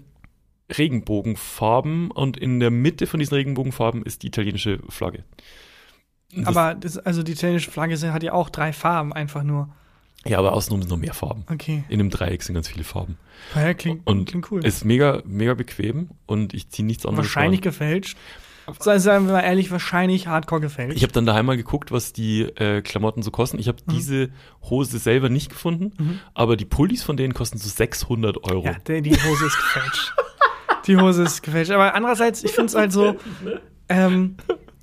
Regenbogenfarben 0.77 2.11
und 2.11 2.37
in 2.37 2.61
der 2.61 2.71
Mitte 2.71 3.07
von 3.07 3.21
diesen 3.21 3.35
Regenbogenfarben 3.35 4.03
ist 4.03 4.23
die 4.23 4.29
italienische 4.29 4.81
Flagge. 4.89 5.25
Das, 6.35 6.47
aber 6.49 6.75
das, 6.75 6.99
also 6.99 7.23
die 7.23 7.33
italienische 7.33 7.71
Flagge 7.71 7.97
hat 8.13 8.23
ja 8.23 8.33
auch 8.33 8.51
drei 8.51 8.73
Farben, 8.73 9.13
einfach 9.13 9.43
nur. 9.43 9.71
ja, 10.27 10.39
aber 10.39 10.53
außenrum 10.53 10.83
sind 10.83 10.91
noch 10.91 10.99
mehr 10.99 11.15
Farben. 11.15 11.45
Okay. 11.51 11.85
In 11.89 12.01
einem 12.01 12.11
Dreieck 12.11 12.43
sind 12.43 12.55
ganz 12.55 12.69
viele 12.69 12.85
Farben. 12.85 13.17
Ja, 13.55 13.73
klingt, 13.73 14.07
Und 14.07 14.27
klingt 14.29 14.51
cool. 14.51 14.65
Ist 14.65 14.85
mega, 14.85 15.23
mega 15.25 15.55
bequem 15.55 16.11
und 16.27 16.53
ich 16.55 16.69
ziehe 16.69 16.85
nichts 16.87 17.07
anderes 17.07 17.27
wahrscheinlich 17.27 17.61
an. 17.61 17.65
gefälscht. 17.65 18.17
So, 18.81 18.99
sagen 18.99 19.25
wir 19.27 19.33
mal 19.33 19.41
ehrlich, 19.41 19.71
wahrscheinlich 19.71 20.27
hardcore 20.27 20.61
gefälscht. 20.61 20.95
Ich 20.99 21.03
habe 21.03 21.13
dann 21.15 21.25
daheim 21.25 21.47
mal 21.47 21.57
geguckt, 21.57 21.91
was 21.91 22.13
die 22.13 22.43
äh, 22.43 22.83
Klamotten 22.83 23.23
so 23.23 23.31
kosten. 23.31 23.59
Ich 23.59 23.67
habe 23.67 23.79
Mhm. 23.87 23.93
diese 23.95 24.29
Hose 24.69 24.99
selber 24.99 25.31
nicht 25.31 25.49
gefunden, 25.49 26.21
aber 26.35 26.55
die 26.59 26.67
Pullis 26.67 27.03
von 27.03 27.17
denen 27.17 27.33
kosten 27.33 27.57
so 27.57 27.67
600 27.67 28.45
Euro. 28.45 28.67
ja, 28.67 28.75
die 29.01 29.11
Hose 29.13 29.47
ist 29.47 29.57
gefälscht. 29.57 30.13
die 30.89 30.97
Hose 30.97 31.23
ist 31.23 31.43
gefälscht. 31.43 31.71
Aber 31.71 31.95
andererseits, 31.95 32.43
ich 32.45 32.51
finde 32.53 32.67
es 32.67 32.75
halt 32.75 32.93
so, 32.93 33.17
ähm, 33.89 34.37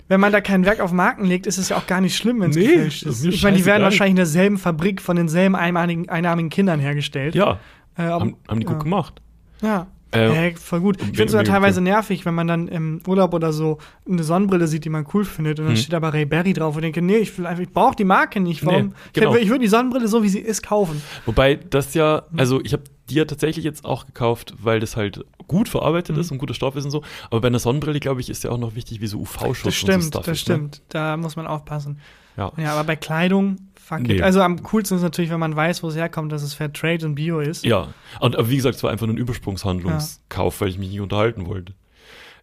wenn 0.07 0.19
man 0.19 0.31
da 0.31 0.39
kein 0.41 0.65
Werk 0.65 0.79
auf 0.79 0.91
Marken 0.91 1.25
legt, 1.25 1.47
ist 1.47 1.57
es 1.57 1.69
ja 1.69 1.77
auch 1.77 1.87
gar 1.87 1.99
nicht 2.01 2.15
schlimm, 2.15 2.39
wenn 2.41 2.51
es 2.51 2.55
Nee, 2.55 2.67
gefälscht 2.67 3.03
ist. 3.03 3.25
Ich 3.25 3.43
meine, 3.43 3.57
die 3.57 3.65
werden 3.65 3.83
wahrscheinlich 3.83 4.11
in 4.11 4.15
derselben 4.17 4.57
Fabrik 4.57 5.01
von 5.01 5.15
denselben 5.15 5.55
einarmigen, 5.55 6.09
einarmigen 6.09 6.49
Kindern 6.49 6.79
hergestellt. 6.79 7.35
Ja, 7.35 7.59
äh, 7.97 8.03
aber- 8.03 8.21
haben, 8.21 8.35
haben 8.47 8.59
die 8.59 8.65
ja. 8.65 8.71
gut 8.73 8.83
gemacht. 8.83 9.21
Ja. 9.61 9.87
Äh, 10.13 10.49
ja, 10.51 10.55
voll 10.55 10.79
gut. 10.79 10.97
Ich 11.01 11.07
finde 11.07 11.25
es 11.25 11.31
sogar 11.31 11.43
teilweise 11.43 11.81
nervig, 11.81 12.25
wenn 12.25 12.35
man 12.35 12.47
dann 12.47 12.67
im 12.69 13.01
Urlaub 13.05 13.33
oder 13.33 13.51
so 13.51 13.79
eine 14.09 14.23
Sonnenbrille 14.23 14.67
sieht, 14.67 14.85
die 14.85 14.89
man 14.89 15.05
cool 15.13 15.25
findet 15.25 15.59
und 15.59 15.65
dann 15.65 15.75
Hm. 15.75 15.81
steht 15.81 15.93
aber 15.93 16.13
Ray 16.13 16.25
Berry 16.25 16.53
drauf 16.53 16.75
und 16.75 16.83
denke, 16.83 17.01
nee, 17.01 17.17
ich 17.17 17.37
will 17.37 17.45
einfach, 17.45 17.63
ich 17.63 17.71
brauche 17.71 17.95
die 17.95 18.05
Marke 18.05 18.39
nicht. 18.39 18.65
Warum? 18.65 18.87
Nee, 18.87 18.93
genau. 19.13 19.35
ich, 19.35 19.41
ich 19.43 19.49
würde 19.49 19.61
die 19.61 19.67
Sonnenbrille 19.67 20.07
so 20.07 20.23
wie 20.23 20.29
sie 20.29 20.39
ist 20.39 20.61
kaufen. 20.63 21.01
Wobei 21.25 21.55
das 21.55 21.95
ja, 21.95 22.23
Mhm. 22.31 22.39
also 22.39 22.61
ich 22.63 22.71
habe 22.71 22.83
die 23.09 23.15
ja 23.15 23.25
tatsächlich 23.25 23.63
jetzt 23.65 23.85
auch 23.85 24.05
gekauft, 24.05 24.53
weil 24.61 24.79
das 24.79 24.95
halt 24.95 25.23
gut 25.47 25.69
verarbeitet 25.69 26.15
Mhm. 26.15 26.21
ist 26.21 26.31
und 26.31 26.37
guter 26.39 26.53
Stoff 26.53 26.75
ist 26.75 26.85
und 26.85 26.91
so. 26.91 27.03
Aber 27.29 27.41
bei 27.41 27.47
einer 27.47 27.59
Sonnenbrille, 27.59 27.99
glaube 27.99 28.21
ich, 28.21 28.29
ist 28.29 28.43
ja 28.43 28.49
auch 28.51 28.57
noch 28.57 28.75
wichtig, 28.75 29.01
wie 29.01 29.07
so 29.07 29.19
UV-Schutz 29.19 29.57
Das 29.63 29.65
und 29.65 29.73
stimmt, 29.73 30.03
so 30.03 30.09
das 30.11 30.27
ist, 30.27 30.29
ne? 30.29 30.35
stimmt. 30.55 30.81
Da 30.89 31.15
muss 31.17 31.35
man 31.35 31.45
aufpassen. 31.47 31.99
Ja. 32.37 32.51
Ja, 32.57 32.73
aber 32.73 32.83
bei 32.83 32.95
Kleidung, 32.95 33.57
fuck 33.75 34.01
Nee. 34.01 34.15
it. 34.15 34.21
Also 34.21 34.41
am 34.41 34.61
coolsten 34.63 34.95
ist 34.97 35.03
natürlich, 35.03 35.29
wenn 35.31 35.39
man 35.39 35.55
weiß, 35.55 35.83
wo 35.83 35.87
es 35.87 35.95
herkommt, 35.95 36.31
dass 36.31 36.41
es 36.43 36.53
Fair 36.53 36.73
Trade 36.73 37.05
und 37.05 37.15
Bio 37.15 37.39
ist. 37.39 37.63
Ja, 37.63 37.93
und 38.19 38.35
aber 38.35 38.49
wie 38.49 38.55
gesagt, 38.57 38.75
es 38.75 38.83
war 38.83 38.91
einfach 38.91 39.05
nur 39.05 39.15
ein 39.15 39.19
Übersprungshandlungskauf, 39.19 40.59
weil 40.61 40.69
ich 40.69 40.77
mich 40.77 40.89
nicht 40.89 40.99
unterhalten 40.99 41.45
wollte. 41.45 41.73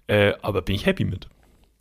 Äh, 0.06 0.32
aber 0.42 0.62
bin 0.62 0.74
ich 0.74 0.86
happy 0.86 1.04
mit. 1.04 1.28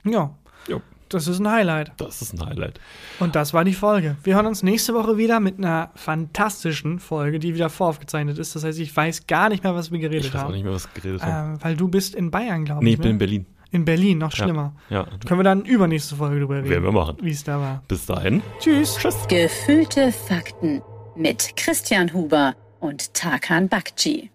Ja. 0.04 0.36
Ja. 0.68 0.82
Das 1.14 1.28
ist 1.28 1.40
ein 1.40 1.50
Highlight. 1.52 1.92
Das 1.98 2.22
ist 2.22 2.34
ein 2.34 2.46
Highlight. 2.46 2.80
Und 3.20 3.36
das 3.36 3.54
war 3.54 3.64
die 3.64 3.74
Folge. 3.74 4.16
Wir 4.24 4.36
hören 4.36 4.46
uns 4.46 4.64
nächste 4.64 4.94
Woche 4.94 5.18
wieder 5.18 5.40
mit 5.40 5.58
einer 5.58 5.92
fantastischen 5.96 7.00
Folge, 7.00 7.40
die 7.40 7.54
wieder 7.54 7.70
voraufgezeichnet 7.70 8.38
ist. 8.38 8.56
Das 8.56 8.64
heißt, 8.64 8.80
ich 8.80 8.96
weiß 8.96 9.28
gar 9.28 9.50
nicht 9.50 9.64
mehr, 9.64 9.76
was 9.76 9.92
wir 9.92 10.00
geredet 10.00 10.26
Ich 10.28 10.34
weiß 10.34 10.42
auch 10.42 10.46
haben. 10.46 10.54
nicht 10.54 10.64
mehr, 10.64 10.74
was 10.74 10.88
wir 10.94 11.02
geredet 11.02 11.24
haben. 11.24 11.54
Ähm, 11.56 11.60
weil 11.64 11.76
du 11.76 11.88
bist 11.88 12.16
in 12.16 12.32
Bayern, 12.32 12.66
glaube 12.66 12.84
nee, 12.84 12.92
ich. 12.92 12.96
ich 12.96 13.02
bin 13.02 13.12
in 13.12 13.16
ne? 13.16 13.20
Berlin. 13.20 13.46
in 13.72 13.86
Berlin, 13.86 14.18
noch 14.18 14.32
Ja. 14.34 14.44
schlimmer. 14.46 14.74
Ja, 14.90 15.06
Können 15.28 15.40
wir 15.40 15.44
dann 15.44 15.64
übernächste 15.66 16.16
Folge 16.16 16.40
drüber 16.40 16.56
reden, 16.58 16.70
werden 16.70 16.84
wir 16.84 16.92
machen. 16.92 17.18
wie 17.22 17.32
es 17.32 17.44
da 17.44 17.60
war. 17.60 17.84
Bis 17.88 18.06
dahin. 18.06 18.42
Tschüss. 18.60 18.98
Tschüss. 18.98 19.16
Gefühlte 19.28 20.12
Fakten 20.12 20.82
mit 21.16 21.54
Christian 21.58 22.14
Huber 22.14 22.56
und 22.80 23.14
Tarkan 23.14 23.70
Bakci. 23.70 24.30